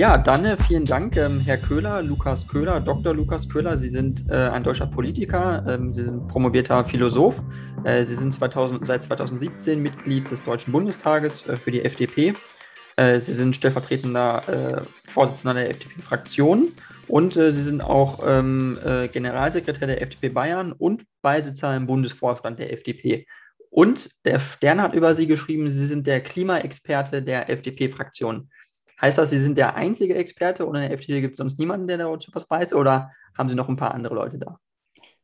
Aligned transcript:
Ja, 0.00 0.16
dann 0.16 0.46
äh, 0.46 0.56
vielen 0.66 0.86
Dank, 0.86 1.18
ähm, 1.18 1.40
Herr 1.44 1.58
Köhler, 1.58 2.00
Lukas 2.00 2.48
Köhler, 2.48 2.80
Dr. 2.80 3.12
Lukas 3.12 3.46
Köhler. 3.50 3.76
Sie 3.76 3.90
sind 3.90 4.30
äh, 4.30 4.48
ein 4.48 4.64
deutscher 4.64 4.86
Politiker, 4.86 5.62
ähm, 5.68 5.92
Sie 5.92 6.02
sind 6.02 6.26
promovierter 6.26 6.86
Philosoph. 6.86 7.42
Äh, 7.84 8.06
Sie 8.06 8.14
sind 8.14 8.32
2000, 8.32 8.86
seit 8.86 9.02
2017 9.02 9.78
Mitglied 9.78 10.30
des 10.30 10.42
Deutschen 10.42 10.72
Bundestages 10.72 11.46
äh, 11.46 11.58
für 11.58 11.70
die 11.70 11.84
FDP. 11.84 12.32
Äh, 12.96 13.20
Sie 13.20 13.34
sind 13.34 13.54
stellvertretender 13.54 14.48
äh, 14.48 15.10
Vorsitzender 15.10 15.52
der 15.52 15.68
FDP-Fraktion 15.68 16.68
und 17.06 17.34
Sie 17.34 17.52
sind 17.52 17.84
auch 17.84 18.20
ähm, 18.26 18.78
Generalsekretär 19.12 19.86
der 19.86 20.00
FDP 20.00 20.30
Bayern 20.30 20.72
und 20.72 21.04
Beisitzer 21.20 21.76
im 21.76 21.86
Bundesvorstand 21.86 22.58
der 22.58 22.72
FDP. 22.72 23.26
Und 23.68 24.08
der 24.24 24.40
Stern 24.40 24.80
hat 24.80 24.94
über 24.94 25.14
Sie 25.14 25.26
geschrieben, 25.26 25.68
Sie 25.68 25.86
sind 25.86 26.06
der 26.06 26.22
Klimaexperte 26.22 27.22
der 27.22 27.50
FDP-Fraktion. 27.50 28.48
Heißt 29.00 29.18
das, 29.18 29.30
Sie 29.30 29.40
sind 29.40 29.56
der 29.56 29.76
einzige 29.76 30.14
Experte 30.14 30.66
und 30.66 30.74
in 30.74 30.82
der 30.82 30.92
FDP 30.92 31.20
gibt 31.20 31.32
es 31.34 31.38
sonst 31.38 31.58
niemanden, 31.58 31.88
der 31.88 31.98
dazu 31.98 32.30
was 32.34 32.48
weiß? 32.48 32.74
Oder 32.74 33.12
haben 33.36 33.48
Sie 33.48 33.54
noch 33.54 33.68
ein 33.68 33.76
paar 33.76 33.94
andere 33.94 34.14
Leute 34.14 34.38
da? 34.38 34.58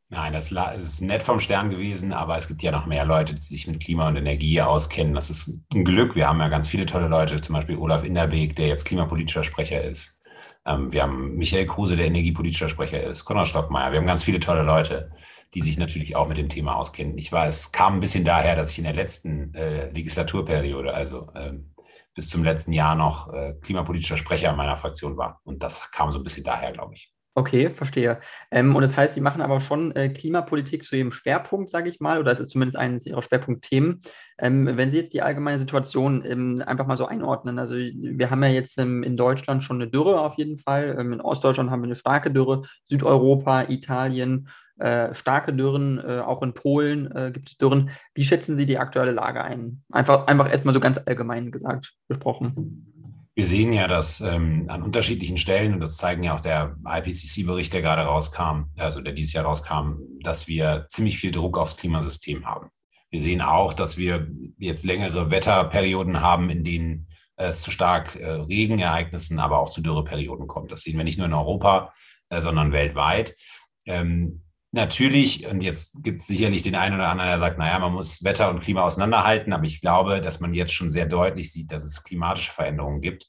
Nein, 0.08 0.32
das 0.32 0.52
ist 0.52 1.00
nett 1.00 1.24
vom 1.24 1.40
Stern 1.40 1.68
gewesen, 1.68 2.12
aber 2.12 2.38
es 2.38 2.46
gibt 2.46 2.62
ja 2.62 2.70
noch 2.70 2.86
mehr 2.86 3.04
Leute, 3.04 3.34
die 3.34 3.40
sich 3.40 3.66
mit 3.66 3.80
Klima 3.80 4.06
und 4.06 4.16
Energie 4.16 4.60
auskennen. 4.60 5.14
Das 5.14 5.30
ist 5.30 5.64
ein 5.74 5.84
Glück. 5.84 6.14
Wir 6.14 6.28
haben 6.28 6.38
ja 6.38 6.48
ganz 6.48 6.68
viele 6.68 6.86
tolle 6.86 7.08
Leute, 7.08 7.40
zum 7.40 7.56
Beispiel 7.56 7.76
Olaf 7.76 8.04
Inderbeek, 8.04 8.54
der 8.54 8.68
jetzt 8.68 8.84
klimapolitischer 8.84 9.42
Sprecher 9.42 9.82
ist. 9.82 10.22
Ähm, 10.64 10.92
wir 10.92 11.02
haben 11.02 11.34
Michael 11.34 11.66
Kruse, 11.66 11.96
der 11.96 12.06
energiepolitischer 12.06 12.68
Sprecher 12.68 13.02
ist, 13.02 13.24
Konrad 13.24 13.48
Stockmeier. 13.48 13.90
Wir 13.90 13.98
haben 13.98 14.06
ganz 14.06 14.22
viele 14.22 14.38
tolle 14.38 14.62
Leute, 14.62 15.10
die 15.54 15.60
sich 15.60 15.76
natürlich 15.76 16.14
auch 16.14 16.28
mit 16.28 16.36
dem 16.36 16.48
Thema 16.48 16.76
auskennen. 16.76 17.18
Ich 17.18 17.32
weiß, 17.32 17.60
es 17.60 17.72
kam 17.72 17.94
ein 17.94 18.00
bisschen 18.00 18.24
daher, 18.24 18.54
dass 18.54 18.70
ich 18.70 18.78
in 18.78 18.84
der 18.84 18.94
letzten 18.94 19.54
äh, 19.54 19.90
Legislaturperiode, 19.90 20.94
also 20.94 21.28
ähm, 21.34 21.72
bis 22.16 22.28
zum 22.28 22.42
letzten 22.42 22.72
Jahr 22.72 22.96
noch 22.96 23.32
äh, 23.32 23.54
klimapolitischer 23.60 24.16
Sprecher 24.16 24.52
meiner 24.54 24.76
Fraktion 24.76 25.16
war. 25.16 25.40
Und 25.44 25.62
das 25.62 25.90
kam 25.92 26.10
so 26.10 26.18
ein 26.18 26.24
bisschen 26.24 26.44
daher, 26.44 26.72
glaube 26.72 26.94
ich. 26.94 27.12
Okay, 27.38 27.68
verstehe. 27.68 28.18
Ähm, 28.50 28.74
und 28.74 28.80
das 28.80 28.96
heißt, 28.96 29.12
Sie 29.12 29.20
machen 29.20 29.42
aber 29.42 29.60
schon 29.60 29.94
äh, 29.94 30.08
Klimapolitik 30.08 30.84
zu 30.84 30.96
Ihrem 30.96 31.12
Schwerpunkt, 31.12 31.68
sage 31.68 31.90
ich 31.90 32.00
mal, 32.00 32.18
oder 32.18 32.32
es 32.32 32.40
ist 32.40 32.48
zumindest 32.48 32.78
eines 32.78 33.04
Ihrer 33.04 33.20
Schwerpunktthemen. 33.20 34.00
Ähm, 34.38 34.66
wenn 34.78 34.90
Sie 34.90 34.96
jetzt 34.96 35.12
die 35.12 35.20
allgemeine 35.20 35.60
Situation 35.60 36.24
ähm, 36.24 36.62
einfach 36.66 36.86
mal 36.86 36.96
so 36.96 37.04
einordnen, 37.04 37.58
also 37.58 37.74
wir 37.74 38.30
haben 38.30 38.42
ja 38.42 38.48
jetzt 38.48 38.78
ähm, 38.78 39.02
in 39.02 39.18
Deutschland 39.18 39.62
schon 39.62 39.82
eine 39.82 39.90
Dürre 39.90 40.18
auf 40.18 40.38
jeden 40.38 40.56
Fall, 40.56 40.96
ähm, 40.98 41.12
in 41.12 41.20
Ostdeutschland 41.20 41.70
haben 41.70 41.82
wir 41.82 41.88
eine 41.88 41.96
starke 41.96 42.30
Dürre, 42.30 42.62
Südeuropa, 42.84 43.64
Italien, 43.68 44.48
äh, 44.78 45.14
starke 45.14 45.52
Dürren, 45.54 45.98
äh, 45.98 46.20
auch 46.20 46.42
in 46.42 46.52
Polen 46.52 47.10
äh, 47.14 47.30
gibt 47.32 47.48
es 47.48 47.56
Dürren. 47.56 47.90
Wie 48.14 48.24
schätzen 48.24 48.56
Sie 48.56 48.66
die 48.66 48.78
aktuelle 48.78 49.12
Lage 49.12 49.42
ein? 49.42 49.82
Einfach, 49.90 50.26
einfach 50.26 50.50
erstmal 50.50 50.74
so 50.74 50.80
ganz 50.80 51.00
allgemein 51.04 51.50
gesagt 51.50 51.94
besprochen. 52.08 52.92
Wir 53.34 53.44
sehen 53.44 53.72
ja, 53.72 53.86
dass 53.86 54.22
ähm, 54.22 54.64
an 54.68 54.82
unterschiedlichen 54.82 55.36
Stellen, 55.36 55.74
und 55.74 55.80
das 55.80 55.98
zeigen 55.98 56.22
ja 56.22 56.34
auch 56.34 56.40
der 56.40 56.76
IPCC-Bericht, 56.86 57.72
der 57.72 57.82
gerade 57.82 58.02
rauskam, 58.02 58.70
also 58.78 59.02
der 59.02 59.12
dieses 59.12 59.34
Jahr 59.34 59.44
rauskam, 59.44 59.98
dass 60.22 60.48
wir 60.48 60.86
ziemlich 60.88 61.18
viel 61.18 61.32
Druck 61.32 61.58
aufs 61.58 61.76
Klimasystem 61.76 62.46
haben. 62.46 62.70
Wir 63.10 63.20
sehen 63.20 63.42
auch, 63.42 63.74
dass 63.74 63.98
wir 63.98 64.26
jetzt 64.58 64.84
längere 64.84 65.30
Wetterperioden 65.30 66.22
haben, 66.22 66.48
in 66.48 66.64
denen 66.64 67.08
es 67.36 67.60
zu 67.60 67.70
stark 67.70 68.16
äh, 68.16 68.26
Regenereignissen, 68.26 69.38
aber 69.38 69.58
auch 69.58 69.70
zu 69.70 69.82
Dürreperioden 69.82 70.46
kommt. 70.46 70.72
Das 70.72 70.82
sehen 70.82 70.96
wir 70.96 71.04
nicht 71.04 71.18
nur 71.18 71.26
in 71.26 71.34
Europa, 71.34 71.92
äh, 72.30 72.40
sondern 72.40 72.72
weltweit. 72.72 73.36
Ähm, 73.84 74.42
Natürlich, 74.76 75.46
und 75.46 75.62
jetzt 75.62 76.02
gibt 76.02 76.20
es 76.20 76.26
sicherlich 76.26 76.60
den 76.60 76.74
einen 76.74 76.96
oder 76.96 77.08
anderen, 77.08 77.30
der 77.30 77.38
sagt, 77.38 77.56
naja, 77.56 77.78
man 77.78 77.94
muss 77.94 78.22
Wetter 78.22 78.50
und 78.50 78.60
Klima 78.60 78.82
auseinanderhalten, 78.82 79.54
aber 79.54 79.64
ich 79.64 79.80
glaube, 79.80 80.20
dass 80.20 80.38
man 80.40 80.52
jetzt 80.52 80.74
schon 80.74 80.90
sehr 80.90 81.06
deutlich 81.06 81.50
sieht, 81.50 81.72
dass 81.72 81.82
es 81.82 82.04
klimatische 82.04 82.52
Veränderungen 82.52 83.00
gibt, 83.00 83.26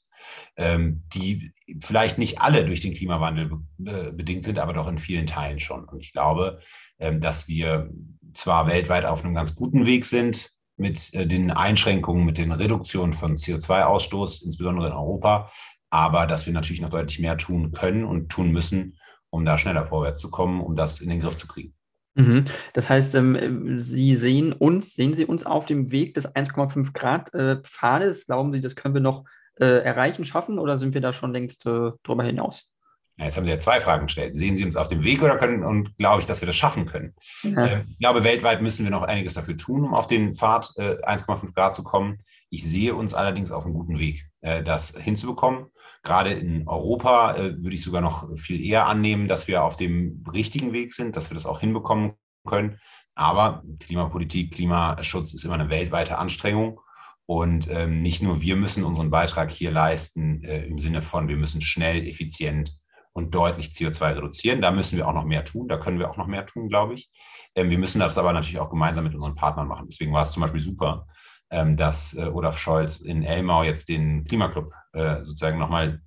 ähm, 0.57 1.03
die 1.13 1.53
vielleicht 1.79 2.17
nicht 2.17 2.41
alle 2.41 2.65
durch 2.65 2.81
den 2.81 2.93
Klimawandel 2.93 3.49
bedingt 3.77 4.43
sind, 4.43 4.59
aber 4.59 4.73
doch 4.73 4.89
in 4.89 4.97
vielen 4.97 5.25
Teilen 5.25 5.61
schon. 5.61 5.85
Und 5.85 6.01
ich 6.01 6.11
glaube, 6.11 6.59
ähm, 6.99 7.21
dass 7.21 7.47
wir 7.47 7.91
zwar 8.33 8.67
weltweit 8.67 9.05
auf 9.05 9.23
einem 9.23 9.33
ganz 9.33 9.55
guten 9.55 9.85
Weg 9.85 10.03
sind 10.03 10.51
mit 10.75 11.13
äh, 11.13 11.25
den 11.25 11.49
Einschränkungen, 11.49 12.25
mit 12.25 12.37
den 12.37 12.51
Reduktionen 12.51 13.13
von 13.13 13.37
CO2-Ausstoß, 13.37 14.43
insbesondere 14.43 14.87
in 14.87 14.93
Europa, 14.93 15.49
aber 15.89 16.27
dass 16.27 16.45
wir 16.45 16.51
natürlich 16.51 16.81
noch 16.81 16.89
deutlich 16.89 17.19
mehr 17.19 17.37
tun 17.37 17.71
können 17.71 18.03
und 18.03 18.27
tun 18.27 18.51
müssen, 18.51 18.96
um 19.29 19.45
da 19.45 19.57
schneller 19.57 19.85
vorwärts 19.85 20.19
zu 20.19 20.29
kommen, 20.29 20.61
um 20.61 20.75
das 20.75 21.01
in 21.01 21.09
den 21.09 21.19
Griff 21.19 21.35
zu 21.35 21.47
kriegen. 21.47 21.73
Mhm. 22.17 22.45
Das 22.73 22.89
heißt, 22.89 23.15
ähm, 23.15 23.77
Sie 23.77 24.15
sehen 24.15 24.51
uns, 24.51 24.95
sehen 24.95 25.13
Sie 25.13 25.25
uns 25.25 25.45
auf 25.45 25.67
dem 25.67 25.91
Weg 25.91 26.15
des 26.15 26.27
1,5 26.27 26.93
Grad 26.93 27.33
äh, 27.33 27.57
Pfades? 27.61 28.25
Glauben 28.25 28.51
Sie, 28.53 28.59
das 28.59 28.75
können 28.75 28.95
wir 28.95 29.01
noch 29.01 29.25
äh, 29.59 29.83
erreichen, 29.83 30.25
schaffen 30.25 30.57
oder 30.57 30.77
sind 30.77 30.93
wir 30.93 31.01
da 31.01 31.13
schon 31.13 31.31
längst 31.31 31.65
äh, 31.67 31.91
drüber 32.03 32.23
hinaus? 32.23 32.71
Ja, 33.17 33.25
jetzt 33.25 33.37
haben 33.37 33.45
Sie 33.45 33.51
ja 33.51 33.59
zwei 33.59 33.79
Fragen 33.79 34.07
gestellt. 34.07 34.35
Sehen 34.35 34.55
Sie 34.55 34.63
uns 34.63 34.75
auf 34.75 34.87
dem 34.87 35.03
Weg 35.03 35.21
oder 35.21 35.37
können 35.37 35.63
und 35.63 35.95
glaube 35.97 36.21
ich, 36.21 36.27
dass 36.27 36.41
wir 36.41 36.45
das 36.47 36.55
schaffen 36.55 36.85
können? 36.85 37.13
Ja. 37.43 37.67
Ähm, 37.67 37.85
ich 37.89 37.99
glaube, 37.99 38.23
weltweit 38.23 38.61
müssen 38.61 38.83
wir 38.83 38.91
noch 38.91 39.03
einiges 39.03 39.35
dafür 39.35 39.57
tun, 39.57 39.85
um 39.85 39.93
auf 39.93 40.07
den 40.07 40.33
Pfad 40.33 40.65
1,5 40.77 41.53
Grad 41.53 41.73
zu 41.73 41.83
kommen. 41.83 42.19
Ich 42.49 42.69
sehe 42.69 42.95
uns 42.95 43.13
allerdings 43.13 43.51
auf 43.51 43.65
einem 43.65 43.73
guten 43.73 43.99
Weg, 43.99 44.29
das 44.41 44.95
hinzubekommen. 44.97 45.67
Gerade 46.07 46.31
in 46.31 46.67
Europa 46.67 47.35
äh, 47.35 47.61
würde 47.61 47.75
ich 47.75 47.83
sogar 47.83 48.01
noch 48.01 48.29
viel 48.37 48.63
eher 48.63 48.87
annehmen, 48.87 49.27
dass 49.27 49.47
wir 49.49 49.63
auf 49.63 49.75
dem 49.75 50.23
richtigen 50.31 50.71
Weg 50.71 50.93
sind, 50.93 51.17
dass 51.17 51.29
wir 51.29 51.35
das 51.35 51.45
auch 51.45 51.59
hinbekommen 51.59 52.13
können. 52.45 52.79
Aber 53.15 53.63
Klimapolitik, 53.79 54.53
Klimaschutz 54.53 55.33
ist 55.33 55.43
immer 55.43 55.55
eine 55.55 55.69
weltweite 55.69 56.17
Anstrengung. 56.17 56.79
Und 57.25 57.69
ähm, 57.69 58.01
nicht 58.01 58.21
nur 58.21 58.39
wir 58.39 58.55
müssen 58.55 58.85
unseren 58.85 59.09
Beitrag 59.09 59.51
hier 59.51 59.69
leisten 59.69 60.43
äh, 60.43 60.65
im 60.65 60.79
Sinne 60.79 61.01
von, 61.01 61.27
wir 61.27 61.35
müssen 61.35 61.59
schnell, 61.59 62.07
effizient 62.07 62.77
und 63.11 63.35
deutlich 63.35 63.71
CO2 63.71 64.15
reduzieren. 64.15 64.61
Da 64.61 64.71
müssen 64.71 64.95
wir 64.95 65.09
auch 65.09 65.13
noch 65.13 65.25
mehr 65.25 65.43
tun. 65.43 65.67
Da 65.67 65.75
können 65.75 65.99
wir 65.99 66.09
auch 66.09 66.15
noch 66.15 66.27
mehr 66.27 66.45
tun, 66.45 66.69
glaube 66.69 66.93
ich. 66.93 67.11
Ähm, 67.53 67.69
wir 67.69 67.79
müssen 67.79 67.99
das 67.99 68.17
aber 68.17 68.31
natürlich 68.31 68.59
auch 68.59 68.69
gemeinsam 68.69 69.03
mit 69.03 69.13
unseren 69.13 69.33
Partnern 69.33 69.67
machen. 69.67 69.87
Deswegen 69.89 70.13
war 70.13 70.21
es 70.21 70.31
zum 70.31 70.39
Beispiel 70.39 70.61
super, 70.61 71.05
dass 71.49 72.13
äh, 72.13 72.25
Olaf 72.25 72.57
Scholz 72.57 72.97
in 72.97 73.23
Elmau 73.23 73.63
jetzt 73.63 73.89
den 73.89 74.23
Klimaclub 74.25 74.73
äh, 74.93 75.21
sozusagen 75.21 75.59
nochmal 75.59 76.01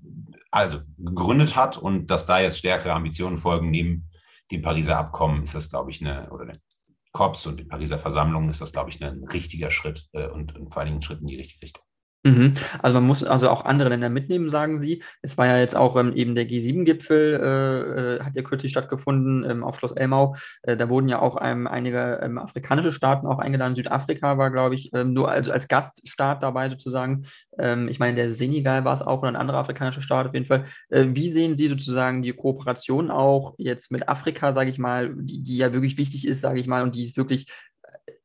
also 0.50 0.80
gegründet 0.98 1.56
hat 1.56 1.76
und 1.76 2.08
dass 2.08 2.26
da 2.26 2.40
jetzt 2.40 2.58
stärkere 2.58 2.92
Ambitionen 2.92 3.36
folgen 3.36 3.70
neben 3.70 4.10
dem 4.50 4.62
Pariser 4.62 4.98
Abkommen, 4.98 5.44
ist 5.44 5.54
das, 5.54 5.70
glaube 5.70 5.90
ich, 5.90 6.04
eine, 6.04 6.30
oder 6.30 6.46
den 6.46 6.58
COPs 7.12 7.46
und 7.46 7.58
den 7.58 7.68
Pariser 7.68 7.98
Versammlungen 7.98 8.50
ist 8.50 8.60
das, 8.60 8.72
glaube 8.72 8.90
ich, 8.90 9.02
ein 9.02 9.24
richtiger 9.24 9.70
Schritt 9.70 10.08
äh, 10.12 10.26
und, 10.26 10.56
und 10.56 10.68
vor 10.68 10.78
allen 10.78 10.86
Dingen 10.86 10.98
ein 10.98 11.02
Schritt 11.02 11.20
in 11.20 11.26
die 11.26 11.36
richtige 11.36 11.62
Richtung. 11.62 11.84
Mhm. 12.22 12.52
Also 12.82 12.94
man 12.94 13.06
muss 13.06 13.24
also 13.24 13.48
auch 13.48 13.64
andere 13.64 13.88
Länder 13.88 14.10
mitnehmen, 14.10 14.50
sagen 14.50 14.78
Sie. 14.78 15.02
Es 15.22 15.38
war 15.38 15.46
ja 15.46 15.58
jetzt 15.58 15.74
auch 15.74 15.96
ähm, 15.96 16.12
eben 16.12 16.34
der 16.34 16.46
G7-Gipfel, 16.46 17.40
äh, 17.40 18.16
äh, 18.16 18.20
hat 18.22 18.36
ja 18.36 18.42
kürzlich 18.42 18.72
stattgefunden 18.72 19.48
ähm, 19.48 19.64
auf 19.64 19.78
Schloss 19.78 19.92
Elmau. 19.92 20.36
Äh, 20.62 20.76
da 20.76 20.90
wurden 20.90 21.08
ja 21.08 21.20
auch 21.20 21.38
ähm, 21.40 21.66
einige 21.66 22.20
ähm, 22.22 22.36
afrikanische 22.36 22.92
Staaten 22.92 23.26
auch 23.26 23.38
eingeladen. 23.38 23.74
Südafrika 23.74 24.36
war, 24.36 24.50
glaube 24.50 24.74
ich, 24.74 24.92
ähm, 24.92 25.14
nur 25.14 25.30
also 25.30 25.50
als 25.50 25.66
Gaststaat 25.68 26.42
dabei 26.42 26.68
sozusagen. 26.68 27.24
Ähm, 27.58 27.88
ich 27.88 27.98
meine, 27.98 28.16
der 28.16 28.34
Senegal 28.34 28.84
war 28.84 28.92
es 28.92 29.02
auch 29.02 29.20
oder 29.20 29.28
ein 29.28 29.36
anderer 29.36 29.58
afrikanischer 29.58 30.02
Staat 30.02 30.26
auf 30.26 30.34
jeden 30.34 30.46
Fall. 30.46 30.66
Äh, 30.90 31.06
wie 31.12 31.30
sehen 31.30 31.56
Sie 31.56 31.68
sozusagen 31.68 32.20
die 32.20 32.32
Kooperation 32.32 33.10
auch 33.10 33.54
jetzt 33.56 33.90
mit 33.90 34.10
Afrika, 34.10 34.52
sage 34.52 34.68
ich 34.68 34.78
mal, 34.78 35.14
die, 35.16 35.42
die 35.42 35.56
ja 35.56 35.72
wirklich 35.72 35.96
wichtig 35.96 36.26
ist, 36.26 36.42
sage 36.42 36.60
ich 36.60 36.66
mal, 36.66 36.82
und 36.82 36.94
die 36.94 37.04
ist 37.04 37.16
wirklich 37.16 37.46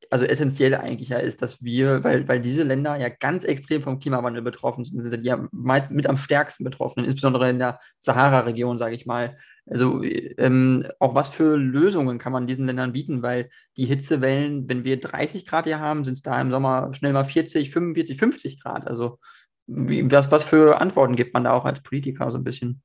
also 0.09 0.25
essentiell 0.25 0.75
eigentlich 0.75 1.09
ja 1.09 1.17
ist, 1.17 1.41
dass 1.41 1.61
wir, 1.63 2.03
weil, 2.03 2.27
weil 2.27 2.39
diese 2.39 2.63
Länder 2.63 2.95
ja 2.95 3.09
ganz 3.09 3.43
extrem 3.43 3.81
vom 3.81 3.99
Klimawandel 3.99 4.41
betroffen 4.41 4.85
sind, 4.85 5.01
sind 5.01 5.25
ja 5.25 5.47
mit 5.51 6.07
am 6.07 6.17
stärksten 6.17 6.63
betroffen, 6.63 7.03
insbesondere 7.03 7.49
in 7.49 7.59
der 7.59 7.79
Sahara-Region, 7.99 8.77
sage 8.77 8.95
ich 8.95 9.05
mal. 9.05 9.37
Also 9.67 10.03
ähm, 10.03 10.85
auch 10.99 11.15
was 11.15 11.29
für 11.29 11.57
Lösungen 11.57 12.19
kann 12.19 12.31
man 12.31 12.45
diesen 12.47 12.67
Ländern 12.67 12.93
bieten, 12.93 13.23
weil 13.23 13.49
die 13.77 13.85
Hitzewellen, 13.85 14.69
wenn 14.69 14.83
wir 14.83 14.99
30 14.99 15.45
Grad 15.45 15.65
hier 15.65 15.79
haben, 15.79 16.05
sind 16.05 16.13
es 16.13 16.21
da 16.21 16.39
im 16.39 16.51
Sommer 16.51 16.93
schnell 16.93 17.13
mal 17.13 17.25
40, 17.25 17.71
45, 17.71 18.17
50 18.17 18.61
Grad. 18.61 18.87
Also 18.87 19.19
wie, 19.67 20.09
was, 20.11 20.31
was 20.31 20.43
für 20.43 20.79
Antworten 20.79 21.15
gibt 21.15 21.33
man 21.33 21.45
da 21.45 21.53
auch 21.53 21.65
als 21.65 21.81
Politiker 21.81 22.29
so 22.29 22.37
ein 22.37 22.43
bisschen? 22.43 22.83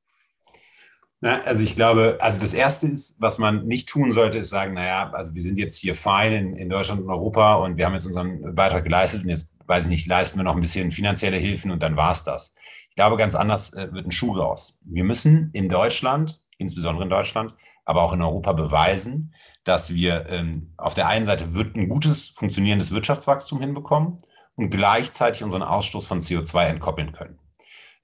Na, 1.22 1.42
also 1.42 1.62
ich 1.62 1.76
glaube, 1.76 2.16
also 2.20 2.40
das 2.40 2.54
Erste 2.54 2.86
ist, 2.88 3.20
was 3.20 3.36
man 3.36 3.66
nicht 3.66 3.90
tun 3.90 4.10
sollte, 4.12 4.38
ist 4.38 4.48
sagen, 4.48 4.72
naja, 4.72 5.10
also 5.12 5.34
wir 5.34 5.42
sind 5.42 5.58
jetzt 5.58 5.76
hier 5.76 5.94
fein 5.94 6.32
in, 6.32 6.56
in 6.56 6.70
Deutschland 6.70 7.02
und 7.02 7.10
Europa 7.10 7.56
und 7.56 7.76
wir 7.76 7.84
haben 7.84 7.92
jetzt 7.92 8.06
unseren 8.06 8.54
Beitrag 8.54 8.84
geleistet 8.84 9.24
und 9.24 9.28
jetzt, 9.28 9.54
weiß 9.66 9.84
ich 9.84 9.90
nicht, 9.90 10.06
leisten 10.06 10.38
wir 10.38 10.44
noch 10.44 10.54
ein 10.54 10.60
bisschen 10.60 10.90
finanzielle 10.90 11.36
Hilfen 11.36 11.70
und 11.70 11.82
dann 11.82 11.96
war 11.96 12.12
es 12.12 12.24
das. 12.24 12.54
Ich 12.88 12.96
glaube, 12.96 13.18
ganz 13.18 13.34
anders 13.34 13.74
äh, 13.74 13.92
wird 13.92 14.06
ein 14.06 14.12
Schuh 14.12 14.32
raus. 14.32 14.80
Wir 14.84 15.04
müssen 15.04 15.50
in 15.52 15.68
Deutschland, 15.68 16.40
insbesondere 16.56 17.04
in 17.04 17.10
Deutschland, 17.10 17.54
aber 17.84 18.00
auch 18.02 18.14
in 18.14 18.22
Europa 18.22 18.52
beweisen, 18.52 19.34
dass 19.64 19.92
wir 19.92 20.26
ähm, 20.26 20.72
auf 20.78 20.94
der 20.94 21.08
einen 21.08 21.26
Seite 21.26 21.54
wird 21.54 21.76
ein 21.76 21.90
gutes, 21.90 22.30
funktionierendes 22.30 22.92
Wirtschaftswachstum 22.92 23.60
hinbekommen 23.60 24.16
und 24.54 24.70
gleichzeitig 24.70 25.42
unseren 25.42 25.62
Ausstoß 25.62 26.06
von 26.06 26.20
CO2 26.20 26.64
entkoppeln 26.64 27.12
können. 27.12 27.39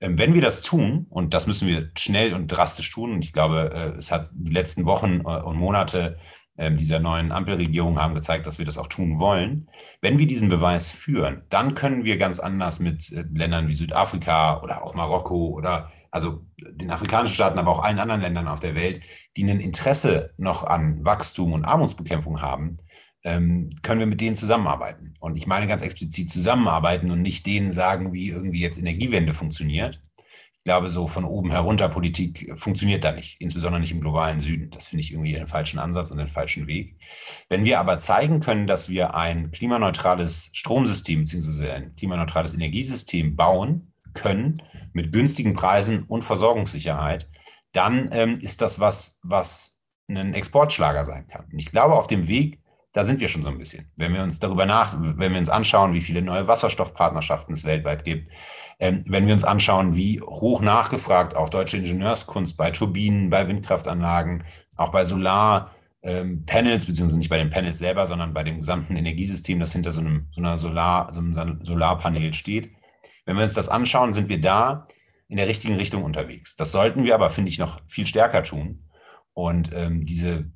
Ähm, 0.01 0.19
wenn 0.19 0.35
wir 0.35 0.43
das 0.43 0.63
tun, 0.63 1.07
und 1.11 1.35
das 1.35 1.47
müssen 1.47 1.69
wir 1.69 1.91
schnell 1.97 2.35
und 2.35 2.49
drastisch 2.49 2.91
tun, 2.91 3.13
und 3.13 3.25
ich 3.25 3.33
glaube, 3.33 3.71
äh, 3.73 3.99
es 3.99 4.11
hat 4.11 4.29
die 4.35 4.53
letzten 4.53 4.85
Wochen 4.85 5.21
äh, 5.21 5.43
und 5.43 5.57
Monate 5.57 6.19
ähm, 6.59 6.77
dieser 6.77 7.01
neuen 7.01 7.33
Ampelregierung 7.33 8.01
haben 8.01 8.15
gezeigt, 8.15 8.47
dass 8.47 8.59
wir 8.59 8.67
das 8.67 8.79
auch 8.79 8.89
tun 8.89 9.19
wollen. 9.19 9.69
Wenn 10.01 10.19
wir 10.19 10.27
diesen 10.27 10.49
Beweis 10.49 10.91
führen, 10.91 11.43
dann 11.51 11.75
können 11.75 12.05
wir 12.05 12.17
ganz 12.19 12.39
anders 12.39 12.81
mit 12.81 13.13
äh, 13.13 13.25
Ländern 13.33 13.69
wie 13.69 13.75
Südafrika 13.75 14.63
oder 14.63 14.83
auch 14.83 14.95
Marokko 14.95 15.49
oder 15.49 15.91
also 16.11 16.47
den 16.57 16.91
afrikanischen 16.91 17.35
Staaten, 17.35 17.59
aber 17.59 17.71
auch 17.71 17.83
allen 17.83 17.99
anderen 17.99 18.23
Ländern 18.23 18.49
auf 18.49 18.61
der 18.61 18.75
Welt, 18.75 19.01
die 19.37 19.45
ein 19.45 19.61
Interesse 19.61 20.33
noch 20.39 20.65
an 20.65 21.05
Wachstum 21.05 21.53
und 21.53 21.67
Armutsbekämpfung 21.67 22.41
haben, 22.41 22.79
ähm, 23.27 23.71
können 23.83 23.99
wir 23.99 24.07
mit 24.07 24.21
denen 24.21 24.37
zusammenarbeiten. 24.37 25.15
Und 25.19 25.37
ich 25.37 25.49
meine 25.49 25.67
ganz 25.67 25.83
explizit 25.83 26.31
zusammenarbeiten 26.31 27.11
und 27.11 27.23
nicht 27.23 27.45
denen 27.45 27.71
sagen, 27.71 28.13
wie 28.13 28.29
irgendwie 28.29 28.61
jetzt 28.61 28.79
Energiewende 28.79 29.35
funktioniert. 29.35 30.01
Ich 30.59 30.65
glaube, 30.65 30.91
so 30.91 31.09
von 31.09 31.25
oben 31.25 31.51
herunter 31.51 31.89
Politik 31.89 32.53
funktioniert 32.55 33.03
da 33.03 33.13
nicht, 33.13 33.41
insbesondere 33.41 33.81
nicht 33.81 33.91
im 33.91 34.01
globalen 34.01 34.39
Süden. 34.39 34.71
Das 34.71 34.87
finde 34.87 35.03
ich 35.03 35.13
irgendwie 35.13 35.33
den 35.33 35.49
falschen 35.49 35.81
Ansatz 35.81 36.13
und 36.13 36.19
den 36.19 36.29
falschen 36.29 36.69
Weg. 36.69 36.97
Wenn 37.49 37.65
wir 37.65 37.81
aber 37.81 37.99
zeigen 37.99 38.39
können, 38.39 38.69
dass 38.69 38.89
wir 38.89 39.15
ein 39.15 39.51
klimaneutrales 39.51 40.51
Stromsystem 40.53 41.25
bzw. 41.25 41.71
ein 41.71 41.97
klimaneutrales 41.97 42.55
Energiesystem 42.55 43.35
bauen 43.35 43.93
können 44.15 44.55
mit 44.93 45.13
günstigen 45.13 45.53
Preisen 45.53 46.05
und 46.05 46.23
Versorgungssicherheit, 46.23 47.29
dann 47.73 48.09
ähm, 48.13 48.35
ist 48.35 48.61
das 48.61 48.79
was, 48.79 49.21
was 49.25 49.81
ein 50.09 50.35
Exportschlager 50.35 51.05
sein 51.05 51.27
kann. 51.27 51.47
Und 51.53 51.59
ich 51.59 51.73
glaube, 51.73 51.95
auf 51.95 52.07
dem 52.07 52.29
Weg 52.29 52.61
da 52.97 53.05
sind 53.05 53.21
wir 53.21 53.29
schon 53.29 53.43
so 53.43 53.51
ein 53.51 53.59
bisschen. 53.59 53.93
Wenn 53.97 54.15
wir 54.15 54.23
uns 54.23 54.41
darüber 54.41 54.65
nach, 54.65 54.97
wenn 54.99 55.33
wir 55.33 55.39
uns 55.39 55.51
anschauen, 55.51 55.93
wie 55.93 56.01
viele 56.01 56.23
neue 56.23 56.49
Wasserstoffpartnerschaften 56.49 57.53
es 57.53 57.67
weltweit 57.67 58.05
gibt, 58.07 58.33
ähm, 58.79 59.05
wenn 59.07 59.27
wir 59.27 59.35
uns 59.35 59.45
anschauen, 59.45 59.95
wie 59.95 60.23
hoch 60.23 60.63
nachgefragt 60.63 61.37
auch 61.37 61.51
deutsche 61.51 61.77
Ingenieurskunst 61.77 62.57
bei 62.57 62.71
Turbinen, 62.71 63.29
bei 63.29 63.49
Windkraftanlagen, 63.49 64.45
auch 64.79 64.93
bei 64.93 65.05
Solar, 65.05 65.73
ähm, 66.01 66.47
Panels, 66.47 66.87
beziehungsweise 66.87 67.19
nicht 67.19 67.29
bei 67.29 67.37
den 67.37 67.51
Panels 67.51 67.81
selber, 67.81 68.07
sondern 68.07 68.33
bei 68.33 68.45
dem 68.45 68.57
gesamten 68.57 68.97
Energiesystem, 68.97 69.61
das 69.61 69.75
hinter 69.75 69.93
so 69.93 70.01
einem, 70.01 70.29
so 70.31 70.41
einer 70.41 70.57
Solar, 70.57 71.13
so 71.13 71.21
einem 71.21 71.61
Solarpanel 71.63 72.33
steht. 72.33 72.71
Wenn 73.27 73.37
wir 73.37 73.43
uns 73.43 73.53
das 73.53 73.69
anschauen, 73.69 74.15
sind 74.15 74.31
wir 74.31 74.41
da 74.41 74.89
in 75.29 75.37
der 75.37 75.49
richtigen 75.49 75.75
Richtung 75.75 76.03
unterwegs. 76.03 76.57
Das 76.57 76.73
sollten 76.73 77.05
wir 77.05 77.15
aber, 77.15 77.29
finde 77.29 77.51
ich, 77.51 77.59
noch 77.59 77.79
viel 77.87 78.07
stärker 78.07 78.43
tun. 78.43 78.89
Und 79.35 79.71
ähm, 79.75 80.07
diese 80.07 80.51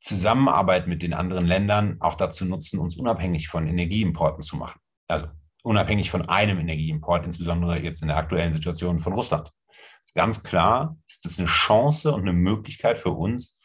Zusammenarbeit 0.00 0.86
mit 0.86 1.02
den 1.02 1.14
anderen 1.14 1.46
Ländern 1.46 1.96
auch 2.00 2.14
dazu 2.14 2.44
nutzen, 2.44 2.78
uns 2.78 2.96
unabhängig 2.96 3.48
von 3.48 3.66
Energieimporten 3.66 4.42
zu 4.42 4.56
machen. 4.56 4.80
Also 5.08 5.26
unabhängig 5.62 6.10
von 6.10 6.28
einem 6.28 6.58
Energieimport, 6.60 7.24
insbesondere 7.24 7.80
jetzt 7.80 8.02
in 8.02 8.08
der 8.08 8.16
aktuellen 8.16 8.52
Situation 8.52 8.98
von 8.98 9.12
Russland. 9.12 9.50
Ganz 10.14 10.42
klar 10.42 10.96
ist 11.08 11.24
das 11.24 11.38
eine 11.38 11.48
Chance 11.48 12.12
und 12.12 12.22
eine 12.22 12.32
Möglichkeit 12.32 12.96
für 12.96 13.10
uns, 13.10 13.58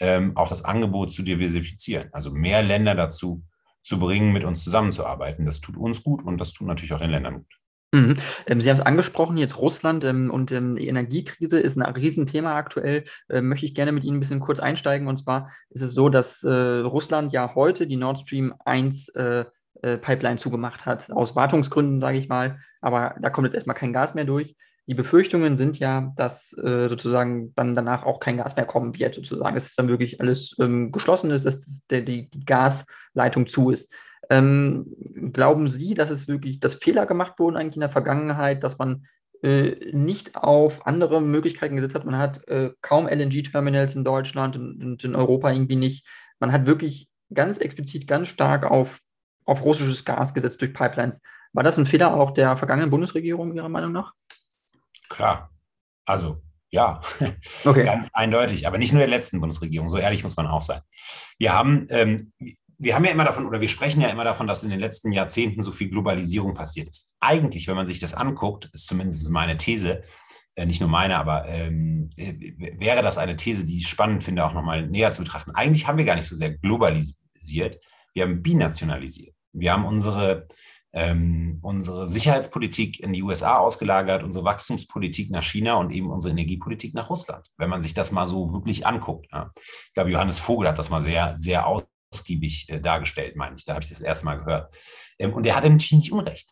ähm, 0.00 0.36
auch 0.36 0.48
das 0.48 0.64
Angebot 0.64 1.12
zu 1.12 1.22
diversifizieren. 1.22 2.10
Also 2.12 2.30
mehr 2.30 2.62
Länder 2.62 2.94
dazu 2.94 3.42
zu 3.82 3.98
bringen, 3.98 4.32
mit 4.32 4.44
uns 4.44 4.64
zusammenzuarbeiten. 4.64 5.46
Das 5.46 5.60
tut 5.60 5.76
uns 5.76 6.02
gut 6.02 6.22
und 6.24 6.38
das 6.38 6.52
tut 6.52 6.66
natürlich 6.66 6.92
auch 6.92 6.98
den 6.98 7.10
Ländern 7.10 7.34
gut. 7.34 7.54
Mhm. 7.94 8.14
Ähm, 8.46 8.60
Sie 8.60 8.68
haben 8.68 8.78
es 8.78 8.86
angesprochen, 8.86 9.36
jetzt 9.36 9.58
Russland 9.58 10.02
ähm, 10.02 10.30
und 10.30 10.50
ähm, 10.50 10.74
die 10.74 10.88
Energiekrise 10.88 11.60
ist 11.60 11.78
ein 11.78 11.82
Riesenthema 11.82 12.56
aktuell. 12.56 13.04
Ähm, 13.30 13.48
möchte 13.48 13.66
ich 13.66 13.74
gerne 13.74 13.92
mit 13.92 14.02
Ihnen 14.02 14.16
ein 14.16 14.20
bisschen 14.20 14.40
kurz 14.40 14.58
einsteigen. 14.58 15.06
Und 15.06 15.18
zwar 15.18 15.52
ist 15.70 15.82
es 15.82 15.94
so, 15.94 16.08
dass 16.08 16.42
äh, 16.42 16.50
Russland 16.50 17.32
ja 17.32 17.54
heute 17.54 17.86
die 17.86 17.96
Nord 17.96 18.18
Stream 18.18 18.52
1 18.64 19.10
äh, 19.10 19.44
äh, 19.82 19.96
Pipeline 19.96 20.38
zugemacht 20.38 20.86
hat, 20.86 21.08
aus 21.12 21.36
Wartungsgründen, 21.36 22.00
sage 22.00 22.18
ich 22.18 22.28
mal. 22.28 22.58
Aber 22.80 23.14
da 23.20 23.30
kommt 23.30 23.46
jetzt 23.46 23.54
erstmal 23.54 23.76
kein 23.76 23.92
Gas 23.92 24.14
mehr 24.14 24.24
durch. 24.24 24.56
Die 24.86 24.94
Befürchtungen 24.94 25.56
sind 25.56 25.78
ja, 25.78 26.12
dass 26.16 26.52
äh, 26.58 26.88
sozusagen 26.88 27.54
dann 27.54 27.74
danach 27.74 28.04
auch 28.04 28.18
kein 28.18 28.38
Gas 28.38 28.56
mehr 28.56 28.66
kommen 28.66 28.98
wird, 28.98 29.14
sozusagen. 29.14 29.56
Es 29.56 29.66
ist 29.66 29.78
dann 29.78 29.88
wirklich 29.88 30.20
alles 30.20 30.56
geschlossen 30.58 31.30
ist, 31.30 31.46
dass 31.46 31.64
die 31.90 32.28
Gasleitung 32.44 33.46
zu 33.46 33.70
ist. 33.70 33.94
Ähm, 34.30 34.94
glauben 35.32 35.70
Sie, 35.70 35.94
dass 35.94 36.10
es 36.10 36.28
wirklich, 36.28 36.60
dass 36.60 36.74
Fehler 36.74 37.06
gemacht 37.06 37.38
wurden 37.38 37.56
eigentlich 37.56 37.76
in 37.76 37.80
der 37.80 37.90
Vergangenheit, 37.90 38.62
dass 38.62 38.78
man 38.78 39.06
äh, 39.42 39.92
nicht 39.92 40.36
auf 40.36 40.86
andere 40.86 41.20
Möglichkeiten 41.20 41.76
gesetzt 41.76 41.94
hat? 41.94 42.04
Man 42.04 42.18
hat 42.18 42.46
äh, 42.48 42.70
kaum 42.80 43.06
LNG-Terminals 43.06 43.94
in 43.94 44.04
Deutschland 44.04 44.56
und, 44.56 44.82
und, 44.82 45.04
in 45.04 45.14
Europa 45.14 45.50
irgendwie 45.50 45.76
nicht. 45.76 46.06
Man 46.38 46.52
hat 46.52 46.66
wirklich 46.66 47.08
ganz 47.32 47.58
explizit, 47.58 48.06
ganz 48.06 48.28
stark 48.28 48.70
auf, 48.70 49.00
auf 49.44 49.64
russisches 49.64 50.04
Gas 50.04 50.34
gesetzt 50.34 50.60
durch 50.60 50.72
Pipelines. 50.72 51.20
War 51.52 51.62
das 51.62 51.78
ein 51.78 51.86
Fehler 51.86 52.14
auch 52.14 52.32
der 52.32 52.56
vergangenen 52.56 52.90
Bundesregierung 52.90 53.54
Ihrer 53.54 53.68
Meinung 53.68 53.92
nach? 53.92 54.12
Klar. 55.08 55.50
Also 56.04 56.42
ja, 56.74 57.00
okay. 57.64 57.84
ganz 57.86 58.10
eindeutig. 58.12 58.66
Aber 58.66 58.78
nicht 58.78 58.92
nur 58.92 58.98
der 58.98 59.08
letzten 59.08 59.40
Bundesregierung, 59.40 59.88
so 59.88 59.96
ehrlich 59.96 60.24
muss 60.24 60.36
man 60.36 60.48
auch 60.48 60.60
sein. 60.60 60.80
Wir 61.38 61.52
haben, 61.52 61.86
ähm, 61.88 62.32
wir 62.78 62.94
haben 62.94 63.04
ja 63.04 63.10
immer 63.10 63.24
davon, 63.24 63.46
oder 63.46 63.60
wir 63.60 63.68
sprechen 63.68 64.00
ja 64.00 64.08
immer 64.08 64.24
davon, 64.24 64.46
dass 64.46 64.64
in 64.64 64.70
den 64.70 64.80
letzten 64.80 65.12
Jahrzehnten 65.12 65.62
so 65.62 65.72
viel 65.72 65.88
Globalisierung 65.88 66.54
passiert 66.54 66.88
ist. 66.88 67.14
Eigentlich, 67.20 67.68
wenn 67.68 67.76
man 67.76 67.86
sich 67.86 67.98
das 67.98 68.14
anguckt, 68.14 68.70
ist 68.72 68.86
zumindest 68.86 69.30
meine 69.30 69.56
These, 69.56 70.02
äh, 70.56 70.66
nicht 70.66 70.80
nur 70.80 70.88
meine, 70.88 71.16
aber 71.16 71.46
ähm, 71.48 72.10
äh, 72.16 72.34
wäre 72.78 73.02
das 73.02 73.18
eine 73.18 73.36
These, 73.36 73.64
die 73.64 73.78
ich 73.78 73.88
spannend 73.88 74.22
finde, 74.22 74.44
auch 74.44 74.54
nochmal 74.54 74.86
näher 74.86 75.12
zu 75.12 75.22
betrachten. 75.22 75.52
Eigentlich 75.52 75.86
haben 75.86 75.98
wir 75.98 76.04
gar 76.04 76.16
nicht 76.16 76.28
so 76.28 76.36
sehr 76.36 76.56
globalisiert, 76.56 77.80
wir 78.14 78.22
haben 78.22 78.42
binationalisiert. 78.42 79.34
Wir 79.52 79.72
haben 79.72 79.84
unsere, 79.84 80.46
ähm, 80.92 81.58
unsere 81.62 82.06
Sicherheitspolitik 82.06 83.00
in 83.00 83.12
die 83.12 83.22
USA 83.22 83.58
ausgelagert, 83.58 84.22
unsere 84.22 84.44
Wachstumspolitik 84.44 85.30
nach 85.30 85.42
China 85.42 85.74
und 85.74 85.90
eben 85.90 86.10
unsere 86.10 86.32
Energiepolitik 86.32 86.94
nach 86.94 87.10
Russland, 87.10 87.48
wenn 87.56 87.70
man 87.70 87.82
sich 87.82 87.94
das 87.94 88.12
mal 88.12 88.28
so 88.28 88.52
wirklich 88.52 88.86
anguckt. 88.86 89.26
Ja. 89.32 89.50
Ich 89.56 89.92
glaube, 89.94 90.10
Johannes 90.10 90.38
Vogel 90.38 90.68
hat 90.68 90.78
das 90.78 90.90
mal 90.90 91.00
sehr, 91.00 91.36
sehr 91.36 91.66
aus 91.66 91.84
ausgiebig 92.14 92.68
äh, 92.68 92.80
dargestellt, 92.80 93.36
meine 93.36 93.56
ich. 93.56 93.64
Da 93.64 93.74
habe 93.74 93.82
ich 93.82 93.90
das 93.90 94.00
erste 94.00 94.26
Mal 94.26 94.36
gehört. 94.36 94.74
Ähm, 95.18 95.32
und 95.32 95.46
er 95.46 95.56
hatte 95.56 95.68
natürlich 95.68 95.92
nicht 95.92 96.12
Unrecht. 96.12 96.50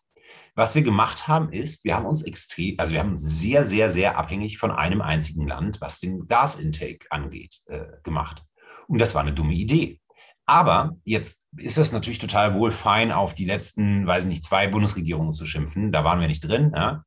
Was 0.55 0.75
wir 0.75 0.83
gemacht 0.83 1.27
haben, 1.27 1.51
ist, 1.51 1.83
wir 1.83 1.95
haben 1.95 2.05
uns 2.05 2.21
extrem, 2.21 2.75
also 2.77 2.93
wir 2.93 2.99
haben 2.99 3.17
sehr, 3.17 3.63
sehr, 3.63 3.89
sehr 3.89 4.17
abhängig 4.17 4.57
von 4.57 4.71
einem 4.71 5.01
einzigen 5.01 5.47
Land, 5.47 5.81
was 5.81 5.99
den 5.99 6.27
Gasintake 6.27 7.07
angeht, 7.09 7.61
äh, 7.67 7.85
gemacht. 8.03 8.43
Und 8.87 8.99
das 8.99 9.15
war 9.15 9.21
eine 9.21 9.33
dumme 9.33 9.53
Idee. 9.53 9.99
Aber 10.45 10.97
jetzt 11.05 11.47
ist 11.57 11.77
es 11.77 11.91
natürlich 11.91 12.19
total 12.19 12.53
wohl 12.55 12.71
fein, 12.71 13.11
auf 13.11 13.33
die 13.33 13.45
letzten, 13.45 14.05
weiß 14.05 14.25
ich 14.25 14.29
nicht, 14.29 14.43
zwei 14.43 14.67
Bundesregierungen 14.67 15.33
zu 15.33 15.45
schimpfen. 15.45 15.91
Da 15.91 16.03
waren 16.03 16.19
wir 16.19 16.27
nicht 16.27 16.41
drin. 16.41 16.73
Ja? 16.75 17.03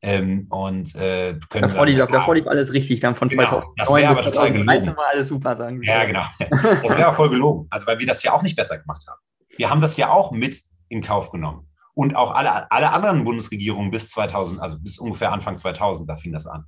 Ähm, 0.00 0.46
und 0.50 0.94
äh, 0.94 1.38
können 1.50 1.62
davor, 1.62 1.86
sagen, 1.86 1.96
lief, 1.96 2.06
davor 2.06 2.34
lief 2.34 2.46
alles 2.46 2.72
richtig, 2.72 3.00
dann 3.00 3.16
von 3.16 3.28
genau, 3.28 3.46
2009 3.46 3.74
Das 3.76 3.94
wäre 3.94 4.08
aber 4.08 4.22
total 4.22 4.52
gelogen. 4.52 4.96
war 4.96 5.08
alles 5.12 5.28
super, 5.28 5.56
sagen 5.56 5.80
wir. 5.80 5.88
Ja, 5.88 6.04
genau. 6.04 6.24
Das 6.50 6.96
wäre 6.96 7.12
voll 7.12 7.30
gelogen. 7.30 7.66
Also, 7.70 7.86
weil 7.86 7.98
wir 7.98 8.06
das 8.06 8.22
ja 8.22 8.32
auch 8.32 8.42
nicht 8.42 8.56
besser 8.56 8.78
gemacht 8.78 9.04
haben. 9.08 9.18
Wir 9.56 9.70
haben 9.70 9.80
das 9.80 9.96
ja 9.96 10.10
auch 10.10 10.30
mit 10.30 10.60
in 10.88 11.02
Kauf 11.02 11.30
genommen. 11.32 11.68
Und 11.94 12.14
auch 12.14 12.30
alle, 12.30 12.70
alle 12.70 12.92
anderen 12.92 13.24
Bundesregierungen 13.24 13.90
bis 13.90 14.10
2000, 14.10 14.60
also 14.60 14.78
bis 14.78 14.98
ungefähr 14.98 15.32
Anfang 15.32 15.58
2000, 15.58 16.08
da 16.08 16.16
fing 16.16 16.32
das 16.32 16.46
an. 16.46 16.64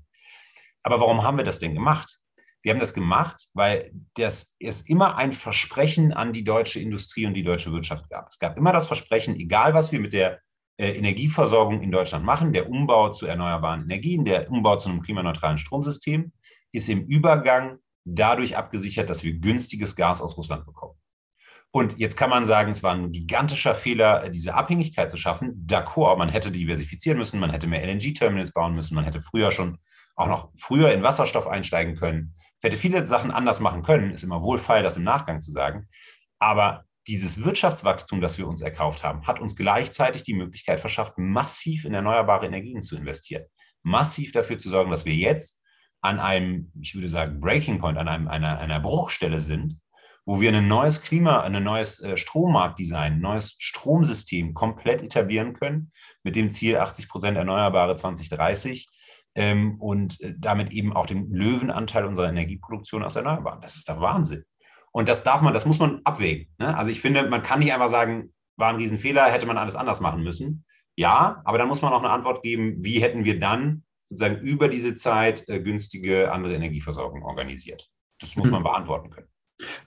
Aber 0.83 1.01
warum 1.01 1.23
haben 1.23 1.37
wir 1.37 1.45
das 1.45 1.61
denn 1.61 1.75
gemacht? 1.75 2.19
Wir 2.63 2.73
haben 2.73 2.81
das 2.81 2.95
gemacht, 2.95 3.49
weil 3.55 3.93
das, 4.15 4.57
es 4.59 4.83
immer 4.83 5.17
ein 5.17 5.33
Versprechen 5.33 6.13
an 6.13 6.33
die 6.33 6.43
deutsche 6.43 6.81
Industrie 6.81 7.27
und 7.27 7.35
die 7.35 7.45
deutsche 7.45 7.73
Wirtschaft 7.73 8.11
gab. 8.11 8.27
Es 8.27 8.39
gab 8.39 8.57
immer 8.59 8.73
das 8.73 8.89
Versprechen, 8.89 9.37
egal 9.37 9.73
was 9.73 9.93
wir 9.93 10.01
mit 10.01 10.13
der 10.13 10.41
Energieversorgung 10.89 11.83
in 11.83 11.91
Deutschland 11.91 12.25
machen. 12.25 12.53
Der 12.53 12.69
Umbau 12.69 13.11
zu 13.11 13.27
erneuerbaren 13.27 13.83
Energien, 13.83 14.25
der 14.25 14.51
Umbau 14.51 14.77
zu 14.77 14.89
einem 14.89 15.03
klimaneutralen 15.03 15.59
Stromsystem 15.59 16.33
ist 16.73 16.89
im 16.89 17.05
Übergang 17.07 17.79
dadurch 18.05 18.57
abgesichert, 18.57 19.11
dass 19.11 19.23
wir 19.23 19.35
günstiges 19.35 19.95
Gas 19.97 20.21
aus 20.21 20.37
Russland 20.37 20.65
bekommen. 20.65 20.95
Und 21.73 21.99
jetzt 21.99 22.17
kann 22.17 22.31
man 22.31 22.45
sagen, 22.45 22.73
es 22.73 22.83
war 22.83 22.95
ein 22.95 23.13
gigantischer 23.13 23.77
Fehler, 23.77 24.29
diese 24.29 24.55
Abhängigkeit 24.55 25.11
zu 25.11 25.17
schaffen. 25.17 25.67
D'accord, 25.67 26.17
man 26.17 26.29
hätte 26.29 26.51
diversifizieren 26.51 27.19
müssen, 27.19 27.39
man 27.39 27.51
hätte 27.51 27.69
mehr 27.69 27.87
LNG-Terminals 27.87 28.53
bauen 28.53 28.75
müssen, 28.75 28.97
man 28.97 29.05
hätte 29.05 29.23
früher 29.23 29.53
schon 29.53 29.79
auch 30.17 30.27
noch 30.27 30.51
früher 30.57 30.93
in 30.93 31.03
Wasserstoff 31.03 31.47
einsteigen 31.47 31.95
können. 31.95 32.35
Es 32.59 32.65
hätte 32.65 32.77
viele 32.77 33.03
Sachen 33.05 33.31
anders 33.31 33.61
machen 33.61 33.83
können, 33.83 34.11
ist 34.11 34.25
immer 34.25 34.43
wohlfeil, 34.43 34.83
das 34.83 34.97
im 34.97 35.05
Nachgang 35.05 35.41
zu 35.41 35.53
sagen. 35.53 35.87
Aber 36.41 36.85
dieses 37.07 37.45
Wirtschaftswachstum, 37.45 38.21
das 38.21 38.39
wir 38.39 38.47
uns 38.47 38.63
erkauft 38.63 39.03
haben, 39.03 39.27
hat 39.27 39.41
uns 39.41 39.57
gleichzeitig 39.57 40.23
die 40.23 40.35
Möglichkeit 40.35 40.81
verschafft, 40.81 41.15
massiv 41.17 41.85
in 41.85 41.95
erneuerbare 41.95 42.47
Energien 42.47 42.83
zu 42.83 42.97
investieren. 42.97 43.45
Massiv 43.83 44.33
dafür 44.33 44.59
zu 44.59 44.69
sorgen, 44.69 44.91
dass 44.91 45.05
wir 45.05 45.15
jetzt 45.15 45.63
an 46.03 46.19
einem, 46.19 46.73
ich 46.81 46.95
würde 46.95 47.09
sagen, 47.09 47.41
Breaking 47.41 47.79
Point, 47.79 47.99
an 47.99 48.09
einem, 48.09 48.29
einer, 48.29 48.59
einer 48.59 48.81
Bruchstelle 48.81 49.41
sind, 49.41 49.79
wo 50.27 50.41
wir 50.41 50.53
ein 50.53 50.69
neues 50.69 51.03
Klima, 51.03 51.41
ein 51.41 51.63
neues 51.63 52.01
äh, 52.01 52.17
Strommarktdesign, 52.17 53.15
ein 53.15 53.21
neues 53.21 53.57
Stromsystem 53.59 54.55
komplett 54.55 55.03
etablieren 55.03 55.55
können, 55.55 55.93
mit 56.23 56.37
dem 56.37 56.51
Ziel 56.51 56.77
80 56.77 57.09
Prozent 57.09 57.37
Erneuerbare 57.37 57.97
2030 57.97 58.89
ähm, 59.35 59.81
und 59.81 60.21
äh, 60.21 60.35
damit 60.39 60.73
eben 60.73 60.93
auch 60.93 61.07
den 61.07 61.31
Löwenanteil 61.31 62.05
unserer 62.05 62.29
Energieproduktion 62.29 63.03
aus 63.03 63.17
Erneuerbaren. 63.17 63.61
Das 63.61 63.77
ist 63.77 63.89
der 63.89 64.01
Wahnsinn. 64.01 64.45
Und 64.93 65.09
das 65.09 65.23
darf 65.23 65.41
man, 65.41 65.55
das 65.55 65.67
muss 65.67 65.79
man 65.79 66.01
abwägen. 66.05 66.53
Ne? 66.59 66.77
Also 66.77 66.91
ich 66.91 67.01
finde, 67.01 67.29
man 67.29 67.43
kann 67.43 67.61
nicht 67.61 67.73
einfach 67.73 67.89
sagen, 67.89 68.33
war 68.57 68.71
ein 68.71 68.77
Riesenfehler, 68.77 69.31
hätte 69.31 69.47
man 69.47 69.57
alles 69.57 69.77
anders 69.77 70.01
machen 70.01 70.23
müssen. 70.23 70.65
Ja, 70.97 71.41
aber 71.45 71.59
dann 71.59 71.69
muss 71.69 71.83
man 71.83 71.93
auch 71.93 72.01
eine 72.01 72.11
Antwort 72.11 72.43
geben, 72.43 72.85
wie 72.85 73.01
hätten 73.01 73.25
wir 73.25 73.39
dann 73.39 73.85
sozusagen 74.05 74.39
über 74.41 74.69
diese 74.69 74.95
Zeit 74.95 75.49
äh, 75.49 75.61
günstige 75.61 76.33
andere 76.33 76.55
Energieversorgung 76.55 77.23
organisiert. 77.23 77.89
Das 78.21 78.37
muss 78.37 78.49
mhm. 78.49 78.55
man 78.55 78.63
beantworten 78.65 79.11
können. 79.11 79.29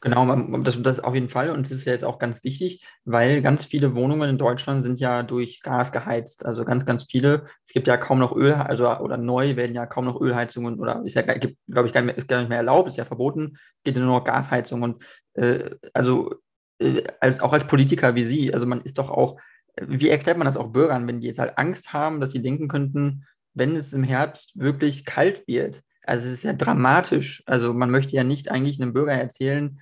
Genau, 0.01 0.35
das, 0.59 0.81
das 0.81 0.99
auf 0.99 1.13
jeden 1.13 1.29
Fall. 1.29 1.49
Und 1.49 1.65
es 1.65 1.71
ist 1.71 1.85
ja 1.85 1.93
jetzt 1.93 2.03
auch 2.03 2.19
ganz 2.19 2.43
wichtig, 2.43 2.85
weil 3.05 3.41
ganz 3.41 3.65
viele 3.65 3.95
Wohnungen 3.95 4.29
in 4.29 4.37
Deutschland 4.37 4.83
sind 4.83 4.99
ja 4.99 5.23
durch 5.23 5.61
Gas 5.61 5.91
geheizt. 5.91 6.45
Also 6.45 6.65
ganz, 6.65 6.85
ganz 6.85 7.05
viele. 7.09 7.45
Es 7.67 7.73
gibt 7.73 7.87
ja 7.87 7.97
kaum 7.97 8.19
noch 8.19 8.35
Öl, 8.35 8.53
also 8.53 8.87
oder 8.97 9.17
neu 9.17 9.55
werden 9.55 9.75
ja 9.75 9.85
kaum 9.85 10.05
noch 10.05 10.19
Ölheizungen 10.19 10.79
oder 10.79 11.01
ist 11.05 11.15
ja, 11.15 11.21
glaube 11.21 11.47
ich, 11.87 11.93
gar 11.93 12.01
nicht, 12.01 12.15
mehr, 12.15 12.25
gar 12.25 12.39
nicht 12.39 12.49
mehr 12.49 12.57
erlaubt, 12.57 12.87
ist 12.87 12.97
ja 12.97 13.05
verboten. 13.05 13.57
Es 13.77 13.83
geht 13.83 13.95
ja 13.95 14.03
nur 14.03 14.19
noch 14.19 14.25
Gasheizung. 14.25 14.81
Und 14.83 15.03
äh, 15.33 15.71
also 15.93 16.35
äh, 16.79 17.03
als, 17.19 17.39
auch 17.39 17.53
als 17.53 17.67
Politiker 17.67 18.15
wie 18.15 18.23
Sie, 18.23 18.53
also 18.53 18.65
man 18.65 18.81
ist 18.81 18.97
doch 18.97 19.09
auch, 19.09 19.39
wie 19.81 20.09
erklärt 20.09 20.37
man 20.37 20.45
das 20.45 20.57
auch 20.57 20.71
Bürgern, 20.71 21.07
wenn 21.07 21.19
die 21.21 21.27
jetzt 21.27 21.39
halt 21.39 21.57
Angst 21.57 21.93
haben, 21.93 22.19
dass 22.21 22.31
sie 22.31 22.41
denken 22.41 22.67
könnten, 22.67 23.25
wenn 23.53 23.75
es 23.75 23.93
im 23.93 24.03
Herbst 24.03 24.51
wirklich 24.55 25.05
kalt 25.05 25.47
wird, 25.47 25.81
also 26.03 26.25
es 26.25 26.33
ist 26.33 26.43
ja 26.43 26.53
dramatisch. 26.53 27.43
Also 27.45 27.73
man 27.73 27.89
möchte 27.89 28.15
ja 28.15 28.23
nicht 28.23 28.49
eigentlich 28.49 28.81
einem 28.81 28.93
Bürger 28.93 29.13
erzählen, 29.13 29.79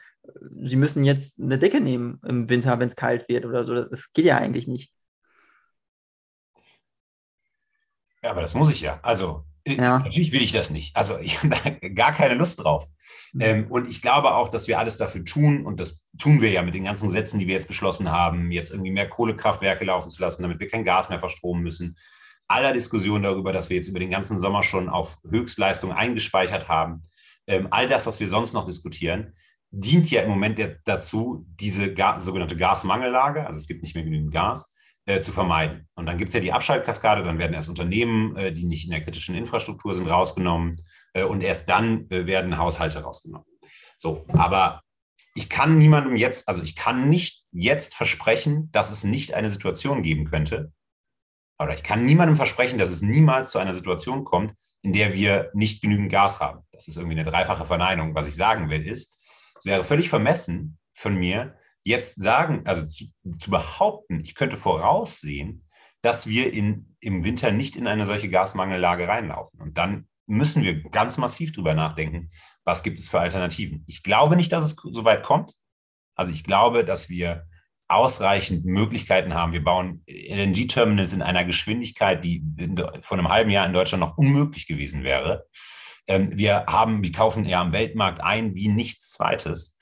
sie 0.63 0.75
müssen 0.75 1.03
jetzt 1.03 1.39
eine 1.39 1.57
Decke 1.57 1.81
nehmen 1.81 2.19
im 2.27 2.49
Winter, 2.49 2.79
wenn 2.79 2.87
es 2.87 2.95
kalt 2.95 3.27
wird 3.27 3.45
oder 3.45 3.63
so. 3.63 3.83
Das 3.83 4.11
geht 4.13 4.25
ja 4.25 4.37
eigentlich 4.37 4.67
nicht. 4.67 4.93
Ja, 8.23 8.31
aber 8.31 8.41
das 8.41 8.53
muss 8.53 8.71
ich 8.71 8.81
ja. 8.81 8.99
Also 9.01 9.45
äh, 9.63 9.75
ja. 9.75 9.99
natürlich 9.99 10.31
will 10.31 10.43
ich 10.43 10.51
das 10.51 10.69
nicht. 10.69 10.95
Also 10.95 11.17
ich 11.17 11.41
habe 11.41 11.49
da 11.49 11.89
gar 11.89 12.11
keine 12.11 12.35
Lust 12.35 12.63
drauf. 12.63 12.87
Mhm. 13.33 13.41
Ähm, 13.41 13.71
und 13.71 13.89
ich 13.89 14.01
glaube 14.01 14.35
auch, 14.35 14.49
dass 14.49 14.67
wir 14.67 14.77
alles 14.77 14.97
dafür 14.97 15.25
tun, 15.25 15.65
und 15.65 15.79
das 15.79 16.05
tun 16.19 16.41
wir 16.41 16.51
ja 16.51 16.61
mit 16.61 16.75
den 16.75 16.83
ganzen 16.83 17.07
Gesetzen, 17.07 17.39
die 17.39 17.47
wir 17.47 17.55
jetzt 17.55 17.67
beschlossen 17.67 18.11
haben, 18.11 18.51
jetzt 18.51 18.71
irgendwie 18.71 18.91
mehr 18.91 19.09
Kohlekraftwerke 19.09 19.85
laufen 19.85 20.11
zu 20.11 20.21
lassen, 20.21 20.43
damit 20.43 20.59
wir 20.59 20.67
kein 20.67 20.83
Gas 20.83 21.09
mehr 21.09 21.19
verstromen 21.19 21.63
müssen 21.63 21.97
aller 22.51 22.73
Diskussion 22.73 23.23
darüber, 23.23 23.53
dass 23.53 23.69
wir 23.69 23.77
jetzt 23.77 23.87
über 23.87 23.99
den 23.99 24.11
ganzen 24.11 24.37
Sommer 24.37 24.63
schon 24.63 24.89
auf 24.89 25.17
Höchstleistung 25.29 25.91
eingespeichert 25.91 26.67
haben, 26.67 27.03
ähm, 27.47 27.67
all 27.71 27.87
das, 27.87 28.05
was 28.05 28.19
wir 28.19 28.27
sonst 28.27 28.53
noch 28.53 28.65
diskutieren, 28.65 29.33
dient 29.71 30.11
ja 30.11 30.21
im 30.21 30.29
Moment 30.29 30.59
dazu, 30.85 31.45
diese 31.47 31.93
Ga 31.93 32.19
sogenannte 32.19 32.57
Gasmangellage, 32.57 33.47
also 33.47 33.57
es 33.57 33.67
gibt 33.67 33.81
nicht 33.81 33.95
mehr 33.95 34.03
genügend 34.03 34.31
Gas, 34.31 34.73
äh, 35.05 35.21
zu 35.21 35.31
vermeiden. 35.31 35.87
Und 35.95 36.05
dann 36.05 36.17
gibt 36.17 36.29
es 36.29 36.35
ja 36.35 36.41
die 36.41 36.51
Abschaltkaskade, 36.51 37.23
dann 37.23 37.39
werden 37.39 37.53
erst 37.53 37.69
Unternehmen, 37.69 38.35
äh, 38.35 38.53
die 38.53 38.65
nicht 38.65 38.85
in 38.85 38.91
der 38.91 39.01
kritischen 39.01 39.35
Infrastruktur 39.35 39.95
sind, 39.95 40.07
rausgenommen 40.07 40.75
äh, 41.13 41.23
und 41.23 41.41
erst 41.41 41.69
dann 41.69 42.09
äh, 42.11 42.25
werden 42.27 42.57
Haushalte 42.57 43.01
rausgenommen. 43.01 43.47
So, 43.97 44.25
aber 44.33 44.81
ich 45.33 45.49
kann 45.49 45.77
niemandem 45.77 46.15
jetzt, 46.17 46.47
also 46.47 46.61
ich 46.61 46.75
kann 46.75 47.09
nicht 47.09 47.45
jetzt 47.51 47.95
versprechen, 47.95 48.69
dass 48.71 48.91
es 48.91 49.03
nicht 49.03 49.33
eine 49.33 49.49
Situation 49.49 50.03
geben 50.03 50.25
könnte, 50.25 50.71
oder 51.63 51.73
ich 51.73 51.83
kann 51.83 52.05
niemandem 52.05 52.35
versprechen, 52.35 52.79
dass 52.79 52.89
es 52.89 53.01
niemals 53.01 53.51
zu 53.51 53.59
einer 53.59 53.73
Situation 53.73 54.23
kommt, 54.23 54.53
in 54.81 54.93
der 54.93 55.13
wir 55.13 55.51
nicht 55.53 55.81
genügend 55.81 56.11
Gas 56.11 56.39
haben. 56.39 56.61
Das 56.71 56.87
ist 56.87 56.97
irgendwie 56.97 57.19
eine 57.19 57.29
dreifache 57.29 57.65
Verneinung. 57.65 58.15
Was 58.15 58.27
ich 58.27 58.35
sagen 58.35 58.69
will, 58.69 58.85
ist, 58.85 59.19
es 59.59 59.65
wäre 59.65 59.83
völlig 59.83 60.09
vermessen 60.09 60.79
von 60.93 61.15
mir, 61.15 61.55
jetzt 61.83 62.21
sagen, 62.21 62.61
also 62.65 62.85
zu, 62.85 63.05
zu 63.37 63.51
behaupten, 63.51 64.21
ich 64.21 64.35
könnte 64.35 64.57
voraussehen, 64.57 65.67
dass 66.01 66.27
wir 66.27 66.53
in, 66.53 66.95
im 66.99 67.23
Winter 67.23 67.51
nicht 67.51 67.75
in 67.75 67.87
eine 67.87 68.05
solche 68.05 68.29
Gasmangellage 68.29 69.07
reinlaufen. 69.07 69.61
Und 69.61 69.77
dann 69.77 70.07
müssen 70.25 70.63
wir 70.63 70.81
ganz 70.89 71.17
massiv 71.17 71.51
drüber 71.51 71.73
nachdenken, 71.73 72.31
was 72.63 72.83
gibt 72.83 72.99
es 72.99 73.09
für 73.09 73.19
Alternativen. 73.19 73.83
Ich 73.87 74.01
glaube 74.03 74.35
nicht, 74.35 74.51
dass 74.51 74.65
es 74.65 74.75
so 74.75 75.03
weit 75.05 75.23
kommt. 75.23 75.53
Also 76.15 76.31
ich 76.33 76.43
glaube, 76.43 76.83
dass 76.85 77.09
wir 77.09 77.47
ausreichend 77.91 78.65
Möglichkeiten 78.65 79.33
haben. 79.33 79.53
Wir 79.53 79.63
bauen 79.63 80.03
LNG-Terminals 80.07 81.13
in 81.13 81.21
einer 81.21 81.45
Geschwindigkeit, 81.45 82.23
die 82.23 82.43
vor 83.01 83.17
einem 83.17 83.29
halben 83.29 83.49
Jahr 83.49 83.65
in 83.65 83.73
Deutschland 83.73 84.01
noch 84.01 84.17
unmöglich 84.17 84.67
gewesen 84.67 85.03
wäre. 85.03 85.45
Ähm, 86.07 86.37
wir 86.37 86.65
haben, 86.67 87.03
wir 87.03 87.11
kaufen 87.11 87.45
eher 87.45 87.59
am 87.59 87.73
Weltmarkt 87.73 88.21
ein 88.21 88.55
wie 88.55 88.67
nichts 88.67 89.11
Zweites. 89.11 89.77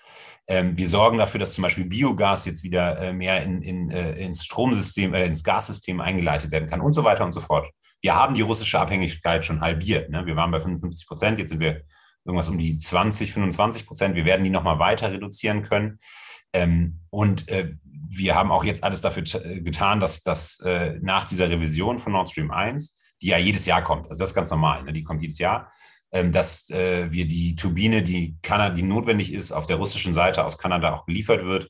Ähm, 0.48 0.78
wir 0.78 0.90
sorgen 0.90 1.20
dafür, 1.20 1.40
dass 1.40 1.54
zum 1.54 1.62
Beispiel 1.62 1.86
Biogas 1.86 2.46
jetzt 2.46 2.64
wieder 2.64 2.98
äh, 3.00 3.14
mehr 3.14 3.44
in, 3.44 3.62
in, 3.62 3.92
äh, 3.92 4.14
ins 4.14 4.44
Stromsystem, 4.44 5.14
äh, 5.14 5.26
ins 5.26 5.44
Gassystem 5.44 6.02
eingeleitet 6.02 6.52
werden 6.52 6.68
kann 6.68 6.82
und 6.82 6.94
so 6.94 7.04
weiter 7.04 7.24
und 7.24 7.32
so 7.32 7.42
fort. 7.42 7.70
Wir 8.02 8.16
haben 8.16 8.34
die 8.34 8.42
russische 8.42 8.80
Abhängigkeit 8.80 9.46
schon 9.46 9.62
halbiert. 9.62 10.10
Ne? 10.10 10.26
Wir 10.26 10.36
waren 10.36 10.52
bei 10.52 10.60
55 10.60 11.08
Prozent, 11.08 11.40
jetzt 11.40 11.50
sind 11.50 11.60
wir 11.60 11.84
irgendwas 12.26 12.48
um 12.48 12.58
die 12.58 12.78
20, 12.78 13.32
25 13.32 13.86
Prozent. 13.86 14.16
Wir 14.16 14.26
werden 14.26 14.44
die 14.44 14.50
nochmal 14.50 14.80
weiter 14.80 15.12
reduzieren 15.12 15.62
können. 15.62 16.00
Ähm, 16.52 17.02
und 17.12 17.46
wir 18.10 18.36
haben 18.36 18.52
auch 18.52 18.64
jetzt 18.64 18.84
alles 18.84 19.02
dafür 19.02 19.24
äh, 19.46 19.62
getan, 19.62 20.00
dass, 20.00 20.24
dass 20.24 20.60
äh, 20.62 20.98
nach 21.02 21.26
dieser 21.26 21.50
Revision 21.50 22.00
von 22.00 22.14
Nord 22.14 22.30
Stream 22.30 22.52
1, 22.52 22.98
die 23.22 23.28
ja 23.28 23.38
jedes 23.38 23.66
Jahr 23.66 23.84
kommt, 23.84 24.08
also 24.08 24.20
das 24.20 24.30
ist 24.30 24.36
ganz 24.36 24.50
normal, 24.50 24.84
ne, 24.84 24.94
die 24.94 25.04
kommt 25.04 25.22
jedes 25.22 25.38
Jahr, 25.38 25.72
ähm, 26.12 26.32
dass 26.32 26.70
äh, 26.72 27.12
wir 27.12 27.28
die 27.28 27.56
Turbine, 27.56 28.02
die, 28.02 28.38
Kanada, 28.42 28.74
die 28.74 28.82
notwendig 28.82 29.32
ist, 29.32 29.52
auf 29.52 29.68
der 29.68 29.78
russischen 29.78 30.14
Seite 30.14 30.44
aus 30.44 30.58
Kanada 30.58 30.94
auch 30.96 31.06
geliefert 31.06 31.46
wird. 31.46 31.70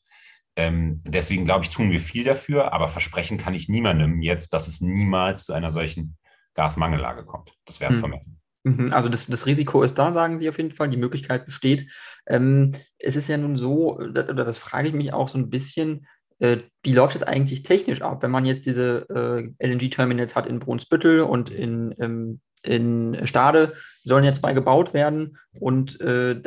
Ähm, 0.55 1.01
deswegen 1.05 1.45
glaube 1.45 1.65
ich, 1.65 1.69
tun 1.69 1.91
wir 1.91 1.99
viel 1.99 2.23
dafür, 2.23 2.73
aber 2.73 2.87
versprechen 2.87 3.37
kann 3.37 3.53
ich 3.53 3.67
niemandem 3.67 4.21
jetzt, 4.21 4.53
dass 4.53 4.67
es 4.67 4.81
niemals 4.81 5.43
zu 5.43 5.53
einer 5.53 5.71
solchen 5.71 6.17
Gasmangellage 6.53 7.25
kommt. 7.25 7.53
Das 7.65 7.79
wäre 7.79 7.93
hm. 7.93 7.99
vermessen. 7.99 8.39
Mhm, 8.63 8.93
also 8.93 9.09
das, 9.09 9.27
das 9.27 9.45
Risiko 9.45 9.83
ist 9.83 9.95
da, 9.95 10.11
sagen 10.13 10.39
Sie 10.39 10.49
auf 10.49 10.57
jeden 10.57 10.71
Fall, 10.71 10.89
die 10.89 10.97
Möglichkeit 10.97 11.45
besteht. 11.45 11.89
Ähm, 12.27 12.75
es 12.97 13.15
ist 13.15 13.27
ja 13.27 13.37
nun 13.37 13.57
so, 13.57 13.97
oder 13.97 14.33
das 14.33 14.57
frage 14.57 14.89
ich 14.89 14.93
mich 14.93 15.13
auch 15.13 15.29
so 15.29 15.37
ein 15.37 15.49
bisschen, 15.49 15.99
äh, 15.99 16.09
wie 16.39 16.93
läuft 16.93 17.15
es 17.15 17.23
eigentlich 17.23 17.63
technisch 17.63 18.01
ab, 18.01 18.23
wenn 18.23 18.31
man 18.31 18.45
jetzt 18.45 18.65
diese 18.65 19.05
äh, 19.09 19.67
LNG-Terminals 19.67 20.35
hat 20.35 20.47
in 20.47 20.59
Brunsbüttel 20.59 21.21
und 21.21 21.49
in, 21.49 21.93
ähm, 21.99 22.39
in 22.63 23.27
Stade, 23.27 23.73
sollen 24.03 24.23
ja 24.23 24.33
zwei 24.33 24.53
gebaut 24.53 24.93
werden 24.93 25.37
und 25.59 25.99
äh, 26.01 26.41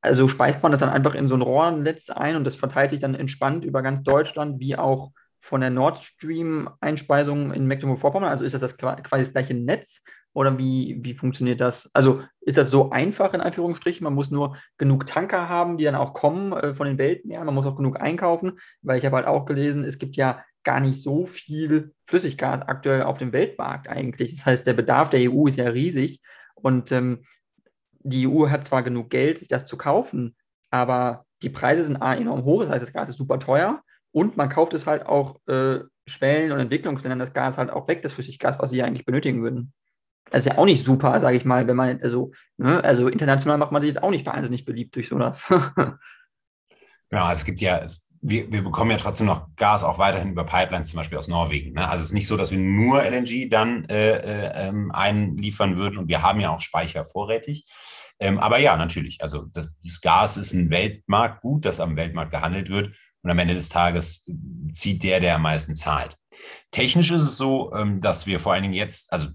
also 0.00 0.28
speist 0.28 0.62
man 0.62 0.72
das 0.72 0.80
dann 0.80 0.90
einfach 0.90 1.14
in 1.14 1.28
so 1.28 1.34
ein 1.34 1.42
Rohrnetz 1.42 2.10
ein 2.10 2.36
und 2.36 2.44
das 2.44 2.56
verteilt 2.56 2.90
sich 2.90 3.00
dann 3.00 3.14
entspannt 3.14 3.64
über 3.64 3.82
ganz 3.82 4.02
Deutschland, 4.02 4.60
wie 4.60 4.76
auch 4.76 5.12
von 5.40 5.60
der 5.60 5.70
Nord 5.70 6.00
Stream-Einspeisung 6.00 7.52
in 7.52 7.66
Mecklenburg-Vorpommern? 7.66 8.28
Also 8.28 8.44
ist 8.44 8.52
das, 8.52 8.60
das 8.60 8.76
quasi 8.76 9.24
das 9.24 9.32
gleiche 9.32 9.54
Netz 9.54 10.02
oder 10.36 10.58
wie, 10.58 10.98
wie 11.00 11.14
funktioniert 11.14 11.62
das? 11.62 11.88
Also 11.94 12.22
ist 12.42 12.58
das 12.58 12.68
so 12.68 12.90
einfach 12.90 13.32
in 13.32 13.40
Anführungsstrichen? 13.40 14.04
Man 14.04 14.12
muss 14.12 14.30
nur 14.30 14.58
genug 14.76 15.06
Tanker 15.06 15.48
haben, 15.48 15.78
die 15.78 15.84
dann 15.84 15.94
auch 15.94 16.12
kommen 16.12 16.52
äh, 16.52 16.74
von 16.74 16.86
den 16.86 16.98
Weltmeeren. 16.98 17.46
Man 17.46 17.54
muss 17.54 17.64
auch 17.64 17.74
genug 17.74 17.98
einkaufen, 17.98 18.58
weil 18.82 18.98
ich 18.98 19.06
habe 19.06 19.16
halt 19.16 19.26
auch 19.26 19.46
gelesen, 19.46 19.82
es 19.82 19.96
gibt 19.96 20.14
ja 20.14 20.44
gar 20.62 20.80
nicht 20.80 21.02
so 21.02 21.24
viel 21.24 21.94
Flüssiggas 22.06 22.68
aktuell 22.68 23.04
auf 23.04 23.16
dem 23.16 23.32
Weltmarkt 23.32 23.88
eigentlich. 23.88 24.36
Das 24.36 24.44
heißt, 24.44 24.66
der 24.66 24.74
Bedarf 24.74 25.08
der 25.08 25.20
EU 25.32 25.46
ist 25.46 25.56
ja 25.56 25.70
riesig 25.70 26.20
und 26.54 26.92
ähm, 26.92 27.22
die 28.00 28.28
EU 28.28 28.50
hat 28.50 28.66
zwar 28.66 28.82
genug 28.82 29.08
Geld, 29.08 29.38
sich 29.38 29.48
das 29.48 29.64
zu 29.64 29.78
kaufen, 29.78 30.36
aber 30.70 31.24
die 31.40 31.50
Preise 31.50 31.82
sind 31.82 31.96
enorm 31.96 32.44
hoch. 32.44 32.60
Das 32.60 32.68
heißt, 32.68 32.82
das 32.82 32.92
Gas 32.92 33.08
ist 33.08 33.16
super 33.16 33.38
teuer 33.38 33.82
und 34.12 34.36
man 34.36 34.50
kauft 34.50 34.74
es 34.74 34.86
halt 34.86 35.06
auch 35.06 35.40
äh, 35.46 35.78
Schwellen- 36.06 36.52
und 36.52 36.60
Entwicklungsländern 36.60 37.20
das 37.20 37.32
Gas 37.32 37.56
halt 37.56 37.70
auch 37.70 37.88
weg, 37.88 38.02
das 38.02 38.12
Flüssiggas, 38.12 38.58
was 38.58 38.68
sie 38.68 38.82
eigentlich 38.82 39.06
benötigen 39.06 39.42
würden. 39.42 39.72
Das 40.30 40.44
ist 40.44 40.52
ja 40.52 40.58
auch 40.58 40.64
nicht 40.64 40.84
super, 40.84 41.18
sage 41.20 41.36
ich 41.36 41.44
mal, 41.44 41.66
wenn 41.66 41.76
man, 41.76 42.00
also, 42.02 42.32
ne, 42.56 42.82
also 42.82 43.08
international 43.08 43.58
macht 43.58 43.72
man 43.72 43.80
sich 43.80 43.88
jetzt 43.88 44.02
auch 44.02 44.10
nicht 44.10 44.26
wahnsinnig 44.26 44.64
beliebt 44.64 44.96
durch 44.96 45.08
sowas. 45.08 45.44
genau, 47.10 47.30
es 47.30 47.44
gibt 47.44 47.60
ja, 47.60 47.78
es, 47.78 48.10
wir, 48.20 48.50
wir 48.50 48.64
bekommen 48.64 48.90
ja 48.90 48.96
trotzdem 48.96 49.26
noch 49.26 49.54
Gas 49.56 49.84
auch 49.84 49.98
weiterhin 49.98 50.32
über 50.32 50.44
Pipelines, 50.44 50.88
zum 50.88 50.96
Beispiel 50.96 51.18
aus 51.18 51.28
Norwegen. 51.28 51.74
Ne? 51.74 51.88
Also 51.88 52.02
es 52.02 52.08
ist 52.08 52.14
nicht 52.14 52.26
so, 52.26 52.36
dass 52.36 52.50
wir 52.50 52.58
nur 52.58 53.02
LNG 53.02 53.48
dann 53.48 53.84
äh, 53.84 54.16
äh, 54.16 54.68
ähm, 54.68 54.90
einliefern 54.90 55.76
würden 55.76 55.98
und 55.98 56.08
wir 56.08 56.22
haben 56.22 56.40
ja 56.40 56.50
auch 56.50 56.60
Speicher 56.60 57.04
vorrätig. 57.04 57.64
Ähm, 58.18 58.38
aber 58.38 58.58
ja, 58.58 58.76
natürlich, 58.76 59.20
also 59.20 59.46
das, 59.52 59.68
das 59.84 60.00
Gas 60.00 60.36
ist 60.38 60.54
ein 60.54 60.70
Weltmarktgut, 60.70 61.64
das 61.64 61.80
am 61.80 61.96
Weltmarkt 61.96 62.32
gehandelt 62.32 62.70
wird 62.70 62.96
und 63.22 63.30
am 63.30 63.38
Ende 63.38 63.54
des 63.54 63.68
Tages 63.68 64.28
zieht 64.72 65.02
der, 65.02 65.20
der 65.20 65.36
am 65.36 65.42
meisten 65.42 65.76
zahlt. 65.76 66.16
Technisch 66.70 67.10
ist 67.10 67.22
es 67.22 67.36
so, 67.36 67.72
ähm, 67.74 68.00
dass 68.00 68.26
wir 68.26 68.40
vor 68.40 68.52
allen 68.52 68.62
Dingen 68.62 68.74
jetzt, 68.74 69.12
also 69.12 69.28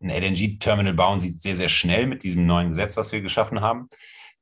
ein 0.00 0.10
LNG-Terminal 0.10 0.94
bauen 0.94 1.20
sie 1.20 1.36
sehr, 1.36 1.56
sehr 1.56 1.68
schnell 1.68 2.06
mit 2.06 2.22
diesem 2.22 2.46
neuen 2.46 2.68
Gesetz, 2.68 2.96
was 2.96 3.12
wir 3.12 3.20
geschaffen 3.20 3.60
haben. 3.60 3.88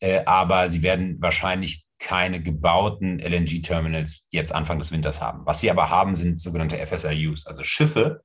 Äh, 0.01 0.25
aber 0.25 0.69
sie 0.69 0.83
werden 0.83 1.17
wahrscheinlich 1.21 1.87
keine 1.99 2.43
gebauten 2.43 3.19
LNG-Terminals 3.19 4.27
jetzt 4.31 4.55
Anfang 4.55 4.79
des 4.79 4.93
Winters 4.93 5.23
haben. 5.23 5.47
Was 5.47 5.61
sie 5.61 5.71
aber 5.71 5.89
haben, 5.89 6.15
sind 6.15 6.41
sogenannte 6.41 6.85
FSRUs, 6.85 7.47
also 7.47 7.63
Schiffe, 7.63 8.23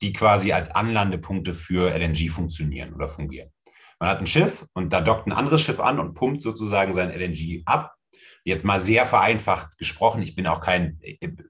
die 0.00 0.12
quasi 0.12 0.52
als 0.52 0.70
Anlandepunkte 0.70 1.52
für 1.52 1.94
LNG 1.94 2.30
funktionieren 2.30 2.94
oder 2.94 3.08
fungieren. 3.08 3.50
Man 3.98 4.08
hat 4.08 4.20
ein 4.20 4.26
Schiff 4.26 4.66
und 4.72 4.94
da 4.94 5.02
dockt 5.02 5.26
ein 5.26 5.32
anderes 5.32 5.60
Schiff 5.60 5.78
an 5.78 6.00
und 6.00 6.14
pumpt 6.14 6.40
sozusagen 6.40 6.94
sein 6.94 7.10
LNG 7.10 7.62
ab. 7.66 7.94
Jetzt 8.44 8.64
mal 8.64 8.80
sehr 8.80 9.04
vereinfacht 9.04 9.76
gesprochen, 9.78 10.22
ich 10.22 10.34
bin 10.34 10.46
auch 10.46 10.60
kein 10.60 10.98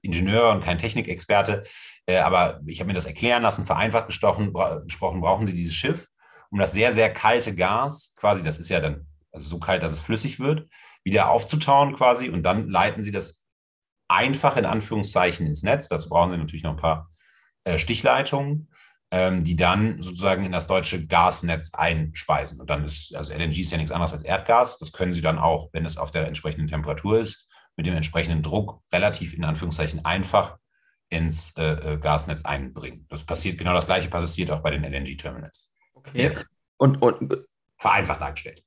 Ingenieur 0.01 0.51
und 0.51 0.63
kein 0.63 0.77
Technikexperte, 0.77 1.63
äh, 2.05 2.17
aber 2.17 2.61
ich 2.65 2.79
habe 2.79 2.87
mir 2.87 2.93
das 2.93 3.05
erklären 3.05 3.43
lassen, 3.43 3.65
vereinfacht 3.65 4.07
gesprochen, 4.07 4.53
gesprochen, 4.83 5.21
brauchen 5.21 5.45
Sie 5.45 5.53
dieses 5.53 5.73
Schiff, 5.73 6.07
um 6.49 6.59
das 6.59 6.73
sehr, 6.73 6.91
sehr 6.91 7.11
kalte 7.11 7.55
Gas, 7.55 8.13
quasi, 8.15 8.43
das 8.43 8.59
ist 8.59 8.69
ja 8.69 8.79
dann 8.79 9.07
also 9.31 9.47
so 9.47 9.59
kalt, 9.59 9.83
dass 9.83 9.93
es 9.93 9.99
flüssig 9.99 10.39
wird, 10.39 10.67
wieder 11.03 11.29
aufzutauen 11.29 11.95
quasi 11.95 12.29
und 12.29 12.43
dann 12.43 12.67
leiten 12.67 13.01
Sie 13.01 13.11
das 13.11 13.45
einfach 14.07 14.57
in 14.57 14.65
Anführungszeichen 14.65 15.47
ins 15.47 15.63
Netz. 15.63 15.87
Dazu 15.87 16.09
brauchen 16.09 16.31
Sie 16.31 16.37
natürlich 16.37 16.63
noch 16.63 16.71
ein 16.71 16.77
paar 16.77 17.09
äh, 17.63 17.77
Stichleitungen. 17.77 18.70
Ähm, 19.11 19.43
die 19.43 19.57
dann 19.57 20.01
sozusagen 20.01 20.45
in 20.45 20.53
das 20.53 20.67
deutsche 20.67 21.05
Gasnetz 21.05 21.73
einspeisen. 21.73 22.61
Und 22.61 22.69
dann 22.69 22.85
ist, 22.85 23.13
also 23.15 23.33
LNG 23.33 23.59
ist 23.59 23.71
ja 23.71 23.77
nichts 23.77 23.91
anderes 23.91 24.13
als 24.13 24.23
Erdgas. 24.23 24.77
Das 24.77 24.93
können 24.93 25.11
sie 25.11 25.21
dann 25.21 25.37
auch, 25.37 25.69
wenn 25.73 25.85
es 25.85 25.97
auf 25.97 26.11
der 26.11 26.27
entsprechenden 26.27 26.67
Temperatur 26.67 27.19
ist, 27.19 27.47
mit 27.75 27.85
dem 27.85 27.95
entsprechenden 27.95 28.41
Druck 28.41 28.81
relativ 28.91 29.33
in 29.33 29.43
Anführungszeichen 29.43 30.05
einfach 30.05 30.57
ins 31.09 31.55
äh, 31.57 31.93
äh 31.93 31.97
Gasnetz 31.97 32.45
einbringen. 32.45 33.05
Das 33.09 33.25
passiert, 33.25 33.57
genau 33.57 33.73
das 33.73 33.85
gleiche 33.85 34.09
passiert 34.09 34.49
auch 34.49 34.61
bei 34.61 34.71
den 34.71 34.83
LNG-Terminals. 34.83 35.69
Okay. 35.93 36.21
Jetzt. 36.21 36.47
Und, 36.77 37.01
und 37.01 37.45
vereinfacht 37.77 38.21
dargestellt. 38.21 38.63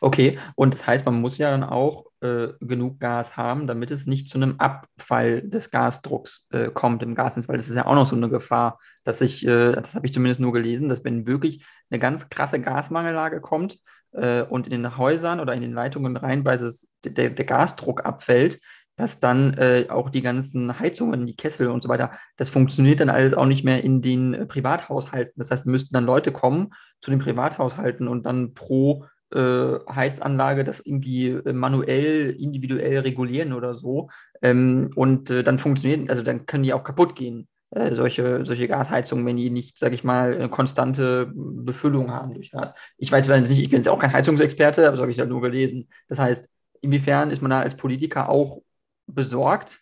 Okay, 0.00 0.38
und 0.56 0.74
das 0.74 0.86
heißt, 0.86 1.04
man 1.04 1.20
muss 1.20 1.38
ja 1.38 1.50
dann 1.50 1.62
auch 1.62 2.05
äh, 2.20 2.48
genug 2.60 3.00
Gas 3.00 3.36
haben, 3.36 3.66
damit 3.66 3.90
es 3.90 4.06
nicht 4.06 4.28
zu 4.28 4.38
einem 4.38 4.56
Abfall 4.58 5.42
des 5.42 5.70
Gasdrucks 5.70 6.46
äh, 6.50 6.70
kommt 6.70 7.02
im 7.02 7.14
Gasnetz, 7.14 7.48
weil 7.48 7.56
das 7.56 7.68
ist 7.68 7.76
ja 7.76 7.86
auch 7.86 7.94
noch 7.94 8.06
so 8.06 8.16
eine 8.16 8.28
Gefahr, 8.28 8.78
dass 9.04 9.20
ich, 9.20 9.46
äh, 9.46 9.72
das 9.72 9.94
habe 9.94 10.06
ich 10.06 10.12
zumindest 10.12 10.40
nur 10.40 10.52
gelesen, 10.52 10.88
dass 10.88 11.04
wenn 11.04 11.26
wirklich 11.26 11.64
eine 11.90 11.98
ganz 11.98 12.28
krasse 12.28 12.60
Gasmangellage 12.60 13.40
kommt 13.40 13.78
äh, 14.12 14.42
und 14.42 14.66
in 14.66 14.82
den 14.82 14.96
Häusern 14.96 15.40
oder 15.40 15.54
in 15.54 15.60
den 15.60 15.72
Leitungen 15.72 16.16
reinweise 16.16 16.72
der, 17.04 17.30
der 17.30 17.44
Gasdruck 17.44 18.04
abfällt, 18.04 18.60
dass 18.96 19.20
dann 19.20 19.54
äh, 19.54 19.86
auch 19.90 20.08
die 20.08 20.22
ganzen 20.22 20.78
Heizungen, 20.78 21.26
die 21.26 21.36
Kessel 21.36 21.68
und 21.68 21.82
so 21.82 21.88
weiter, 21.88 22.12
das 22.36 22.48
funktioniert 22.48 23.00
dann 23.00 23.10
alles 23.10 23.34
auch 23.34 23.44
nicht 23.44 23.62
mehr 23.62 23.84
in 23.84 24.00
den 24.00 24.32
äh, 24.32 24.46
Privathaushalten. 24.46 25.34
Das 25.36 25.50
heißt, 25.50 25.66
müssten 25.66 25.92
dann 25.92 26.06
Leute 26.06 26.32
kommen 26.32 26.72
zu 27.00 27.10
den 27.10 27.20
Privathaushalten 27.20 28.08
und 28.08 28.24
dann 28.24 28.54
pro 28.54 29.04
äh, 29.32 29.78
Heizanlage 29.92 30.64
das 30.64 30.80
irgendwie 30.80 31.28
äh, 31.28 31.52
manuell, 31.52 32.30
individuell 32.30 33.00
regulieren 33.00 33.52
oder 33.52 33.74
so. 33.74 34.08
Ähm, 34.42 34.90
und 34.94 35.30
äh, 35.30 35.42
dann 35.42 35.58
funktionieren, 35.58 36.08
also 36.10 36.22
dann 36.22 36.46
können 36.46 36.62
die 36.64 36.72
auch 36.72 36.84
kaputt 36.84 37.16
gehen. 37.16 37.48
Äh, 37.70 37.94
solche, 37.94 38.46
solche 38.46 38.68
Gasheizungen, 38.68 39.26
wenn 39.26 39.36
die 39.36 39.50
nicht, 39.50 39.78
sage 39.78 39.94
ich 39.94 40.04
mal, 40.04 40.34
eine 40.34 40.48
konstante 40.48 41.30
Befüllung 41.34 42.12
haben 42.12 42.32
durch 42.34 42.52
Gas. 42.52 42.72
Ich 42.96 43.10
weiß 43.10 43.28
nicht, 43.28 43.50
ich 43.62 43.70
bin 43.70 43.78
jetzt 43.78 43.88
auch 43.88 43.98
kein 43.98 44.12
Heizungsexperte, 44.12 44.86
aber 44.86 44.96
so 44.96 45.02
habe 45.02 45.10
ich 45.10 45.18
es 45.18 45.20
ja 45.20 45.26
nur 45.26 45.40
gelesen. 45.40 45.88
Das 46.08 46.18
heißt, 46.18 46.48
inwiefern 46.80 47.30
ist 47.30 47.42
man 47.42 47.50
da 47.50 47.60
als 47.60 47.76
Politiker 47.76 48.28
auch 48.28 48.62
besorgt, 49.06 49.80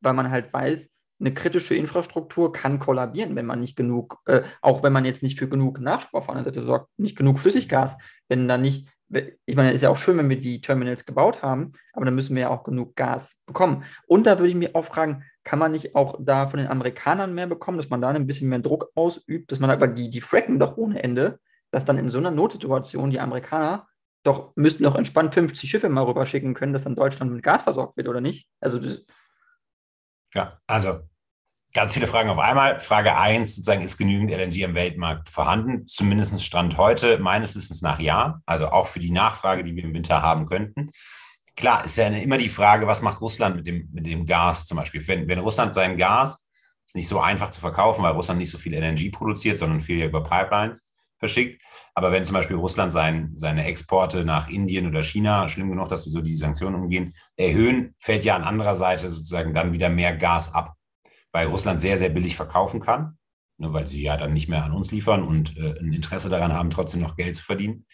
weil 0.00 0.12
man 0.14 0.30
halt 0.30 0.52
weiß, 0.52 0.90
eine 1.22 1.32
kritische 1.32 1.74
Infrastruktur 1.74 2.52
kann 2.52 2.78
kollabieren, 2.78 3.36
wenn 3.36 3.46
man 3.46 3.60
nicht 3.60 3.76
genug, 3.76 4.18
äh, 4.26 4.42
auch 4.60 4.82
wenn 4.82 4.92
man 4.92 5.04
jetzt 5.04 5.22
nicht 5.22 5.38
für 5.38 5.48
genug 5.48 5.80
Nachschub 5.80 6.14
auf 6.14 6.28
einer 6.28 6.44
Seite 6.44 6.62
sorgt, 6.62 6.88
nicht 6.98 7.16
genug 7.16 7.38
Flüssiggas, 7.38 7.96
wenn 8.28 8.48
da 8.48 8.58
nicht, 8.58 8.88
ich 9.08 9.56
meine, 9.56 9.68
es 9.68 9.76
ist 9.76 9.82
ja 9.82 9.90
auch 9.90 9.96
schön, 9.96 10.18
wenn 10.18 10.28
wir 10.28 10.40
die 10.40 10.60
Terminals 10.60 11.04
gebaut 11.04 11.42
haben, 11.42 11.72
aber 11.92 12.04
dann 12.04 12.14
müssen 12.14 12.34
wir 12.34 12.42
ja 12.42 12.50
auch 12.50 12.64
genug 12.64 12.96
Gas 12.96 13.36
bekommen. 13.46 13.84
Und 14.06 14.26
da 14.26 14.38
würde 14.38 14.48
ich 14.48 14.54
mich 14.54 14.74
auch 14.74 14.84
fragen, 14.84 15.24
kann 15.44 15.58
man 15.58 15.72
nicht 15.72 15.94
auch 15.94 16.18
da 16.20 16.48
von 16.48 16.58
den 16.58 16.68
Amerikanern 16.68 17.34
mehr 17.34 17.46
bekommen, 17.46 17.76
dass 17.76 17.90
man 17.90 18.00
da 18.00 18.08
ein 18.08 18.26
bisschen 18.26 18.48
mehr 18.48 18.58
Druck 18.58 18.90
ausübt, 18.94 19.52
dass 19.52 19.60
man 19.60 19.70
aber 19.70 19.86
die, 19.86 20.10
die 20.10 20.20
fracken 20.20 20.58
doch 20.58 20.76
ohne 20.76 21.02
Ende, 21.02 21.38
dass 21.70 21.84
dann 21.84 21.98
in 21.98 22.10
so 22.10 22.18
einer 22.18 22.30
Notsituation 22.30 23.10
die 23.10 23.20
Amerikaner 23.20 23.86
doch 24.24 24.52
müssten 24.56 24.84
doch 24.84 24.94
entspannt 24.94 25.34
50 25.34 25.68
Schiffe 25.68 25.88
mal 25.88 26.04
rüberschicken 26.04 26.54
können, 26.54 26.72
dass 26.72 26.84
dann 26.84 26.96
Deutschland 26.96 27.32
mit 27.32 27.42
Gas 27.42 27.62
versorgt 27.62 27.96
wird, 27.96 28.08
oder 28.08 28.20
nicht? 28.20 28.48
Also 28.60 28.80
ja, 30.34 30.58
also 30.66 31.00
ganz 31.72 31.94
viele 31.94 32.06
Fragen 32.06 32.30
auf 32.30 32.38
einmal. 32.38 32.80
Frage 32.80 33.16
1, 33.16 33.56
sozusagen, 33.56 33.82
ist 33.82 33.96
genügend 33.96 34.30
LNG 34.30 34.64
am 34.64 34.74
Weltmarkt 34.74 35.28
vorhanden? 35.28 35.86
Zumindest 35.88 36.42
Stand 36.44 36.76
heute, 36.76 37.18
meines 37.18 37.54
Wissens 37.54 37.82
nach 37.82 37.98
ja. 37.98 38.40
Also 38.46 38.68
auch 38.68 38.86
für 38.86 39.00
die 39.00 39.10
Nachfrage, 39.10 39.64
die 39.64 39.74
wir 39.74 39.84
im 39.84 39.94
Winter 39.94 40.22
haben 40.22 40.46
könnten. 40.46 40.90
Klar, 41.56 41.84
ist 41.84 41.96
ja 41.96 42.06
immer 42.08 42.38
die 42.38 42.48
Frage, 42.48 42.86
was 42.86 43.02
macht 43.02 43.20
Russland 43.20 43.56
mit 43.56 43.66
dem, 43.66 43.88
mit 43.92 44.06
dem 44.06 44.26
Gas 44.26 44.66
zum 44.66 44.78
Beispiel? 44.78 45.06
Wenn, 45.06 45.28
wenn 45.28 45.38
Russland 45.38 45.74
sein 45.74 45.96
Gas, 45.96 46.46
ist 46.86 46.96
nicht 46.96 47.08
so 47.08 47.20
einfach 47.20 47.50
zu 47.50 47.60
verkaufen, 47.60 48.02
weil 48.02 48.12
Russland 48.12 48.38
nicht 48.38 48.50
so 48.50 48.58
viel 48.58 48.74
LNG 48.74 49.10
produziert, 49.10 49.58
sondern 49.58 49.80
viel 49.80 50.02
über 50.04 50.22
Pipelines 50.22 50.86
verschickt. 51.18 51.62
Aber 51.94 52.10
wenn 52.10 52.24
zum 52.24 52.34
Beispiel 52.34 52.56
Russland 52.56 52.92
sein, 52.92 53.32
seine 53.34 53.64
Exporte 53.64 54.24
nach 54.24 54.48
Indien 54.48 54.88
oder 54.88 55.02
China, 55.02 55.48
schlimm 55.48 55.70
genug, 55.70 55.88
dass 55.88 56.04
sie 56.04 56.10
so 56.10 56.20
die 56.20 56.34
Sanktionen 56.34 56.74
umgehen, 56.74 57.14
erhöhen, 57.36 57.94
fällt 57.98 58.24
ja 58.24 58.34
an 58.34 58.42
anderer 58.42 58.74
Seite 58.74 59.08
sozusagen 59.08 59.54
dann 59.54 59.72
wieder 59.72 59.88
mehr 59.88 60.16
Gas 60.16 60.52
ab, 60.52 60.74
weil 61.32 61.48
Russland 61.48 61.80
sehr, 61.80 61.98
sehr 61.98 62.10
billig 62.10 62.36
verkaufen 62.36 62.80
kann, 62.80 63.18
ne, 63.58 63.72
weil 63.72 63.88
sie 63.88 64.02
ja 64.02 64.16
dann 64.16 64.32
nicht 64.32 64.48
mehr 64.48 64.64
an 64.64 64.72
uns 64.72 64.90
liefern 64.90 65.22
und 65.22 65.56
äh, 65.56 65.78
ein 65.80 65.92
Interesse 65.92 66.28
daran 66.28 66.52
haben, 66.52 66.70
trotzdem 66.70 67.00
noch 67.00 67.16
Geld 67.16 67.36
zu 67.36 67.42
verdienen 67.42 67.86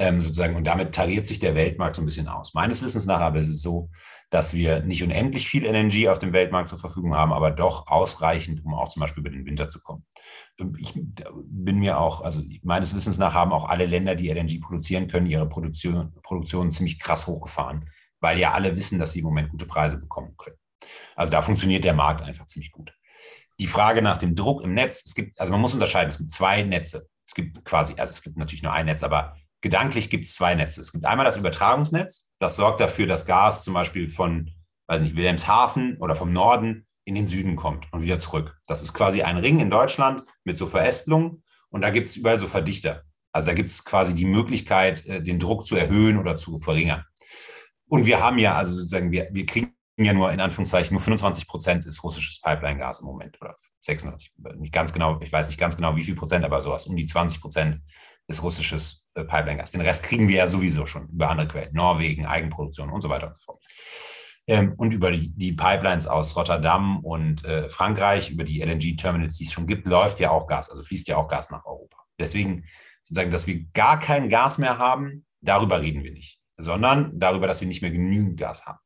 ähm, 0.00 0.20
sozusagen. 0.20 0.56
Und 0.56 0.64
damit 0.64 0.94
tariert 0.94 1.26
sich 1.26 1.40
der 1.40 1.54
Weltmarkt 1.54 1.96
so 1.96 2.02
ein 2.02 2.06
bisschen 2.06 2.26
aus. 2.26 2.54
Meines 2.54 2.82
Wissens 2.82 3.04
nach 3.04 3.20
aber 3.20 3.38
ist 3.38 3.50
es 3.50 3.60
so, 3.60 3.90
dass 4.30 4.54
wir 4.54 4.80
nicht 4.80 5.02
unendlich 5.02 5.46
viel 5.46 5.64
Energie 5.66 6.08
auf 6.08 6.18
dem 6.18 6.32
Weltmarkt 6.32 6.70
zur 6.70 6.78
Verfügung 6.78 7.14
haben, 7.14 7.34
aber 7.34 7.50
doch 7.50 7.86
ausreichend, 7.86 8.64
um 8.64 8.72
auch 8.74 8.88
zum 8.88 9.00
Beispiel 9.00 9.20
über 9.20 9.30
den 9.30 9.44
Winter 9.44 9.68
zu 9.68 9.80
kommen. 9.82 10.06
Ähm, 10.58 10.74
ich 10.78 10.94
bin 10.94 11.78
mir 11.78 11.98
auch, 11.98 12.22
also 12.22 12.42
meines 12.62 12.94
Wissens 12.94 13.18
nach 13.18 13.34
haben 13.34 13.52
auch 13.52 13.68
alle 13.68 13.84
Länder, 13.84 14.14
die 14.14 14.30
LNG 14.30 14.60
produzieren 14.60 15.06
können, 15.06 15.26
ihre 15.26 15.48
Produktion, 15.48 16.14
Produktion 16.22 16.70
ziemlich 16.70 16.98
krass 16.98 17.26
hochgefahren, 17.26 17.90
weil 18.20 18.38
ja 18.38 18.52
alle 18.52 18.76
wissen, 18.76 18.98
dass 18.98 19.12
sie 19.12 19.18
im 19.18 19.26
Moment 19.26 19.50
gute 19.50 19.66
Preise 19.66 20.00
bekommen 20.00 20.34
können. 20.38 20.56
Also 21.16 21.32
da 21.32 21.42
funktioniert 21.42 21.84
der 21.84 21.94
Markt 21.94 22.22
einfach 22.22 22.46
ziemlich 22.46 22.72
gut. 22.72 22.94
Die 23.58 23.66
Frage 23.66 24.02
nach 24.02 24.16
dem 24.16 24.34
Druck 24.34 24.62
im 24.62 24.72
Netz, 24.74 25.02
es 25.04 25.14
gibt, 25.14 25.38
also 25.38 25.52
man 25.52 25.60
muss 25.60 25.74
unterscheiden, 25.74 26.08
es 26.08 26.18
gibt 26.18 26.30
zwei 26.30 26.62
Netze. 26.62 27.08
Es 27.26 27.34
gibt 27.34 27.64
quasi, 27.64 27.94
also 27.98 28.10
es 28.10 28.22
gibt 28.22 28.36
natürlich 28.36 28.62
nur 28.62 28.72
ein 28.72 28.86
Netz, 28.86 29.02
aber 29.02 29.36
gedanklich 29.60 30.08
gibt 30.10 30.24
es 30.24 30.34
zwei 30.34 30.54
Netze. 30.54 30.80
Es 30.80 30.92
gibt 30.92 31.04
einmal 31.04 31.26
das 31.26 31.36
Übertragungsnetz, 31.36 32.28
das 32.38 32.56
sorgt 32.56 32.80
dafür, 32.80 33.06
dass 33.06 33.26
Gas 33.26 33.62
zum 33.62 33.74
Beispiel 33.74 34.08
von, 34.08 34.50
weiß 34.86 35.02
nicht, 35.02 35.14
Wilhelmshaven 35.14 35.98
oder 35.98 36.14
vom 36.14 36.32
Norden 36.32 36.86
in 37.04 37.14
den 37.14 37.26
Süden 37.26 37.56
kommt 37.56 37.86
und 37.92 38.02
wieder 38.02 38.18
zurück. 38.18 38.58
Das 38.66 38.82
ist 38.82 38.94
quasi 38.94 39.22
ein 39.22 39.36
Ring 39.36 39.58
in 39.58 39.70
Deutschland 39.70 40.22
mit 40.44 40.56
so 40.56 40.66
Verästelungen 40.66 41.42
und 41.68 41.82
da 41.82 41.90
gibt 41.90 42.06
es 42.06 42.16
überall 42.16 42.38
so 42.38 42.46
Verdichter. 42.46 43.04
Also 43.32 43.46
da 43.48 43.54
gibt 43.54 43.68
es 43.68 43.84
quasi 43.84 44.14
die 44.14 44.24
Möglichkeit, 44.24 45.06
äh, 45.06 45.22
den 45.22 45.38
Druck 45.38 45.66
zu 45.66 45.76
erhöhen 45.76 46.18
oder 46.18 46.36
zu 46.36 46.58
verringern. 46.58 47.04
Und 47.88 48.06
wir 48.06 48.20
haben 48.20 48.38
ja, 48.38 48.56
also 48.56 48.72
sozusagen, 48.72 49.10
wir, 49.10 49.28
wir 49.32 49.46
kriegen 49.46 49.74
ja 50.04 50.12
nur 50.12 50.32
in 50.32 50.40
Anführungszeichen 50.40 50.94
nur 50.94 51.02
25 51.02 51.46
Prozent 51.46 51.86
ist 51.86 52.02
russisches 52.02 52.40
Pipeline-Gas 52.40 53.00
im 53.00 53.06
Moment 53.06 53.40
oder 53.40 53.54
26, 53.80 54.32
nicht 54.58 54.72
ganz 54.72 54.92
genau, 54.92 55.20
ich 55.20 55.32
weiß 55.32 55.48
nicht 55.48 55.58
ganz 55.58 55.76
genau 55.76 55.96
wie 55.96 56.04
viel 56.04 56.14
Prozent, 56.14 56.44
aber 56.44 56.62
sowas 56.62 56.86
um 56.86 56.96
die 56.96 57.06
20 57.06 57.40
Prozent 57.40 57.80
ist 58.26 58.42
russisches 58.42 59.08
äh, 59.14 59.24
Pipeline-Gas. 59.24 59.72
Den 59.72 59.80
Rest 59.80 60.04
kriegen 60.04 60.28
wir 60.28 60.36
ja 60.36 60.46
sowieso 60.46 60.86
schon 60.86 61.08
über 61.08 61.28
andere 61.28 61.48
Quellen, 61.48 61.74
Norwegen, 61.74 62.26
Eigenproduktion 62.26 62.90
und 62.90 63.02
so 63.02 63.08
weiter 63.08 63.28
und 63.28 63.36
so 63.36 63.42
fort. 63.52 63.62
Ähm, 64.46 64.74
und 64.76 64.94
über 64.94 65.10
die, 65.10 65.30
die, 65.30 65.52
Pipelines 65.52 66.06
aus 66.06 66.36
Rotterdam 66.36 67.04
und 67.04 67.44
äh, 67.44 67.68
Frankreich, 67.68 68.30
über 68.30 68.44
die 68.44 68.62
LNG-Terminals, 68.62 69.36
die 69.36 69.44
es 69.44 69.52
schon 69.52 69.66
gibt, 69.66 69.86
läuft 69.86 70.20
ja 70.20 70.30
auch 70.30 70.46
Gas, 70.46 70.70
also 70.70 70.82
fließt 70.82 71.08
ja 71.08 71.16
auch 71.16 71.28
Gas 71.28 71.50
nach 71.50 71.64
Europa. 71.64 71.98
Deswegen 72.18 72.64
sozusagen, 73.02 73.30
dass 73.30 73.46
wir 73.46 73.64
gar 73.74 73.98
kein 73.98 74.28
Gas 74.28 74.58
mehr 74.58 74.78
haben, 74.78 75.26
darüber 75.40 75.80
reden 75.82 76.04
wir 76.04 76.12
nicht, 76.12 76.40
sondern 76.56 77.18
darüber, 77.18 77.46
dass 77.46 77.60
wir 77.60 77.68
nicht 77.68 77.82
mehr 77.82 77.90
genügend 77.90 78.38
Gas 78.38 78.66
haben. 78.66 78.78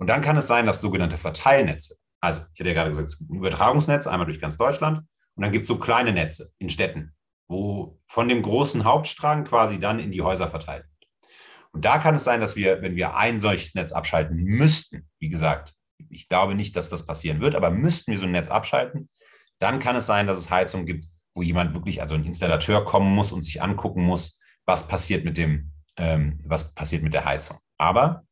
Und 0.00 0.06
dann 0.06 0.22
kann 0.22 0.36
es 0.38 0.46
sein, 0.46 0.64
dass 0.64 0.80
sogenannte 0.80 1.18
Verteilnetze, 1.18 1.94
also 2.20 2.40
ich 2.54 2.60
hatte 2.60 2.70
ja 2.70 2.74
gerade 2.74 2.88
gesagt, 2.88 3.06
es 3.06 3.18
gibt 3.18 3.30
ein 3.30 3.36
Übertragungsnetz, 3.36 4.06
einmal 4.06 4.26
durch 4.26 4.40
ganz 4.40 4.56
Deutschland, 4.56 5.00
und 5.34 5.42
dann 5.42 5.52
gibt 5.52 5.62
es 5.62 5.68
so 5.68 5.78
kleine 5.78 6.12
Netze 6.12 6.52
in 6.58 6.70
Städten, 6.70 7.14
wo 7.48 8.00
von 8.06 8.26
dem 8.26 8.40
großen 8.40 8.84
Hauptstrang 8.84 9.44
quasi 9.44 9.78
dann 9.78 9.98
in 9.98 10.10
die 10.10 10.22
Häuser 10.22 10.48
verteilt 10.48 10.84
wird. 10.84 11.30
Und 11.72 11.84
da 11.84 11.98
kann 11.98 12.14
es 12.14 12.24
sein, 12.24 12.40
dass 12.40 12.56
wir, 12.56 12.80
wenn 12.80 12.96
wir 12.96 13.14
ein 13.14 13.38
solches 13.38 13.74
Netz 13.74 13.92
abschalten 13.92 14.36
müssten, 14.36 15.06
wie 15.18 15.28
gesagt, 15.28 15.74
ich 16.08 16.28
glaube 16.28 16.54
nicht, 16.54 16.76
dass 16.76 16.88
das 16.88 17.04
passieren 17.04 17.42
wird, 17.42 17.54
aber 17.54 17.70
müssten 17.70 18.10
wir 18.10 18.18
so 18.18 18.24
ein 18.24 18.32
Netz 18.32 18.48
abschalten, 18.48 19.10
dann 19.58 19.80
kann 19.80 19.96
es 19.96 20.06
sein, 20.06 20.26
dass 20.26 20.38
es 20.38 20.50
Heizungen 20.50 20.86
gibt, 20.86 21.08
wo 21.34 21.42
jemand 21.42 21.74
wirklich, 21.74 22.00
also 22.00 22.14
ein 22.14 22.24
Installateur 22.24 22.86
kommen 22.86 23.14
muss 23.14 23.32
und 23.32 23.42
sich 23.42 23.62
angucken 23.62 24.02
muss, 24.02 24.40
was 24.64 24.88
passiert 24.88 25.26
mit 25.26 25.36
dem, 25.36 25.72
ähm, 25.98 26.40
was 26.46 26.74
passiert 26.74 27.02
mit 27.02 27.12
der 27.12 27.26
Heizung. 27.26 27.58
Aber 27.76 28.24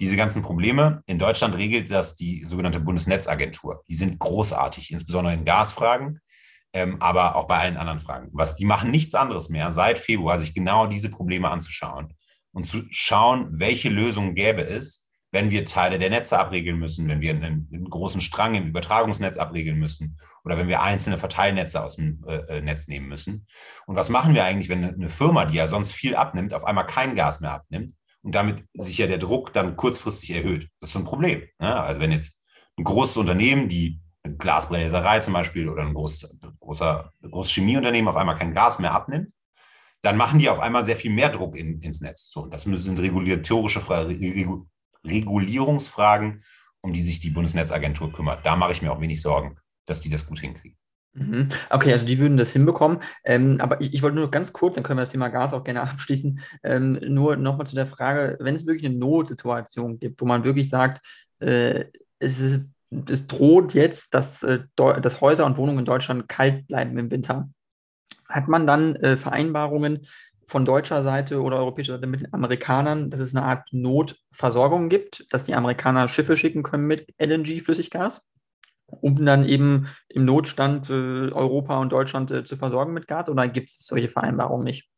diese 0.00 0.16
ganzen 0.16 0.42
Probleme, 0.42 1.02
in 1.06 1.18
Deutschland 1.18 1.54
regelt 1.54 1.90
das 1.90 2.16
die 2.16 2.44
sogenannte 2.46 2.80
Bundesnetzagentur. 2.80 3.82
Die 3.88 3.94
sind 3.94 4.18
großartig, 4.18 4.90
insbesondere 4.90 5.34
in 5.34 5.44
Gasfragen 5.44 6.20
ähm, 6.74 7.00
aber 7.00 7.36
auch 7.36 7.46
bei 7.46 7.58
allen 7.58 7.76
anderen 7.76 8.00
Fragen. 8.00 8.28
Was, 8.32 8.56
die 8.56 8.66
machen 8.66 8.90
nichts 8.90 9.14
anderes 9.14 9.48
mehr 9.48 9.70
seit 9.70 9.98
Februar, 9.98 10.38
sich 10.38 10.54
genau 10.54 10.86
diese 10.86 11.08
Probleme 11.08 11.48
anzuschauen 11.48 12.12
und 12.52 12.66
zu 12.66 12.82
schauen, 12.90 13.48
welche 13.52 13.88
Lösungen 13.88 14.34
gäbe 14.34 14.62
es, 14.62 15.08
wenn 15.30 15.50
wir 15.50 15.64
Teile 15.64 15.98
der 15.98 16.10
Netze 16.10 16.38
abregeln 16.38 16.78
müssen, 16.78 17.08
wenn 17.08 17.20
wir 17.20 17.30
einen, 17.30 17.68
einen 17.72 17.90
großen 17.90 18.20
Strang 18.20 18.54
im 18.54 18.66
Übertragungsnetz 18.66 19.36
abregeln 19.36 19.78
müssen 19.78 20.18
oder 20.44 20.58
wenn 20.58 20.68
wir 20.68 20.82
einzelne 20.82 21.16
Verteilnetze 21.16 21.82
aus 21.82 21.96
dem 21.96 22.24
äh, 22.26 22.58
äh 22.58 22.60
Netz 22.60 22.88
nehmen 22.88 23.08
müssen. 23.08 23.46
Und 23.86 23.96
was 23.96 24.10
machen 24.10 24.34
wir 24.34 24.44
eigentlich, 24.44 24.68
wenn 24.68 24.84
eine 24.84 25.08
Firma, 25.08 25.44
die 25.44 25.56
ja 25.56 25.68
sonst 25.68 25.92
viel 25.92 26.14
abnimmt, 26.16 26.54
auf 26.54 26.64
einmal 26.64 26.86
kein 26.86 27.14
Gas 27.14 27.40
mehr 27.40 27.52
abnimmt 27.52 27.94
und 28.24 28.34
damit 28.34 28.64
sich 28.74 28.98
ja 28.98 29.06
der 29.06 29.18
Druck 29.18 29.52
dann 29.52 29.76
kurzfristig 29.76 30.30
erhöht? 30.30 30.68
Das 30.80 30.88
ist 30.88 30.94
so 30.94 30.98
ein 30.98 31.04
Problem. 31.04 31.42
Ne? 31.58 31.80
Also 31.80 32.00
wenn 32.00 32.10
jetzt 32.10 32.42
ein 32.76 32.84
großes 32.84 33.18
Unternehmen, 33.18 33.68
die 33.68 34.00
Glasbläserei 34.38 35.20
zum 35.20 35.34
Beispiel 35.34 35.68
oder 35.68 35.82
ein 35.82 35.92
großes, 35.92 36.38
großer, 36.58 37.12
großes 37.22 37.52
Chemieunternehmen 37.52 38.08
auf 38.08 38.16
einmal 38.16 38.36
kein 38.36 38.54
Gas 38.54 38.78
mehr 38.78 38.92
abnimmt, 38.92 39.28
dann 40.02 40.16
machen 40.16 40.38
die 40.38 40.48
auf 40.48 40.58
einmal 40.58 40.84
sehr 40.84 40.96
viel 40.96 41.12
mehr 41.12 41.28
Druck 41.28 41.56
in, 41.56 41.80
ins 41.82 42.00
Netz. 42.00 42.30
So, 42.30 42.46
das 42.46 42.62
sind 42.62 42.98
regulatorische 42.98 43.80
Fragen, 43.80 44.66
Regulierungsfragen, 45.04 46.42
um 46.80 46.92
die 46.92 47.02
sich 47.02 47.20
die 47.20 47.30
Bundesnetzagentur 47.30 48.12
kümmert. 48.12 48.44
Da 48.44 48.56
mache 48.56 48.72
ich 48.72 48.82
mir 48.82 48.92
auch 48.92 49.00
wenig 49.00 49.20
Sorgen, 49.20 49.58
dass 49.86 50.00
die 50.00 50.10
das 50.10 50.26
gut 50.26 50.40
hinkriegen. 50.40 50.78
Mhm. 51.14 51.48
Okay, 51.70 51.92
also 51.92 52.04
die 52.04 52.18
würden 52.18 52.36
das 52.36 52.50
hinbekommen. 52.50 52.98
Ähm, 53.24 53.60
aber 53.60 53.80
ich, 53.80 53.94
ich, 53.94 54.02
wollte 54.02 54.16
nur 54.16 54.30
ganz 54.30 54.52
kurz, 54.52 54.74
dann 54.74 54.82
können 54.82 54.98
wir 54.98 55.02
das 55.02 55.12
Thema 55.12 55.28
Gas 55.28 55.52
auch 55.52 55.62
gerne 55.62 55.82
abschließen, 55.90 56.40
ähm, 56.64 56.98
nur 57.06 57.36
nochmal 57.36 57.66
zu 57.66 57.76
der 57.76 57.86
Frage, 57.86 58.36
wenn 58.40 58.56
es 58.56 58.66
wirklich 58.66 58.86
eine 58.86 58.98
Notsituation 58.98 59.98
gibt, 59.98 60.20
wo 60.20 60.26
man 60.26 60.44
wirklich 60.44 60.68
sagt, 60.68 61.04
äh, 61.38 61.84
es, 62.18 62.40
ist, 62.40 62.68
es, 63.08 63.26
droht 63.28 63.74
jetzt, 63.74 64.14
dass, 64.14 64.42
äh, 64.42 64.60
dass 64.76 65.20
Häuser 65.20 65.46
und 65.46 65.56
Wohnungen 65.56 65.80
in 65.80 65.84
Deutschland 65.84 66.28
kalt 66.28 66.66
bleiben 66.66 66.98
im 66.98 67.10
Winter, 67.10 67.48
hat 68.28 68.48
man 68.48 68.66
dann 68.66 68.96
äh, 68.96 69.16
Vereinbarungen 69.16 70.06
von 70.46 70.64
deutscher 70.64 71.02
Seite 71.04 71.40
oder 71.40 71.58
europäischer 71.58 71.94
Seite 71.94 72.06
mit 72.06 72.20
den 72.20 72.34
Amerikanern, 72.34 73.08
dass 73.10 73.20
es 73.20 73.34
eine 73.34 73.44
Art 73.44 73.68
Notversorgung 73.72 74.88
gibt, 74.88 75.24
dass 75.30 75.44
die 75.44 75.54
Amerikaner 75.54 76.08
Schiffe 76.08 76.36
schicken 76.36 76.62
können 76.62 76.86
mit 76.86 77.06
LNG-Flüssiggas? 77.18 78.22
Um 79.00 79.24
dann 79.24 79.44
eben 79.44 79.88
im 80.08 80.24
Notstand 80.24 80.90
äh, 80.90 80.92
Europa 81.32 81.78
und 81.78 81.90
Deutschland 81.90 82.30
äh, 82.30 82.44
zu 82.44 82.56
versorgen 82.56 82.92
mit 82.92 83.06
Gas 83.06 83.28
oder 83.28 83.48
gibt 83.48 83.70
es 83.70 83.86
solche 83.86 84.08
Vereinbarungen 84.08 84.64
nicht? 84.64 84.88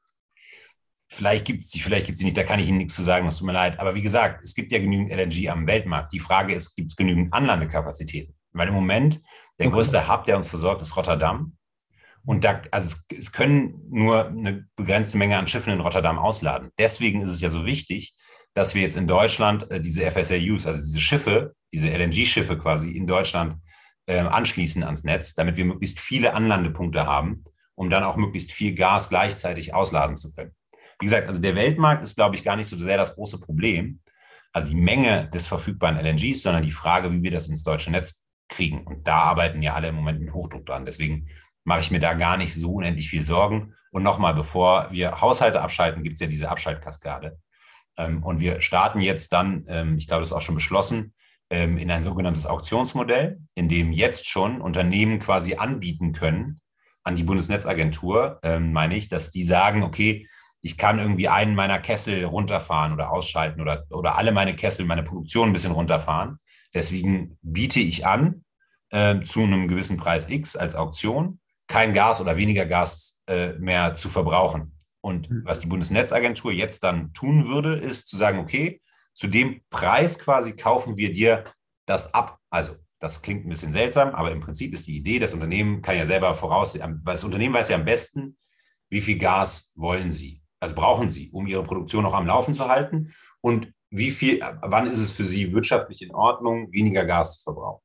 Vielleicht 1.09 1.44
gibt 1.44 1.62
es 1.62 1.68
die, 1.70 1.78
vielleicht 1.78 2.06
gibt 2.06 2.16
es 2.16 2.18
die 2.20 2.24
nicht, 2.24 2.37
da 2.37 2.42
kann 2.42 2.59
ich 2.59 2.68
Ihnen 2.68 2.78
nichts 2.78 2.96
zu 2.96 3.02
sagen, 3.02 3.26
das 3.26 3.38
tut 3.38 3.46
mir 3.46 3.52
leid. 3.52 3.78
Aber 3.78 3.94
wie 3.94 4.02
gesagt, 4.02 4.40
es 4.42 4.54
gibt 4.54 4.72
ja 4.72 4.78
genügend 4.78 5.12
LNG 5.12 5.48
am 5.50 5.66
Weltmarkt. 5.66 6.12
Die 6.12 6.18
Frage 6.18 6.54
ist, 6.54 6.74
gibt 6.74 6.90
es 6.90 6.96
genügend 6.96 7.32
Anlandekapazitäten? 7.32 8.35
Weil 8.52 8.68
im 8.68 8.74
Moment 8.74 9.20
der 9.59 9.68
okay. 9.68 9.74
größte 9.74 10.09
Hub, 10.09 10.24
der 10.24 10.37
uns 10.37 10.48
versorgt, 10.48 10.82
ist 10.82 10.96
Rotterdam. 10.96 11.56
Und 12.24 12.44
da, 12.44 12.61
also 12.72 12.87
es, 12.87 13.18
es, 13.18 13.32
können 13.32 13.80
nur 13.88 14.28
eine 14.28 14.66
begrenzte 14.74 15.16
Menge 15.16 15.38
an 15.38 15.46
Schiffen 15.46 15.72
in 15.72 15.80
Rotterdam 15.80 16.18
ausladen. 16.18 16.70
Deswegen 16.76 17.22
ist 17.22 17.30
es 17.30 17.40
ja 17.40 17.50
so 17.50 17.64
wichtig, 17.64 18.14
dass 18.54 18.74
wir 18.74 18.82
jetzt 18.82 18.96
in 18.96 19.06
Deutschland 19.06 19.70
äh, 19.70 19.80
diese 19.80 20.11
FSRUs, 20.11 20.66
also 20.66 20.80
diese 20.80 21.00
Schiffe, 21.00 21.54
diese 21.72 21.88
LNG-Schiffe 21.88 22.59
quasi 22.59 22.90
in 22.90 23.06
Deutschland 23.06 23.56
äh, 24.07 24.21
anschließen 24.21 24.83
ans 24.83 25.05
Netz, 25.05 25.35
damit 25.35 25.57
wir 25.57 25.64
möglichst 25.64 26.01
viele 26.01 26.35
Anlandepunkte 26.35 27.07
haben, 27.07 27.45
um 27.75 27.90
dann 27.90 28.05
auch 28.05 28.16
möglichst 28.16 28.53
viel 28.53 28.75
Gas 28.75 29.09
gleichzeitig 29.09 29.75
ausladen 29.75 30.16
zu 30.16 30.33
können. 30.33 30.55
Wie 30.99 31.07
gesagt, 31.07 31.29
also 31.29 31.42
der 31.42 31.55
Weltmarkt 31.55 32.03
ist, 32.03 32.16
glaube 32.16 32.37
ich, 32.37 32.45
gar 32.45 32.57
nicht 32.57 32.69
so 32.69 32.77
sehr 32.77 32.97
das 32.97 33.14
große 33.14 33.38
Problem, 33.38 34.01
also 34.53 34.69
die 34.69 34.75
Menge 34.75 35.29
des 35.29 35.47
verfügbaren 35.47 35.99
LNGs, 35.99 36.42
sondern 36.42 36.62
die 36.62 36.71
Frage, 36.71 37.12
wie 37.12 37.23
wir 37.23 37.31
das 37.31 37.49
ins 37.49 37.62
deutsche 37.62 37.90
Netz 37.90 38.25
kriegen. 38.49 38.87
Und 38.87 39.07
da 39.07 39.16
arbeiten 39.16 39.61
ja 39.61 39.75
alle 39.75 39.88
im 39.88 39.97
Moment 39.97 40.21
mit 40.21 40.33
Hochdruck 40.33 40.64
dran. 40.64 40.87
Deswegen 40.87 41.29
mache 41.64 41.81
ich 41.81 41.90
mir 41.90 42.01
da 42.01 42.14
gar 42.14 42.38
nicht 42.38 42.55
so 42.55 42.73
unendlich 42.73 43.11
viel 43.11 43.25
Sorgen. 43.25 43.75
Und 43.90 44.03
nochmal, 44.03 44.35
bevor 44.35 44.90
wir 44.90 45.21
Haushalte 45.21 45.61
abschalten, 45.61 46.03
gibt 46.03 46.14
es 46.14 46.21
ja 46.21 46.27
diese 46.27 46.49
Abschaltkaskade. 46.49 47.38
Ähm, 47.99 48.23
und 48.23 48.40
wir 48.40 48.62
starten 48.62 49.01
jetzt 49.01 49.33
dann, 49.33 49.64
ähm, 49.69 49.99
ich 49.99 50.07
glaube, 50.07 50.21
das 50.23 50.31
ist 50.31 50.37
auch 50.37 50.42
schon 50.42 50.55
beschlossen, 50.55 50.99
ähm, 50.99 51.14
in 51.48 51.90
ein 51.90 52.02
sogenanntes 52.02 52.44
Auktionsmodell, 52.46 53.38
in 53.54 53.68
dem 53.68 53.92
jetzt 53.92 54.28
schon 54.28 54.61
Unternehmen 54.61 55.20
quasi 55.20 55.54
anbieten 55.54 56.12
können 56.12 56.61
an 57.04 57.14
die 57.14 57.22
Bundesnetzagentur, 57.22 58.40
ähm, 58.42 58.72
meine 58.72 58.96
ich, 58.96 59.09
dass 59.09 59.30
die 59.30 59.44
sagen, 59.44 59.85
okay, 59.85 60.26
ich 60.61 60.76
kann 60.76 60.98
irgendwie 60.98 61.28
einen 61.28 61.54
meiner 61.54 61.78
Kessel 61.78 62.24
runterfahren 62.24 62.92
oder 62.92 63.12
ausschalten 63.12 63.61
oder, 63.61 63.85
oder 63.90 64.18
alle 64.18 64.32
meine 64.32 64.56
Kessel, 64.56 64.85
meine 64.85 65.04
Produktion 65.04 65.50
ein 65.50 65.52
bisschen 65.52 65.70
runterfahren. 65.70 66.40
Deswegen 66.74 67.38
biete 67.42 67.78
ich 67.78 68.04
an, 68.04 68.44
äh, 68.90 69.20
zu 69.22 69.44
einem 69.44 69.68
gewissen 69.68 69.96
Preis 69.96 70.28
X 70.28 70.56
als 70.56 70.74
Auktion 70.74 71.38
kein 71.68 71.94
Gas 71.94 72.20
oder 72.20 72.37
weniger 72.37 72.66
Gas 72.66 73.20
äh, 73.28 73.52
mehr 73.54 73.94
zu 73.94 74.09
verbrauchen. 74.09 74.76
Und 75.00 75.30
mhm. 75.30 75.42
was 75.44 75.61
die 75.61 75.68
Bundesnetzagentur 75.68 76.50
jetzt 76.50 76.82
dann 76.82 77.12
tun 77.12 77.46
würde, 77.46 77.74
ist 77.74 78.09
zu 78.09 78.16
sagen, 78.16 78.40
okay, 78.40 78.80
zu 79.16 79.26
dem 79.26 79.62
Preis 79.70 80.18
quasi 80.18 80.55
kaufen 80.55 80.96
wir 80.96 81.12
dir 81.12 81.44
das 81.87 82.12
ab. 82.12 82.38
Also 82.50 82.76
das 83.00 83.22
klingt 83.22 83.46
ein 83.46 83.48
bisschen 83.48 83.72
seltsam, 83.72 84.11
aber 84.11 84.31
im 84.31 84.40
Prinzip 84.40 84.72
ist 84.74 84.87
die 84.87 84.96
Idee, 84.96 85.18
das 85.18 85.33
Unternehmen 85.33 85.83
kann 85.83 85.96
ja 85.96 86.07
selber 86.07 86.35
voraussehen, 86.35 87.02
das 87.05 87.24
Unternehmen 87.24 87.55
weiß 87.55 87.70
ja 87.70 87.76
am 87.76 87.85
besten, 87.85 88.37
wie 88.90 89.00
viel 89.00 89.18
Gas 89.18 89.72
wollen 89.76 90.12
sie, 90.12 90.42
also 90.61 90.74
brauchen 90.74 91.09
sie, 91.09 91.31
um 91.31 91.46
ihre 91.46 91.64
Produktion 91.64 92.05
noch 92.05 92.14
am 92.14 92.26
Laufen 92.26 92.55
zu 92.55 92.68
halten 92.68 93.12
und 93.40 93.72
wie 93.90 94.11
viel, 94.11 94.40
wann 94.62 94.87
ist 94.87 94.98
es 94.98 95.11
für 95.11 95.24
sie 95.24 95.52
wirtschaftlich 95.52 96.02
in 96.02 96.14
Ordnung, 96.14 96.70
weniger 96.72 97.05
Gas 97.05 97.38
zu 97.38 97.44
verbrauchen. 97.44 97.83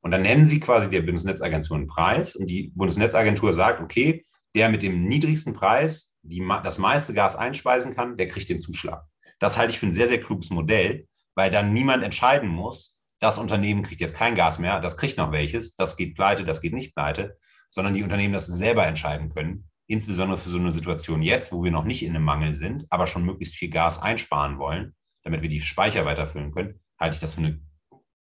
Und 0.00 0.10
dann 0.10 0.22
nennen 0.22 0.46
sie 0.46 0.58
quasi 0.58 0.90
der 0.90 1.02
Bundesnetzagentur 1.02 1.76
einen 1.76 1.86
Preis 1.86 2.34
und 2.34 2.46
die 2.48 2.72
Bundesnetzagentur 2.74 3.52
sagt, 3.52 3.80
okay, 3.80 4.24
der 4.54 4.68
mit 4.68 4.82
dem 4.82 5.04
niedrigsten 5.04 5.52
Preis 5.52 6.16
die, 6.22 6.46
das 6.62 6.78
meiste 6.78 7.14
Gas 7.14 7.36
einspeisen 7.36 7.94
kann, 7.94 8.16
der 8.16 8.28
kriegt 8.28 8.48
den 8.48 8.58
Zuschlag. 8.58 9.04
Das 9.42 9.58
halte 9.58 9.72
ich 9.72 9.80
für 9.80 9.86
ein 9.86 9.92
sehr, 9.92 10.06
sehr 10.06 10.20
kluges 10.20 10.50
Modell, 10.50 11.08
weil 11.34 11.50
dann 11.50 11.72
niemand 11.72 12.04
entscheiden 12.04 12.48
muss, 12.48 12.96
das 13.20 13.38
Unternehmen 13.38 13.82
kriegt 13.82 14.00
jetzt 14.00 14.14
kein 14.14 14.36
Gas 14.36 14.60
mehr, 14.60 14.78
das 14.78 14.96
kriegt 14.96 15.18
noch 15.18 15.32
welches, 15.32 15.74
das 15.74 15.96
geht 15.96 16.14
pleite, 16.14 16.44
das 16.44 16.60
geht 16.60 16.72
nicht 16.72 16.94
pleite, 16.94 17.36
sondern 17.68 17.92
die 17.94 18.04
Unternehmen 18.04 18.34
das 18.34 18.46
selber 18.46 18.86
entscheiden 18.86 19.30
können. 19.30 19.68
Insbesondere 19.88 20.38
für 20.38 20.48
so 20.48 20.58
eine 20.58 20.70
Situation 20.70 21.22
jetzt, 21.22 21.50
wo 21.52 21.64
wir 21.64 21.72
noch 21.72 21.82
nicht 21.82 22.04
in 22.04 22.14
einem 22.14 22.24
Mangel 22.24 22.54
sind, 22.54 22.86
aber 22.88 23.08
schon 23.08 23.24
möglichst 23.24 23.56
viel 23.56 23.68
Gas 23.68 24.00
einsparen 24.00 24.58
wollen, 24.58 24.94
damit 25.24 25.42
wir 25.42 25.48
die 25.48 25.60
Speicher 25.60 26.04
weiterfüllen 26.04 26.52
können, 26.52 26.78
halte 27.00 27.14
ich 27.14 27.20
das 27.20 27.34
für 27.34 27.40
eine 27.40 27.60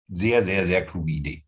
sehr, 0.08 0.42
sehr, 0.42 0.66
sehr 0.66 0.86
kluge 0.86 1.12
Idee. 1.12 1.44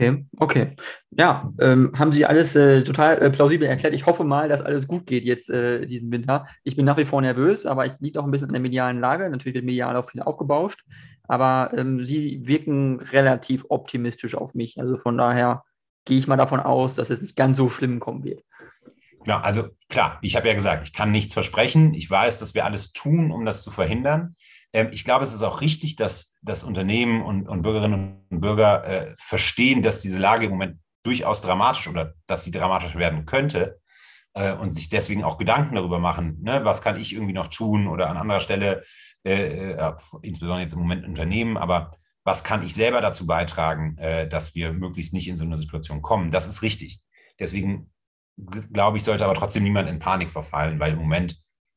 Okay, 0.00 0.26
okay. 0.38 0.76
Ja, 1.10 1.52
ähm, 1.60 1.90
haben 1.98 2.12
Sie 2.12 2.24
alles 2.24 2.54
äh, 2.54 2.84
total 2.84 3.20
äh, 3.20 3.30
plausibel 3.30 3.66
erklärt. 3.66 3.94
Ich 3.94 4.06
hoffe 4.06 4.22
mal, 4.22 4.48
dass 4.48 4.60
alles 4.60 4.86
gut 4.86 5.06
geht 5.06 5.24
jetzt 5.24 5.50
äh, 5.50 5.86
diesen 5.86 6.12
Winter. 6.12 6.46
Ich 6.62 6.76
bin 6.76 6.84
nach 6.84 6.96
wie 6.98 7.04
vor 7.04 7.20
nervös, 7.20 7.66
aber 7.66 7.84
es 7.84 7.98
liegt 8.00 8.16
auch 8.16 8.24
ein 8.24 8.30
bisschen 8.30 8.46
an 8.46 8.52
der 8.52 8.62
medialen 8.62 9.00
Lage. 9.00 9.28
Natürlich 9.28 9.56
wird 9.56 9.64
medial 9.64 9.96
auch 9.96 10.08
viel 10.08 10.22
aufgebauscht, 10.22 10.84
aber 11.24 11.72
ähm, 11.76 12.04
Sie 12.04 12.46
wirken 12.46 13.00
relativ 13.00 13.64
optimistisch 13.70 14.36
auf 14.36 14.54
mich. 14.54 14.78
Also 14.80 14.96
von 14.98 15.18
daher 15.18 15.64
gehe 16.04 16.18
ich 16.18 16.28
mal 16.28 16.36
davon 16.36 16.60
aus, 16.60 16.94
dass 16.94 17.10
es 17.10 17.20
nicht 17.20 17.34
ganz 17.34 17.56
so 17.56 17.68
schlimm 17.68 17.98
kommen 17.98 18.22
wird. 18.22 18.44
Genau, 19.28 19.40
also 19.40 19.68
klar, 19.90 20.18
ich 20.22 20.36
habe 20.36 20.48
ja 20.48 20.54
gesagt, 20.54 20.84
ich 20.84 20.94
kann 20.94 21.10
nichts 21.10 21.34
versprechen. 21.34 21.92
Ich 21.92 22.10
weiß, 22.10 22.38
dass 22.38 22.54
wir 22.54 22.64
alles 22.64 22.92
tun, 22.92 23.30
um 23.30 23.44
das 23.44 23.62
zu 23.62 23.70
verhindern. 23.70 24.36
Ähm, 24.72 24.88
ich 24.90 25.04
glaube, 25.04 25.22
es 25.22 25.34
ist 25.34 25.42
auch 25.42 25.60
richtig, 25.60 25.96
dass 25.96 26.38
das 26.40 26.64
Unternehmen 26.64 27.20
und, 27.20 27.46
und, 27.46 27.60
Bürgerinnen 27.60 28.22
und 28.30 28.40
Bürger 28.40 28.86
äh, 28.86 29.14
verstehen, 29.18 29.82
dass 29.82 30.00
diese 30.00 30.18
Lage 30.18 30.46
im 30.46 30.52
Moment 30.52 30.80
durchaus 31.02 31.42
dramatisch 31.42 31.88
oder 31.88 32.14
dass 32.26 32.44
sie 32.44 32.50
dramatisch 32.50 32.96
werden 32.96 33.26
könnte 33.26 33.78
äh, 34.32 34.54
und 34.54 34.72
sich 34.72 34.88
deswegen 34.88 35.24
auch 35.24 35.36
Gedanken 35.36 35.74
darüber 35.74 35.98
machen, 35.98 36.38
ne, 36.40 36.64
was 36.64 36.80
kann 36.80 36.98
ich 36.98 37.12
irgendwie 37.12 37.34
noch 37.34 37.48
tun 37.48 37.86
oder 37.86 38.08
an 38.08 38.16
anderer 38.16 38.40
Stelle, 38.40 38.82
äh, 39.24 39.72
äh 39.72 39.92
insbesondere 40.22 40.62
jetzt 40.62 40.72
im 40.72 40.78
Moment 40.78 41.04
Unternehmen, 41.04 41.58
aber 41.58 41.92
was 42.24 42.44
kann 42.44 42.62
ich 42.62 42.74
selber 42.74 43.02
dazu 43.02 43.26
beitragen, 43.26 43.98
äh, 43.98 44.26
dass 44.26 44.54
wir 44.54 44.72
möglichst 44.72 45.12
nicht 45.12 45.28
in 45.28 45.36
so 45.36 45.44
eine 45.44 45.58
Situation 45.58 46.00
kommen. 46.00 46.30
Das 46.30 46.46
ist 46.46 46.62
richtig. 46.62 47.00
Deswegen 47.38 47.90
glaube 48.72 48.98
ich, 48.98 49.04
sollte 49.04 49.24
aber 49.24 49.34
trotzdem 49.34 49.64
niemand 49.64 49.88
in 49.88 49.98
Panik 49.98 50.30
verfallen, 50.30 50.80
weil 50.80 50.92
im 50.92 50.98
Moment 50.98 51.36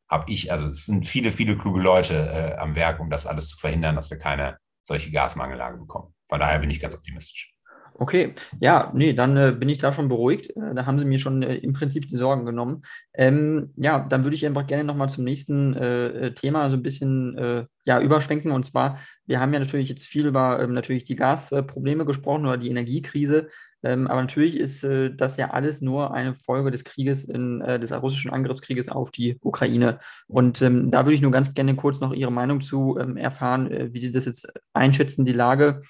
habe 0.10 0.32
ich, 0.32 0.52
also 0.52 0.68
es 0.68 0.86
sind 0.86 1.08
viele, 1.08 1.32
viele 1.32 1.58
kluge 1.58 1.82
Leute 1.82 2.16
äh, 2.16 2.58
am 2.58 2.76
Werk, 2.76 3.00
um 3.00 3.10
das 3.10 3.26
alles 3.26 3.50
zu 3.50 3.58
verhindern, 3.58 3.96
dass 3.96 4.12
wir 4.12 4.18
keine 4.18 4.58
solche 4.84 5.12
Gasmangellage 5.12 5.78
bekommen. 5.78 6.14
Von 6.28 6.40
daher 6.40 6.60
bin 6.60 6.70
ich 6.70 6.80
ganz 6.80 6.94
optimistisch. 6.94 7.54
Okay, 8.02 8.34
ja, 8.60 8.92
nee, 8.96 9.14
dann 9.14 9.38
äh, 9.38 9.52
bin 9.52 9.70
ich 9.70 9.78
da 9.78 9.94
schon 9.94 10.08
beruhigt. 10.08 10.50
Äh, 10.56 10.74
da 10.74 10.86
haben 10.86 10.98
Sie 10.98 11.06
mir 11.06 11.20
schon 11.20 11.44
äh, 11.44 11.58
im 11.58 11.74
Prinzip 11.74 12.08
die 12.08 12.16
Sorgen 12.16 12.46
genommen. 12.46 12.84
Ähm, 13.14 13.74
ja, 13.76 14.00
dann 14.00 14.24
würde 14.24 14.36
ich 14.36 14.46
einfach 14.46 14.66
gerne 14.66 14.86
nochmal 14.86 15.10
zum 15.10 15.24
nächsten 15.24 15.76
äh, 15.76 16.08
äh, 16.08 16.34
Thema 16.34 16.70
so 16.70 16.78
ein 16.78 16.84
bisschen 16.84 17.38
äh, 17.38 17.66
ja, 17.86 18.02
überschwenken. 18.02 18.52
Und 18.52 18.66
zwar, 18.66 19.00
wir 19.28 19.40
haben 19.40 19.54
ja 19.54 19.60
natürlich 19.60 19.90
jetzt 19.90 20.08
viel 20.08 20.26
über 20.26 20.62
ähm, 20.62 20.74
natürlich 20.74 21.04
die 21.04 21.16
Gasprobleme 21.16 22.06
gesprochen 22.06 22.46
oder 22.46 22.58
die 22.58 22.72
Energiekrise. 22.72 23.50
Ähm, 23.84 24.08
aber 24.08 24.22
natürlich 24.22 24.56
ist 24.56 24.84
äh, 24.84 25.14
das 25.14 25.38
ja 25.38 25.52
alles 25.52 25.82
nur 25.82 26.14
eine 26.14 26.36
Folge 26.36 26.72
des 26.72 26.84
Krieges, 26.84 27.24
in, 27.26 27.62
äh, 27.62 27.80
des 27.80 27.92
russischen 27.92 28.32
Angriffskrieges 28.32 28.90
auf 28.90 29.12
die 29.12 29.38
Ukraine. 29.42 30.00
Und 30.28 30.62
ähm, 30.62 30.92
da 30.92 31.06
würde 31.06 31.16
ich 31.16 31.22
nur 31.22 31.32
ganz 31.32 31.54
gerne 31.54 31.76
kurz 31.76 32.00
noch 32.00 32.14
Ihre 32.14 32.32
Meinung 32.32 32.62
zu 32.62 32.98
ähm, 33.00 33.18
erfahren, 33.18 33.72
äh, 33.72 33.94
wie 33.94 34.02
Sie 34.02 34.12
das 34.12 34.26
jetzt 34.26 34.52
einschätzen, 34.74 35.26
die 35.26 35.34
Lage. 35.34 35.82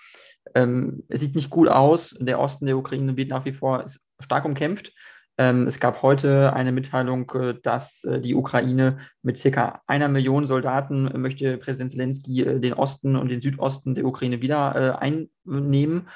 Ähm, 0.55 1.03
es 1.09 1.19
sieht 1.19 1.35
nicht 1.35 1.49
gut 1.49 1.67
aus. 1.67 2.15
Der 2.19 2.39
Osten 2.39 2.65
der 2.65 2.77
Ukraine 2.77 3.15
wird 3.17 3.29
nach 3.29 3.45
wie 3.45 3.53
vor 3.53 3.85
stark 4.19 4.45
umkämpft. 4.45 4.93
Ähm, 5.37 5.65
es 5.67 5.79
gab 5.79 6.01
heute 6.01 6.53
eine 6.53 6.71
Mitteilung, 6.71 7.29
äh, 7.31 7.55
dass 7.61 8.03
äh, 8.03 8.19
die 8.19 8.35
Ukraine 8.35 8.99
mit 9.21 9.37
circa 9.37 9.81
einer 9.87 10.07
Million 10.07 10.45
Soldaten 10.45 11.07
äh, 11.07 11.17
möchte 11.17 11.57
Präsident 11.57 11.91
Zelensky 11.91 12.43
den 12.59 12.73
Osten 12.73 13.15
und 13.15 13.29
den 13.29 13.41
Südosten 13.41 13.95
der 13.95 14.05
Ukraine 14.05 14.41
wieder 14.41 14.99
einnehmen, 15.01 16.07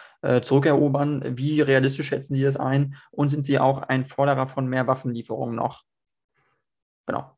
zurückerobern. 0.41 1.37
Wie 1.37 1.61
realistisch 1.61 2.07
schätzen 2.07 2.35
Sie 2.35 2.41
das 2.41 2.57
ein? 2.57 2.95
Und 3.11 3.29
sind 3.29 3.45
Sie 3.45 3.59
auch 3.59 3.83
ein 3.83 4.05
Forderer 4.05 4.47
von 4.47 4.67
mehr 4.67 4.87
Waffenlieferungen 4.87 5.55
noch? 5.55 5.83
Genau. 7.05 7.37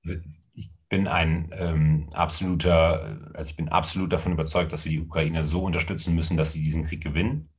Ich 0.54 0.72
bin 0.90 1.08
ein 1.08 1.50
ähm, 1.54 2.10
absoluter, 2.14 3.20
also 3.34 3.50
ich 3.50 3.58
bin 3.58 3.70
absolut 3.70 4.14
davon 4.14 4.32
überzeugt, 4.32 4.72
dass 4.72 4.86
wir 4.86 4.92
die 4.92 5.02
Ukraine 5.02 5.44
so 5.44 5.64
unterstützen 5.64 6.16
müssen, 6.16 6.38
dass 6.38 6.54
sie 6.54 6.64
diesen 6.64 6.86
Krieg 6.86 7.04
gewinnen. 7.04 7.50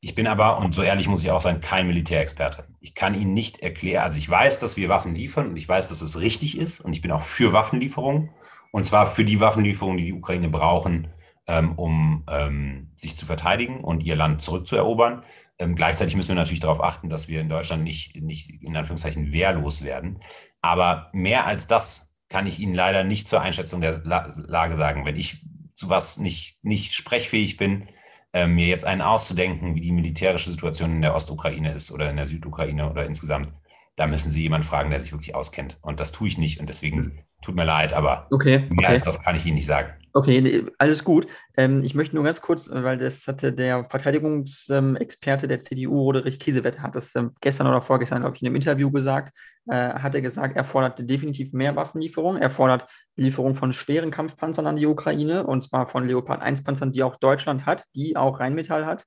Ich 0.00 0.14
bin 0.14 0.26
aber, 0.26 0.58
und 0.58 0.72
so 0.72 0.82
ehrlich 0.82 1.08
muss 1.08 1.22
ich 1.22 1.30
auch 1.30 1.40
sein, 1.40 1.60
kein 1.60 1.86
Militärexperte. 1.86 2.66
Ich 2.80 2.94
kann 2.94 3.14
Ihnen 3.14 3.34
nicht 3.34 3.60
erklären, 3.60 4.04
also 4.04 4.18
ich 4.18 4.28
weiß, 4.28 4.58
dass 4.58 4.76
wir 4.76 4.88
Waffen 4.88 5.14
liefern 5.14 5.48
und 5.48 5.56
ich 5.56 5.68
weiß, 5.68 5.88
dass 5.88 6.00
es 6.00 6.20
richtig 6.20 6.58
ist 6.58 6.80
und 6.80 6.92
ich 6.92 7.00
bin 7.00 7.10
auch 7.10 7.22
für 7.22 7.52
Waffenlieferungen 7.52 8.30
und 8.72 8.84
zwar 8.84 9.06
für 9.06 9.24
die 9.24 9.40
Waffenlieferungen, 9.40 9.98
die 9.98 10.04
die 10.04 10.12
Ukraine 10.12 10.48
brauchen, 10.48 11.08
ähm, 11.46 11.72
um 11.72 12.24
ähm, 12.28 12.90
sich 12.94 13.16
zu 13.16 13.24
verteidigen 13.26 13.82
und 13.82 14.02
ihr 14.02 14.16
Land 14.16 14.42
zurückzuerobern. 14.42 15.24
Ähm, 15.58 15.74
gleichzeitig 15.74 16.16
müssen 16.16 16.28
wir 16.28 16.34
natürlich 16.34 16.60
darauf 16.60 16.82
achten, 16.82 17.08
dass 17.08 17.28
wir 17.28 17.40
in 17.40 17.48
Deutschland 17.48 17.84
nicht, 17.84 18.20
nicht 18.20 18.50
in 18.62 18.76
Anführungszeichen 18.76 19.32
wehrlos 19.32 19.82
werden. 19.82 20.20
Aber 20.60 21.10
mehr 21.12 21.46
als 21.46 21.66
das 21.66 22.14
kann 22.28 22.46
ich 22.46 22.58
Ihnen 22.58 22.74
leider 22.74 23.04
nicht 23.04 23.28
zur 23.28 23.40
Einschätzung 23.40 23.80
der 23.80 24.02
La 24.04 24.28
Lage 24.36 24.76
sagen. 24.76 25.04
Wenn 25.04 25.16
ich 25.16 25.46
zu 25.74 25.88
was 25.88 26.18
nicht, 26.18 26.62
nicht 26.64 26.94
sprechfähig 26.94 27.56
bin, 27.56 27.88
äh, 28.36 28.46
mir 28.46 28.66
jetzt 28.66 28.84
einen 28.84 29.00
auszudenken, 29.00 29.74
wie 29.74 29.80
die 29.80 29.92
militärische 29.92 30.50
Situation 30.50 30.92
in 30.92 31.00
der 31.00 31.14
Ostukraine 31.14 31.72
ist 31.72 31.90
oder 31.90 32.10
in 32.10 32.16
der 32.16 32.26
Südukraine 32.26 32.90
oder 32.90 33.06
insgesamt, 33.06 33.48
da 33.96 34.06
müssen 34.06 34.30
Sie 34.30 34.42
jemanden 34.42 34.66
fragen, 34.66 34.90
der 34.90 35.00
sich 35.00 35.12
wirklich 35.12 35.34
auskennt. 35.34 35.78
Und 35.80 36.00
das 36.00 36.12
tue 36.12 36.28
ich 36.28 36.38
nicht. 36.38 36.60
Und 36.60 36.68
deswegen 36.68 37.24
tut 37.42 37.56
mir 37.56 37.64
leid, 37.64 37.92
aber 37.92 38.26
okay, 38.30 38.66
mehr 38.68 38.78
okay. 38.78 38.86
als 38.86 39.02
das 39.02 39.22
kann 39.22 39.36
ich 39.36 39.46
Ihnen 39.46 39.56
nicht 39.56 39.66
sagen. 39.66 39.94
Okay, 40.12 40.64
alles 40.78 41.04
gut. 41.04 41.26
Ähm, 41.56 41.82
ich 41.84 41.94
möchte 41.94 42.14
nur 42.14 42.24
ganz 42.24 42.40
kurz, 42.40 42.70
weil 42.70 42.96
das 42.96 43.26
hatte 43.26 43.52
der 43.52 43.84
Verteidigungsexperte 43.88 45.46
der 45.46 45.60
CDU, 45.60 46.00
Roderich 46.00 46.38
Kiesewetter, 46.38 46.82
hat 46.82 46.96
das 46.96 47.14
ähm, 47.14 47.32
gestern 47.40 47.66
oder 47.66 47.82
vorgestern, 47.82 48.22
glaube 48.22 48.36
ich, 48.36 48.42
in 48.42 48.48
einem 48.48 48.56
Interview 48.56 48.90
gesagt, 48.90 49.36
äh, 49.68 49.74
hat 49.74 50.14
er 50.14 50.22
gesagt, 50.22 50.56
er 50.56 50.64
fordert 50.64 51.08
definitiv 51.08 51.52
mehr 51.52 51.76
Waffenlieferungen. 51.76 52.40
Er 52.40 52.50
fordert 52.50 52.86
Lieferung 53.16 53.54
von 53.54 53.72
schweren 53.72 54.10
Kampfpanzern 54.10 54.66
an 54.66 54.76
die 54.76 54.86
Ukraine, 54.86 55.46
und 55.46 55.62
zwar 55.62 55.86
von 55.86 56.06
Leopard 56.06 56.40
1 56.40 56.62
Panzern, 56.62 56.92
die 56.92 57.02
auch 57.02 57.16
Deutschland 57.16 57.66
hat, 57.66 57.84
die 57.94 58.16
auch 58.16 58.40
Rheinmetall 58.40 58.86
hat, 58.86 59.04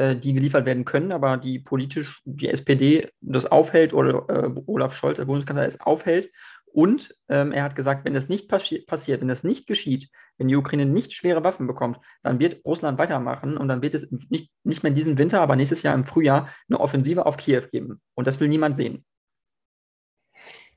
äh, 0.00 0.16
die 0.16 0.32
geliefert 0.32 0.64
werden 0.64 0.86
können, 0.86 1.12
aber 1.12 1.36
die 1.36 1.58
politisch 1.58 2.22
die 2.24 2.48
SPD 2.48 3.10
das 3.20 3.44
aufhält 3.44 3.92
oder 3.92 4.24
äh, 4.30 4.50
Olaf 4.66 4.94
Scholz, 4.94 5.18
der 5.18 5.26
Bundeskanzler, 5.26 5.66
es 5.66 5.78
aufhält. 5.80 6.30
Und 6.72 7.14
ähm, 7.28 7.52
er 7.52 7.64
hat 7.64 7.76
gesagt, 7.76 8.06
wenn 8.06 8.14
das 8.14 8.30
nicht 8.30 8.48
passi 8.48 8.78
passiert, 8.78 9.20
wenn 9.20 9.28
das 9.28 9.44
nicht 9.44 9.66
geschieht, 9.66 10.08
wenn 10.38 10.48
die 10.48 10.56
Ukraine 10.56 10.86
nicht 10.86 11.12
schwere 11.12 11.44
Waffen 11.44 11.66
bekommt, 11.66 11.98
dann 12.22 12.38
wird 12.38 12.64
Russland 12.64 12.98
weitermachen 12.98 13.58
und 13.58 13.68
dann 13.68 13.82
wird 13.82 13.94
es 13.94 14.10
nicht, 14.30 14.50
nicht 14.64 14.82
mehr 14.82 14.88
in 14.90 14.96
diesem 14.96 15.18
Winter, 15.18 15.42
aber 15.42 15.56
nächstes 15.56 15.82
Jahr 15.82 15.94
im 15.94 16.04
Frühjahr 16.04 16.48
eine 16.68 16.80
Offensive 16.80 17.26
auf 17.26 17.36
Kiew 17.36 17.64
geben. 17.70 18.00
Und 18.14 18.26
das 18.26 18.40
will 18.40 18.48
niemand 18.48 18.78
sehen. 18.78 19.04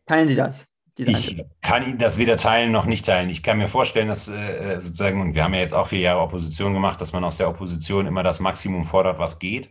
Teilen 0.05 0.27
Sie 0.27 0.35
das? 0.35 0.65
Ich 0.95 1.43
kann 1.61 1.83
Ihnen 1.83 1.97
das 1.97 2.17
weder 2.17 2.37
teilen 2.37 2.71
noch 2.71 2.85
nicht 2.85 3.05
teilen. 3.05 3.29
Ich 3.29 3.41
kann 3.41 3.57
mir 3.57 3.67
vorstellen, 3.67 4.09
dass 4.09 4.27
äh, 4.27 4.79
sozusagen, 4.79 5.21
und 5.21 5.33
wir 5.33 5.43
haben 5.43 5.53
ja 5.53 5.59
jetzt 5.59 5.73
auch 5.73 5.87
vier 5.87 6.01
Jahre 6.01 6.21
Opposition 6.21 6.73
gemacht, 6.73 7.01
dass 7.01 7.13
man 7.13 7.23
aus 7.23 7.37
der 7.37 7.49
Opposition 7.49 8.05
immer 8.05 8.21
das 8.21 8.39
Maximum 8.39 8.85
fordert, 8.85 9.17
was 9.17 9.39
geht. 9.39 9.69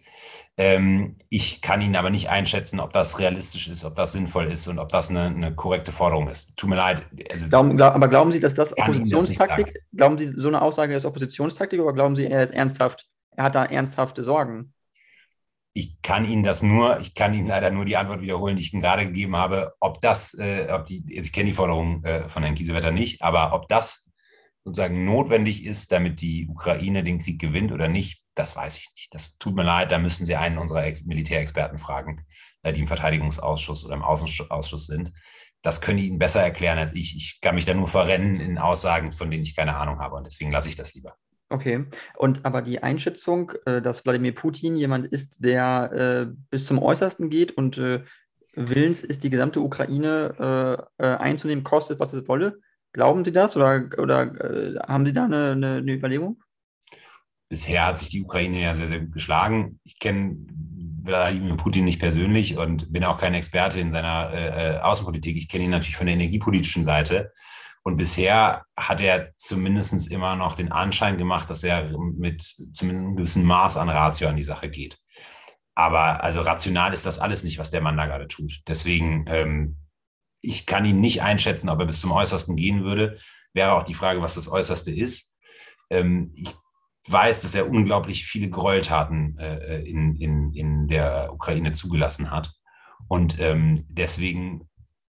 Ähm, 0.58 1.16
ich 1.30 1.62
kann 1.62 1.80
Ihnen 1.80 1.96
aber 1.96 2.10
nicht 2.10 2.28
einschätzen, 2.28 2.80
ob 2.80 2.92
das 2.92 3.18
realistisch 3.18 3.68
ist, 3.68 3.84
ob 3.84 3.94
das 3.94 4.12
sinnvoll 4.12 4.52
ist 4.52 4.66
und 4.66 4.78
ob 4.78 4.90
das 4.90 5.10
eine, 5.10 5.22
eine 5.22 5.54
korrekte 5.54 5.92
Forderung 5.92 6.28
ist. 6.28 6.56
Tut 6.56 6.68
mir 6.68 6.76
leid. 6.76 7.02
Also, 7.30 7.48
glauben, 7.48 7.76
glaub, 7.76 7.94
aber 7.94 8.08
glauben 8.08 8.32
Sie, 8.32 8.40
dass 8.40 8.54
das 8.54 8.76
Oppositionstaktik, 8.76 9.72
das 9.72 9.82
glauben 9.96 10.18
Sie, 10.18 10.28
so 10.36 10.48
eine 10.48 10.60
Aussage 10.60 10.94
ist 10.94 11.04
Oppositionstaktik 11.04 11.80
oder 11.80 11.94
glauben 11.94 12.16
Sie, 12.16 12.26
er 12.26 12.42
ist 12.42 12.52
ernsthaft, 12.52 13.08
er 13.36 13.44
hat 13.44 13.54
da 13.54 13.64
ernsthafte 13.64 14.22
Sorgen? 14.22 14.74
Ich 15.74 16.02
kann 16.02 16.24
Ihnen 16.26 16.42
das 16.42 16.62
nur, 16.62 17.00
ich 17.00 17.14
kann 17.14 17.34
Ihnen 17.34 17.46
leider 17.46 17.70
nur 17.70 17.84
die 17.84 17.96
Antwort 17.96 18.20
wiederholen, 18.20 18.56
die 18.56 18.62
ich 18.62 18.72
Ihnen 18.72 18.82
gerade 18.82 19.06
gegeben 19.06 19.36
habe. 19.36 19.74
Ob 19.80 20.00
das, 20.00 20.34
äh, 20.34 20.68
ob 20.70 20.84
die, 20.84 21.02
ich 21.08 21.32
kenne 21.32 21.46
die 21.46 21.54
Forderung 21.54 22.04
äh, 22.04 22.28
von 22.28 22.42
Herrn 22.42 22.54
Kiesewetter 22.54 22.90
nicht, 22.90 23.22
aber 23.22 23.54
ob 23.54 23.68
das 23.68 24.10
sozusagen 24.64 25.04
notwendig 25.04 25.64
ist, 25.64 25.90
damit 25.90 26.20
die 26.20 26.46
Ukraine 26.48 27.02
den 27.02 27.20
Krieg 27.20 27.40
gewinnt 27.40 27.72
oder 27.72 27.88
nicht, 27.88 28.22
das 28.34 28.54
weiß 28.54 28.78
ich 28.78 28.88
nicht. 28.94 29.14
Das 29.14 29.38
tut 29.38 29.54
mir 29.54 29.64
leid, 29.64 29.90
da 29.90 29.98
müssen 29.98 30.24
Sie 30.24 30.36
einen 30.36 30.58
unserer 30.58 30.84
Ex 30.84 31.04
Militärexperten 31.04 31.78
fragen, 31.78 32.26
äh, 32.62 32.72
die 32.72 32.80
im 32.80 32.86
Verteidigungsausschuss 32.86 33.84
oder 33.84 33.94
im 33.94 34.02
Außenausschuss 34.02 34.86
sind. 34.86 35.12
Das 35.62 35.80
können 35.80 35.98
die 35.98 36.08
Ihnen 36.08 36.18
besser 36.18 36.42
erklären 36.42 36.78
als 36.78 36.92
ich. 36.92 37.16
Ich 37.16 37.40
kann 37.40 37.54
mich 37.54 37.64
da 37.64 37.74
nur 37.74 37.88
verrennen 37.88 38.40
in 38.40 38.58
Aussagen, 38.58 39.12
von 39.12 39.30
denen 39.30 39.44
ich 39.44 39.56
keine 39.56 39.76
Ahnung 39.76 40.00
habe 40.00 40.16
und 40.16 40.24
deswegen 40.24 40.50
lasse 40.50 40.68
ich 40.68 40.76
das 40.76 40.94
lieber. 40.94 41.16
Okay, 41.52 41.86
und 42.16 42.44
aber 42.44 42.62
die 42.62 42.82
Einschätzung, 42.82 43.52
äh, 43.66 43.82
dass 43.82 44.04
Wladimir 44.04 44.34
Putin 44.34 44.74
jemand 44.76 45.06
ist, 45.06 45.44
der 45.44 45.92
äh, 45.92 46.34
bis 46.50 46.64
zum 46.64 46.78
Äußersten 46.78 47.28
geht 47.28 47.52
und 47.52 47.80
willens 48.54 49.04
ist, 49.04 49.22
die 49.24 49.30
gesamte 49.30 49.60
Ukraine 49.60 50.88
einzunehmen, 50.98 51.64
kostet, 51.64 52.00
was 52.00 52.12
es 52.12 52.28
wolle, 52.28 52.58
Glauben 52.94 53.24
Sie 53.24 53.32
das 53.32 53.56
oder, 53.56 53.88
oder 53.96 54.78
haben 54.86 55.06
Sie 55.06 55.14
da 55.14 55.24
eine, 55.24 55.52
eine, 55.52 55.76
eine 55.76 55.92
Überlegung? 55.94 56.42
bisher 57.52 57.84
hat 57.84 57.98
sich 57.98 58.08
die 58.08 58.22
Ukraine 58.22 58.62
ja 58.62 58.74
sehr, 58.74 58.88
sehr 58.88 59.00
gut 59.00 59.12
geschlagen. 59.12 59.78
Ich 59.84 59.98
kenne 59.98 60.38
Wladimir 61.02 61.54
Putin 61.58 61.84
nicht 61.84 62.00
persönlich 62.00 62.56
und 62.56 62.90
bin 62.90 63.04
auch 63.04 63.18
kein 63.18 63.34
Experte 63.34 63.78
in 63.78 63.90
seiner 63.90 64.32
äh, 64.32 64.76
äh, 64.76 64.78
Außenpolitik. 64.78 65.36
Ich 65.36 65.50
kenne 65.50 65.64
ihn 65.64 65.70
natürlich 65.70 65.98
von 65.98 66.06
der 66.06 66.14
energiepolitischen 66.14 66.82
Seite. 66.82 67.30
Und 67.84 67.96
bisher 67.96 68.64
hat 68.76 69.00
er 69.00 69.32
zumindest 69.36 70.10
immer 70.10 70.36
noch 70.36 70.54
den 70.54 70.70
Anschein 70.70 71.18
gemacht, 71.18 71.50
dass 71.50 71.64
er 71.64 71.98
mit 71.98 72.42
zumindest 72.42 72.84
einem 72.84 73.16
gewissen 73.16 73.44
Maß 73.44 73.76
an 73.76 73.88
Ratio 73.88 74.28
an 74.28 74.36
die 74.36 74.44
Sache 74.44 74.70
geht. 74.70 74.98
Aber 75.74 76.22
also 76.22 76.40
rational 76.40 76.92
ist 76.92 77.06
das 77.06 77.18
alles 77.18 77.44
nicht, 77.44 77.58
was 77.58 77.70
der 77.70 77.80
Mann 77.80 77.96
da 77.96 78.06
gerade 78.06 78.28
tut. 78.28 78.62
Deswegen, 78.68 79.24
ähm, 79.26 79.76
ich 80.40 80.66
kann 80.66 80.84
ihn 80.84 81.00
nicht 81.00 81.22
einschätzen, 81.22 81.68
ob 81.68 81.80
er 81.80 81.86
bis 81.86 82.00
zum 82.00 82.12
Äußersten 82.12 82.56
gehen 82.56 82.84
würde. 82.84 83.18
Wäre 83.52 83.72
auch 83.72 83.84
die 83.84 83.94
Frage, 83.94 84.20
was 84.20 84.34
das 84.34 84.48
Äußerste 84.48 84.92
ist. 84.92 85.36
Ähm, 85.90 86.32
ich 86.36 86.54
weiß, 87.08 87.42
dass 87.42 87.54
er 87.54 87.68
unglaublich 87.68 88.26
viele 88.26 88.48
Gräueltaten 88.48 89.38
äh, 89.38 89.82
in, 89.82 90.14
in, 90.16 90.52
in 90.52 90.88
der 90.88 91.32
Ukraine 91.32 91.72
zugelassen 91.72 92.30
hat. 92.30 92.52
Und 93.08 93.40
ähm, 93.40 93.84
deswegen 93.88 94.68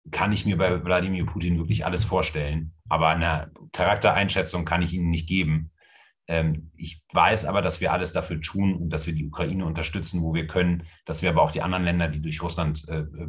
kann 0.10 0.32
ich 0.32 0.46
mir 0.46 0.58
bei 0.58 0.84
Wladimir 0.84 1.26
Putin 1.26 1.58
wirklich 1.58 1.86
alles 1.86 2.04
vorstellen. 2.04 2.74
Aber 2.90 3.10
eine 3.10 3.52
Charaktereinschätzung 3.72 4.66
kann 4.66 4.82
ich 4.82 4.94
Ihnen 4.94 5.10
nicht 5.10 5.28
geben. 5.28 5.72
Ähm, 6.28 6.72
ich 6.76 7.04
weiß 7.14 7.46
aber, 7.46 7.62
dass 7.62 7.82
wir 7.82 7.92
alles 7.92 8.14
dafür 8.14 8.42
tun 8.42 8.76
und 8.76 8.90
dass 8.90 9.06
wir 9.06 9.14
die 9.14 9.26
Ukraine 9.26 9.66
unterstützen, 9.66 10.22
wo 10.22 10.34
wir 10.34 10.48
können, 10.48 10.88
dass 11.06 11.22
wir 11.22 11.30
aber 11.30 11.42
auch 11.42 11.52
die 11.52 11.62
anderen 11.62 11.84
Länder, 11.84 12.08
die 12.08 12.22
durch 12.22 12.42
Russland 12.42 12.88
äh, 12.88 13.00
äh 13.00 13.28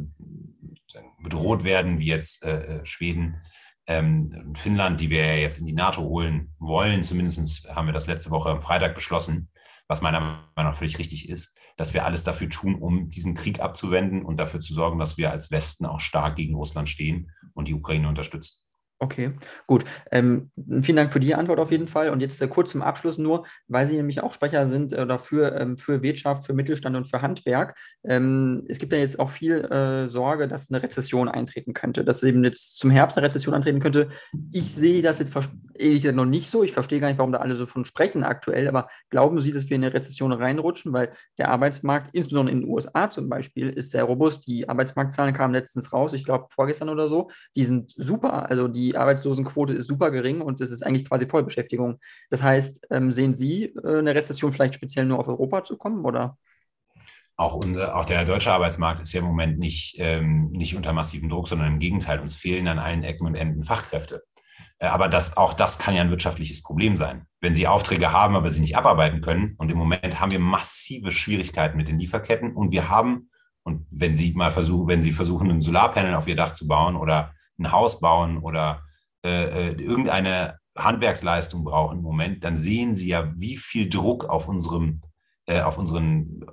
bedroht 1.23 1.63
werden, 1.63 1.97
wie 1.97 2.05
jetzt 2.05 2.43
äh, 2.43 2.77
äh 2.77 2.85
Schweden, 2.85 3.41
ähm, 3.87 4.53
Finnland, 4.55 5.01
die 5.01 5.09
wir 5.09 5.39
jetzt 5.39 5.57
in 5.57 5.65
die 5.65 5.73
NATO 5.73 6.01
holen 6.03 6.53
wollen, 6.59 7.03
zumindest 7.03 7.67
haben 7.69 7.87
wir 7.87 7.93
das 7.93 8.07
letzte 8.07 8.29
Woche 8.29 8.49
am 8.49 8.61
Freitag 8.61 8.95
beschlossen, 8.95 9.49
was 9.87 10.01
meiner 10.01 10.19
Meinung 10.19 10.71
nach 10.71 10.77
völlig 10.77 10.99
richtig 10.99 11.29
ist, 11.29 11.57
dass 11.77 11.93
wir 11.93 12.05
alles 12.05 12.23
dafür 12.23 12.49
tun, 12.49 12.75
um 12.75 13.09
diesen 13.09 13.35
Krieg 13.35 13.59
abzuwenden 13.59 14.23
und 14.23 14.37
dafür 14.37 14.59
zu 14.59 14.73
sorgen, 14.73 14.99
dass 14.99 15.17
wir 15.17 15.31
als 15.31 15.51
Westen 15.51 15.85
auch 15.85 15.99
stark 15.99 16.35
gegen 16.35 16.55
Russland 16.55 16.89
stehen 16.89 17.31
und 17.53 17.67
die 17.67 17.73
Ukraine 17.73 18.07
unterstützen. 18.07 18.62
Okay, 19.03 19.33
gut. 19.67 19.83
Ähm, 20.11 20.49
vielen 20.81 20.95
Dank 20.95 21.11
für 21.11 21.19
die 21.19 21.35
Antwort 21.35 21.59
auf 21.59 21.71
jeden 21.71 21.89
Fall. 21.89 22.09
Und 22.09 22.21
jetzt 22.21 22.41
äh, 22.41 22.47
kurz 22.47 22.71
zum 22.71 22.81
Abschluss 22.81 23.17
nur, 23.17 23.45
weil 23.67 23.85
Sie 23.89 23.97
nämlich 23.97 24.23
auch 24.23 24.33
Sprecher 24.33 24.69
sind 24.69 24.93
äh, 24.93 25.05
dafür 25.05 25.59
ähm, 25.59 25.77
für 25.77 26.01
Wirtschaft, 26.01 26.45
für 26.45 26.53
Mittelstand 26.53 26.95
und 26.95 27.09
für 27.09 27.21
Handwerk. 27.21 27.75
Ähm, 28.05 28.63
es 28.69 28.79
gibt 28.79 28.93
ja 28.93 28.99
jetzt 28.99 29.19
auch 29.19 29.29
viel 29.29 29.65
äh, 29.65 30.07
Sorge, 30.07 30.47
dass 30.47 30.71
eine 30.71 30.81
Rezession 30.81 31.27
eintreten 31.27 31.73
könnte, 31.73 32.05
dass 32.05 32.23
eben 32.23 32.45
jetzt 32.45 32.77
zum 32.79 32.91
Herbst 32.91 33.17
eine 33.17 33.27
Rezession 33.27 33.53
eintreten 33.53 33.81
könnte. 33.81 34.07
Ich 34.53 34.73
sehe 34.73 35.01
das 35.01 35.19
jetzt 35.19 35.35
ehrlich 35.77 36.01
gesagt 36.01 36.15
noch 36.15 36.23
nicht 36.23 36.49
so. 36.49 36.63
Ich 36.63 36.71
verstehe 36.71 37.01
gar 37.01 37.07
nicht, 37.07 37.17
warum 37.17 37.33
da 37.33 37.39
alle 37.39 37.57
so 37.57 37.65
von 37.65 37.83
sprechen 37.83 38.23
aktuell. 38.23 38.69
Aber 38.69 38.87
glauben 39.09 39.41
Sie, 39.41 39.51
dass 39.51 39.69
wir 39.69 39.75
in 39.75 39.83
eine 39.83 39.93
Rezession 39.93 40.31
reinrutschen? 40.31 40.93
Weil 40.93 41.11
der 41.37 41.49
Arbeitsmarkt, 41.49 42.11
insbesondere 42.13 42.53
in 42.53 42.61
den 42.61 42.69
USA 42.69 43.09
zum 43.09 43.27
Beispiel, 43.27 43.69
ist 43.69 43.91
sehr 43.91 44.05
robust. 44.05 44.47
Die 44.47 44.69
Arbeitsmarktzahlen 44.69 45.33
kamen 45.33 45.53
letztens 45.53 45.91
raus, 45.91 46.13
ich 46.13 46.23
glaube 46.23 46.45
vorgestern 46.49 46.87
oder 46.87 47.09
so. 47.09 47.29
Die 47.57 47.65
sind 47.65 47.93
super. 47.97 48.49
Also 48.49 48.69
die 48.69 48.92
die 48.93 48.97
Arbeitslosenquote 48.97 49.73
ist 49.73 49.87
super 49.87 50.11
gering 50.11 50.41
und 50.41 50.61
es 50.61 50.71
ist 50.71 50.83
eigentlich 50.83 51.07
quasi 51.07 51.27
Vollbeschäftigung. 51.27 51.99
Das 52.29 52.41
heißt, 52.41 52.87
ähm, 52.91 53.11
sehen 53.11 53.35
Sie 53.35 53.65
äh, 53.65 53.99
eine 53.99 54.15
Rezession 54.15 54.51
vielleicht 54.51 54.75
speziell 54.75 55.05
nur 55.05 55.19
auf 55.19 55.27
Europa 55.27 55.63
zu 55.63 55.77
kommen 55.77 56.05
oder? 56.05 56.37
Auch, 57.35 57.55
unser, 57.55 57.95
auch 57.95 58.05
der 58.05 58.25
deutsche 58.25 58.51
Arbeitsmarkt 58.51 59.01
ist 59.01 59.13
ja 59.13 59.19
im 59.21 59.25
Moment 59.25 59.57
nicht, 59.57 59.95
ähm, 59.97 60.51
nicht 60.51 60.75
unter 60.75 60.93
massivem 60.93 61.29
Druck, 61.29 61.47
sondern 61.47 61.73
im 61.73 61.79
Gegenteil, 61.79 62.19
uns 62.19 62.35
fehlen 62.35 62.67
an 62.67 62.77
allen 62.77 63.03
Ecken 63.03 63.25
und 63.25 63.35
Enden 63.35 63.63
Fachkräfte. 63.63 64.23
Äh, 64.77 64.87
aber 64.87 65.07
das, 65.07 65.35
auch 65.35 65.53
das 65.53 65.79
kann 65.79 65.95
ja 65.95 66.01
ein 66.01 66.11
wirtschaftliches 66.11 66.61
Problem 66.61 66.95
sein. 66.95 67.25
Wenn 67.41 67.55
Sie 67.55 67.67
Aufträge 67.67 68.11
haben, 68.11 68.35
aber 68.35 68.49
sie 68.49 68.61
nicht 68.61 68.77
abarbeiten 68.77 69.21
können, 69.21 69.55
und 69.57 69.71
im 69.71 69.77
Moment 69.77 70.19
haben 70.19 70.31
wir 70.31 70.39
massive 70.39 71.11
Schwierigkeiten 71.11 71.77
mit 71.77 71.87
den 71.87 71.99
Lieferketten 71.99 72.53
und 72.53 72.71
wir 72.71 72.89
haben, 72.89 73.29
und 73.63 73.87
wenn 73.89 74.13
Sie 74.13 74.33
mal 74.33 74.51
versuchen, 74.51 74.87
wenn 74.87 75.01
Sie 75.01 75.11
versuchen, 75.11 75.49
ein 75.49 75.61
Solarpanel 75.61 76.13
auf 76.13 76.27
Ihr 76.27 76.35
Dach 76.35 76.51
zu 76.51 76.67
bauen 76.67 76.95
oder 76.95 77.33
ein 77.59 77.71
Haus 77.71 77.99
bauen 77.99 78.37
oder 78.39 78.83
äh, 79.25 79.69
äh, 79.69 79.81
irgendeine 79.81 80.59
Handwerksleistung 80.75 81.63
brauchen 81.63 81.99
im 81.99 82.03
Moment, 82.03 82.43
dann 82.43 82.57
sehen 82.57 82.93
Sie 82.93 83.07
ja, 83.07 83.31
wie 83.35 83.57
viel 83.57 83.89
Druck 83.89 84.25
auf 84.25 84.47
unserem, 84.47 85.01
äh, 85.45 85.61
auf 85.61 85.77
unseren 85.77 86.45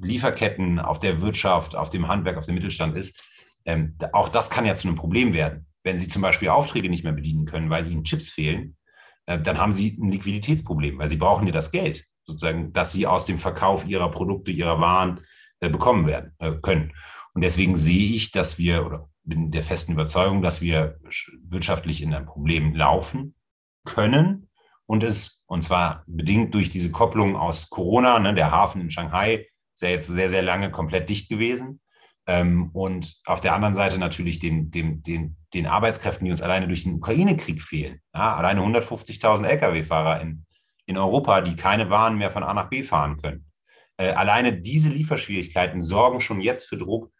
Lieferketten, 0.00 0.78
auf 0.78 0.98
der 0.98 1.20
Wirtschaft, 1.22 1.76
auf 1.76 1.90
dem 1.90 2.08
Handwerk, 2.08 2.36
auf 2.36 2.46
dem 2.46 2.54
Mittelstand 2.54 2.96
ist. 2.96 3.26
Ähm, 3.64 3.96
auch 4.12 4.28
das 4.28 4.50
kann 4.50 4.66
ja 4.66 4.74
zu 4.74 4.88
einem 4.88 4.96
Problem 4.96 5.32
werden. 5.32 5.66
Wenn 5.82 5.98
Sie 5.98 6.08
zum 6.08 6.22
Beispiel 6.22 6.48
Aufträge 6.48 6.90
nicht 6.90 7.04
mehr 7.04 7.12
bedienen 7.12 7.44
können, 7.44 7.70
weil 7.70 7.90
Ihnen 7.90 8.04
Chips 8.04 8.28
fehlen, 8.28 8.76
äh, 9.26 9.40
dann 9.40 9.58
haben 9.58 9.72
Sie 9.72 9.96
ein 10.00 10.10
Liquiditätsproblem, 10.10 10.98
weil 10.98 11.08
Sie 11.08 11.16
brauchen 11.16 11.46
ja 11.46 11.52
das 11.52 11.70
Geld, 11.70 12.04
sozusagen, 12.24 12.72
dass 12.72 12.92
Sie 12.92 13.06
aus 13.06 13.24
dem 13.24 13.38
Verkauf 13.38 13.86
Ihrer 13.86 14.10
Produkte, 14.10 14.50
Ihrer 14.50 14.80
Waren 14.80 15.20
äh, 15.60 15.70
bekommen 15.70 16.06
werden 16.06 16.32
äh, 16.38 16.52
können. 16.62 16.92
Und 17.34 17.42
deswegen 17.42 17.76
sehe 17.76 18.14
ich, 18.14 18.32
dass 18.32 18.58
wir, 18.58 18.84
oder 18.84 19.08
bin 19.28 19.50
der 19.50 19.62
festen 19.62 19.92
Überzeugung, 19.92 20.42
dass 20.42 20.60
wir 20.60 20.98
wirtschaftlich 21.42 22.02
in 22.02 22.14
ein 22.14 22.26
Problem 22.26 22.74
laufen 22.74 23.34
können 23.84 24.48
und 24.86 25.02
es 25.02 25.44
Und 25.46 25.62
zwar 25.62 26.02
bedingt 26.06 26.54
durch 26.54 26.70
diese 26.70 26.90
Kopplung 26.90 27.36
aus 27.36 27.70
Corona. 27.70 28.18
Ne, 28.18 28.34
der 28.34 28.50
Hafen 28.50 28.80
in 28.80 28.90
Shanghai 28.90 29.46
ist 29.74 29.82
ja 29.82 29.88
jetzt 29.88 30.08
sehr, 30.08 30.28
sehr 30.28 30.42
lange 30.42 30.70
komplett 30.70 31.08
dicht 31.08 31.28
gewesen. 31.28 31.80
Ähm, 32.26 32.70
und 32.72 33.20
auf 33.24 33.40
der 33.40 33.54
anderen 33.54 33.74
Seite 33.74 33.98
natürlich 33.98 34.38
den, 34.38 34.70
den, 34.70 35.02
den, 35.02 35.36
den 35.54 35.66
Arbeitskräften, 35.66 36.24
die 36.24 36.30
uns 36.30 36.42
alleine 36.42 36.68
durch 36.68 36.84
den 36.84 36.94
Ukraine-Krieg 36.94 37.62
fehlen. 37.62 38.00
Ja, 38.14 38.36
alleine 38.36 38.60
150.000 38.60 39.46
Lkw-Fahrer 39.46 40.20
in, 40.20 40.44
in 40.84 40.98
Europa, 40.98 41.40
die 41.40 41.56
keine 41.56 41.88
Waren 41.90 42.18
mehr 42.18 42.30
von 42.30 42.42
A 42.42 42.52
nach 42.52 42.68
B 42.68 42.82
fahren 42.82 43.16
können. 43.16 43.46
Äh, 43.96 44.12
alleine 44.12 44.52
diese 44.52 44.90
Lieferschwierigkeiten 44.90 45.80
sorgen 45.80 46.20
schon 46.20 46.40
jetzt 46.40 46.68
für 46.68 46.76
Druck 46.76 47.10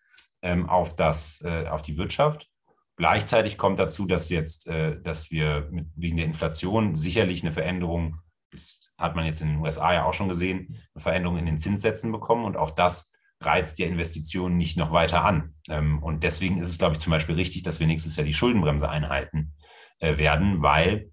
ähm, 0.42 0.68
auf, 0.68 0.96
das, 0.96 1.42
äh, 1.44 1.66
auf 1.68 1.82
die 1.82 1.96
Wirtschaft. 1.96 2.48
Gleichzeitig 2.96 3.58
kommt 3.58 3.78
dazu, 3.78 4.06
dass 4.06 4.28
jetzt, 4.28 4.66
äh, 4.66 5.00
dass 5.00 5.30
wir 5.30 5.68
mit, 5.70 5.86
wegen 5.94 6.16
der 6.16 6.26
Inflation 6.26 6.96
sicherlich 6.96 7.42
eine 7.42 7.52
Veränderung, 7.52 8.16
das 8.50 8.90
hat 8.98 9.14
man 9.14 9.26
jetzt 9.26 9.40
in 9.40 9.48
den 9.48 9.58
USA 9.58 9.94
ja 9.94 10.04
auch 10.04 10.14
schon 10.14 10.28
gesehen, 10.28 10.76
eine 10.94 11.02
Veränderung 11.02 11.38
in 11.38 11.46
den 11.46 11.58
Zinssätzen 11.58 12.10
bekommen 12.10 12.44
und 12.44 12.56
auch 12.56 12.70
das 12.70 13.12
reizt 13.40 13.78
die 13.78 13.84
Investitionen 13.84 14.56
nicht 14.56 14.76
noch 14.76 14.90
weiter 14.90 15.24
an. 15.24 15.54
Ähm, 15.68 16.02
und 16.02 16.24
deswegen 16.24 16.60
ist 16.60 16.70
es, 16.70 16.78
glaube 16.78 16.94
ich, 16.94 17.00
zum 17.00 17.12
Beispiel 17.12 17.36
richtig, 17.36 17.62
dass 17.62 17.78
wir 17.78 17.86
nächstes 17.86 18.16
Jahr 18.16 18.26
die 18.26 18.34
Schuldenbremse 18.34 18.88
einhalten 18.88 19.54
äh, 20.00 20.18
werden, 20.18 20.62
weil 20.62 21.12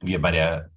wir 0.00 0.20
bei 0.20 0.32
der, 0.32 0.70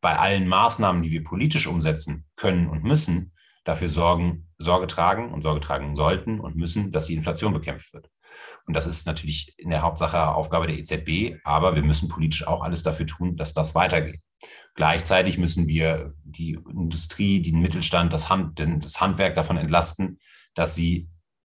bei 0.00 0.18
allen 0.18 0.48
Maßnahmen, 0.48 1.02
die 1.02 1.10
wir 1.10 1.22
politisch 1.22 1.66
umsetzen 1.66 2.24
können 2.36 2.68
und 2.68 2.82
müssen, 2.82 3.32
dafür 3.66 3.88
sorgen, 3.88 4.46
Sorge 4.58 4.86
tragen 4.86 5.32
und 5.32 5.42
Sorge 5.42 5.60
tragen 5.60 5.96
sollten 5.96 6.40
und 6.40 6.56
müssen, 6.56 6.92
dass 6.92 7.06
die 7.06 7.14
Inflation 7.14 7.52
bekämpft 7.52 7.92
wird. 7.92 8.08
Und 8.64 8.74
das 8.74 8.86
ist 8.86 9.06
natürlich 9.06 9.54
in 9.58 9.70
der 9.70 9.82
Hauptsache 9.82 10.28
Aufgabe 10.28 10.68
der 10.68 10.78
EZB, 10.78 11.40
aber 11.44 11.74
wir 11.74 11.82
müssen 11.82 12.08
politisch 12.08 12.46
auch 12.46 12.62
alles 12.62 12.84
dafür 12.84 13.06
tun, 13.06 13.36
dass 13.36 13.54
das 13.54 13.74
weitergeht. 13.74 14.20
Gleichzeitig 14.74 15.38
müssen 15.38 15.66
wir 15.66 16.14
die 16.22 16.58
Industrie, 16.70 17.42
den 17.42 17.60
Mittelstand, 17.60 18.12
das, 18.12 18.30
Hand, 18.30 18.58
das 18.58 19.00
Handwerk 19.00 19.34
davon 19.34 19.56
entlasten, 19.56 20.20
dass 20.54 20.74
sie 20.74 21.08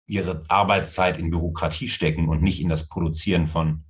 ihre 0.07 0.42
Arbeitszeit 0.48 1.18
in 1.18 1.31
Bürokratie 1.31 1.88
stecken 1.88 2.29
und 2.29 2.42
nicht 2.42 2.61
in 2.61 2.68
das 2.68 2.88
Produzieren 2.88 3.46
von 3.46 3.85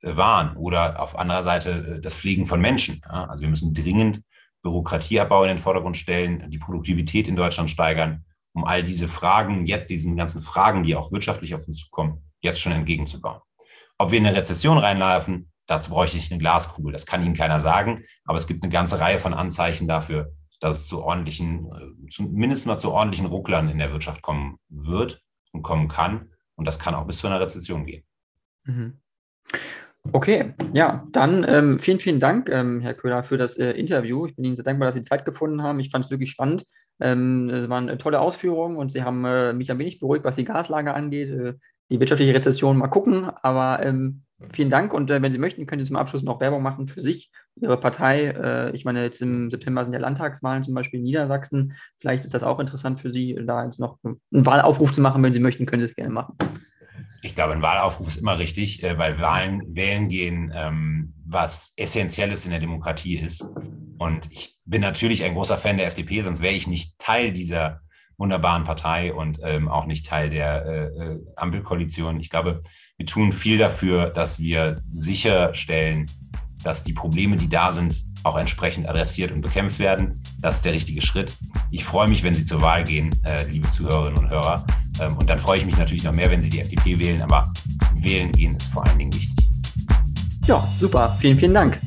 äh, 0.00 0.16
Waren 0.16 0.56
oder 0.56 1.00
auf 1.00 1.16
anderer 1.16 1.44
Seite 1.44 1.96
äh, 1.96 2.00
das 2.00 2.14
Pflegen 2.14 2.46
von 2.46 2.60
Menschen. 2.60 3.02
Also 3.04 3.42
wir 3.42 3.50
müssen 3.50 3.72
dringend 3.72 4.22
Bürokratieabbau 4.62 5.42
in 5.42 5.48
den 5.48 5.58
Vordergrund 5.58 5.96
stellen, 5.96 6.50
die 6.50 6.58
Produktivität 6.58 7.28
in 7.28 7.36
Deutschland 7.36 7.70
steigern, 7.70 8.24
um 8.52 8.64
all 8.64 8.82
diese 8.82 9.08
Fragen, 9.08 9.66
jetzt 9.66 9.90
diesen 9.90 10.16
ganzen 10.16 10.40
Fragen, 10.40 10.82
die 10.82 10.94
auch 10.94 11.12
wirtschaftlich 11.12 11.54
auf 11.54 11.66
uns 11.66 11.78
zukommen, 11.78 12.22
jetzt 12.40 12.60
schon 12.60 12.72
entgegenzubauen. 12.72 13.40
Ob 13.98 14.10
wir 14.10 14.18
in 14.18 14.26
eine 14.26 14.36
Rezession 14.36 14.78
reinlaufen, 14.78 15.52
Dazu 15.66 15.90
bräuchte 15.90 16.18
ich 16.18 16.30
eine 16.30 16.38
Glaskugel. 16.38 16.92
Das 16.92 17.06
kann 17.06 17.24
Ihnen 17.24 17.34
keiner 17.34 17.60
sagen. 17.60 18.04
Aber 18.24 18.36
es 18.36 18.46
gibt 18.46 18.62
eine 18.62 18.72
ganze 18.72 19.00
Reihe 19.00 19.18
von 19.18 19.34
Anzeichen 19.34 19.86
dafür, 19.86 20.32
dass 20.60 20.80
es 20.80 20.86
zu 20.86 21.02
ordentlichen, 21.02 21.66
äh, 21.66 22.08
zumindest 22.10 22.66
mal 22.66 22.78
zu 22.78 22.92
ordentlichen 22.92 23.26
Rucklern 23.26 23.68
in 23.68 23.78
der 23.78 23.92
Wirtschaft 23.92 24.22
kommen 24.22 24.58
wird 24.68 25.22
und 25.52 25.62
kommen 25.62 25.88
kann. 25.88 26.30
Und 26.56 26.66
das 26.66 26.78
kann 26.78 26.94
auch 26.94 27.06
bis 27.06 27.18
zu 27.18 27.26
einer 27.26 27.40
Rezession 27.40 27.86
gehen. 27.86 28.04
Mhm. 28.64 29.00
Okay, 30.10 30.54
ja, 30.72 31.06
dann 31.12 31.46
ähm, 31.48 31.78
vielen, 31.78 32.00
vielen 32.00 32.18
Dank, 32.18 32.48
ähm, 32.48 32.80
Herr 32.80 32.94
Köhler, 32.94 33.22
für 33.22 33.38
das 33.38 33.56
äh, 33.56 33.70
Interview. 33.70 34.26
Ich 34.26 34.34
bin 34.34 34.44
Ihnen 34.44 34.56
sehr 34.56 34.64
dankbar, 34.64 34.86
dass 34.86 34.96
Sie 34.96 35.02
Zeit 35.02 35.24
gefunden 35.24 35.62
haben. 35.62 35.78
Ich 35.78 35.90
fand 35.90 36.04
es 36.04 36.10
wirklich 36.10 36.30
spannend. 36.30 36.66
Ähm, 37.00 37.48
es 37.48 37.68
waren 37.68 37.88
äh, 37.88 37.96
tolle 37.98 38.20
Ausführungen 38.20 38.76
und 38.76 38.90
Sie 38.90 39.02
haben 39.02 39.24
äh, 39.24 39.52
mich 39.52 39.70
ein 39.70 39.78
wenig 39.78 40.00
beruhigt, 40.00 40.24
was 40.24 40.36
die 40.36 40.44
Gaslage 40.44 40.92
angeht. 40.92 41.30
Äh, 41.30 41.54
die 41.90 42.00
wirtschaftliche 42.00 42.34
Rezession 42.34 42.78
mal 42.78 42.88
gucken, 42.88 43.30
aber 43.42 43.84
ähm, 43.84 44.22
Vielen 44.52 44.70
Dank 44.70 44.92
und 44.92 45.10
äh, 45.10 45.22
wenn 45.22 45.32
Sie 45.32 45.38
möchten, 45.38 45.66
können 45.66 45.80
Sie 45.80 45.86
zum 45.86 45.96
Abschluss 45.96 46.22
noch 46.22 46.40
Werbung 46.40 46.62
machen 46.62 46.86
für 46.86 47.00
sich, 47.00 47.30
Ihre 47.60 47.78
Partei. 47.78 48.28
Äh, 48.28 48.74
ich 48.74 48.84
meine, 48.84 49.02
jetzt 49.02 49.22
im 49.22 49.48
September 49.48 49.84
sind 49.84 49.92
ja 49.92 50.00
Landtagswahlen 50.00 50.64
zum 50.64 50.74
Beispiel 50.74 50.98
in 50.98 51.04
Niedersachsen. 51.04 51.74
Vielleicht 52.00 52.24
ist 52.24 52.34
das 52.34 52.42
auch 52.42 52.58
interessant 52.58 53.00
für 53.00 53.12
Sie, 53.12 53.38
da 53.46 53.64
jetzt 53.64 53.78
noch 53.78 53.98
einen 54.02 54.20
Wahlaufruf 54.30 54.92
zu 54.92 55.00
machen. 55.00 55.22
Wenn 55.22 55.32
Sie 55.32 55.40
möchten, 55.40 55.66
können 55.66 55.80
Sie 55.80 55.88
es 55.88 55.94
gerne 55.94 56.12
machen. 56.12 56.36
Ich 57.24 57.36
glaube, 57.36 57.52
ein 57.52 57.62
Wahlaufruf 57.62 58.08
ist 58.08 58.16
immer 58.16 58.38
richtig, 58.38 58.82
äh, 58.82 58.98
weil 58.98 59.20
Wahlen 59.20 59.62
wählen 59.76 60.08
gehen, 60.08 60.52
ähm, 60.54 61.14
was 61.24 61.72
essentielles 61.76 62.44
in 62.44 62.50
der 62.50 62.60
Demokratie 62.60 63.16
ist. 63.16 63.46
Und 63.98 64.28
ich 64.30 64.58
bin 64.64 64.80
natürlich 64.80 65.22
ein 65.22 65.34
großer 65.34 65.56
Fan 65.56 65.76
der 65.76 65.86
FDP, 65.86 66.22
sonst 66.22 66.42
wäre 66.42 66.54
ich 66.54 66.66
nicht 66.66 66.98
Teil 66.98 67.32
dieser 67.32 67.80
wunderbaren 68.18 68.64
Partei 68.64 69.14
und 69.14 69.38
ähm, 69.44 69.68
auch 69.68 69.86
nicht 69.86 70.06
Teil 70.06 70.30
der 70.30 70.66
äh, 70.66 70.84
äh 70.84 71.20
Ampelkoalition. 71.36 72.18
Ich 72.20 72.28
glaube, 72.28 72.60
wir 72.96 73.06
tun 73.06 73.32
viel 73.32 73.56
dafür, 73.56 74.10
dass 74.10 74.40
wir 74.40 74.80
sicherstellen, 74.90 76.06
dass 76.64 76.82
die 76.84 76.92
Probleme, 76.92 77.36
die 77.36 77.48
da 77.48 77.72
sind, 77.72 78.02
auch 78.24 78.36
entsprechend 78.36 78.88
adressiert 78.88 79.32
und 79.32 79.42
bekämpft 79.42 79.78
werden. 79.78 80.20
Das 80.40 80.56
ist 80.56 80.64
der 80.64 80.72
richtige 80.72 81.02
Schritt. 81.02 81.36
Ich 81.70 81.84
freue 81.84 82.08
mich, 82.08 82.22
wenn 82.22 82.34
Sie 82.34 82.44
zur 82.44 82.60
Wahl 82.60 82.84
gehen, 82.84 83.10
äh, 83.24 83.44
liebe 83.48 83.68
Zuhörerinnen 83.68 84.24
und 84.24 84.30
Hörer. 84.30 84.64
Ähm, 85.00 85.16
und 85.16 85.28
dann 85.28 85.38
freue 85.38 85.58
ich 85.58 85.66
mich 85.66 85.76
natürlich 85.76 86.04
noch 86.04 86.14
mehr, 86.14 86.30
wenn 86.30 86.40
Sie 86.40 86.48
die 86.48 86.60
FDP 86.60 86.98
wählen. 86.98 87.20
Aber 87.22 87.52
wählen 87.96 88.30
gehen 88.32 88.56
ist 88.56 88.72
vor 88.72 88.86
allen 88.86 88.98
Dingen 88.98 89.12
wichtig. 89.14 89.48
Ja, 90.46 90.62
super. 90.80 91.16
Vielen, 91.20 91.38
vielen 91.38 91.54
Dank. 91.54 91.78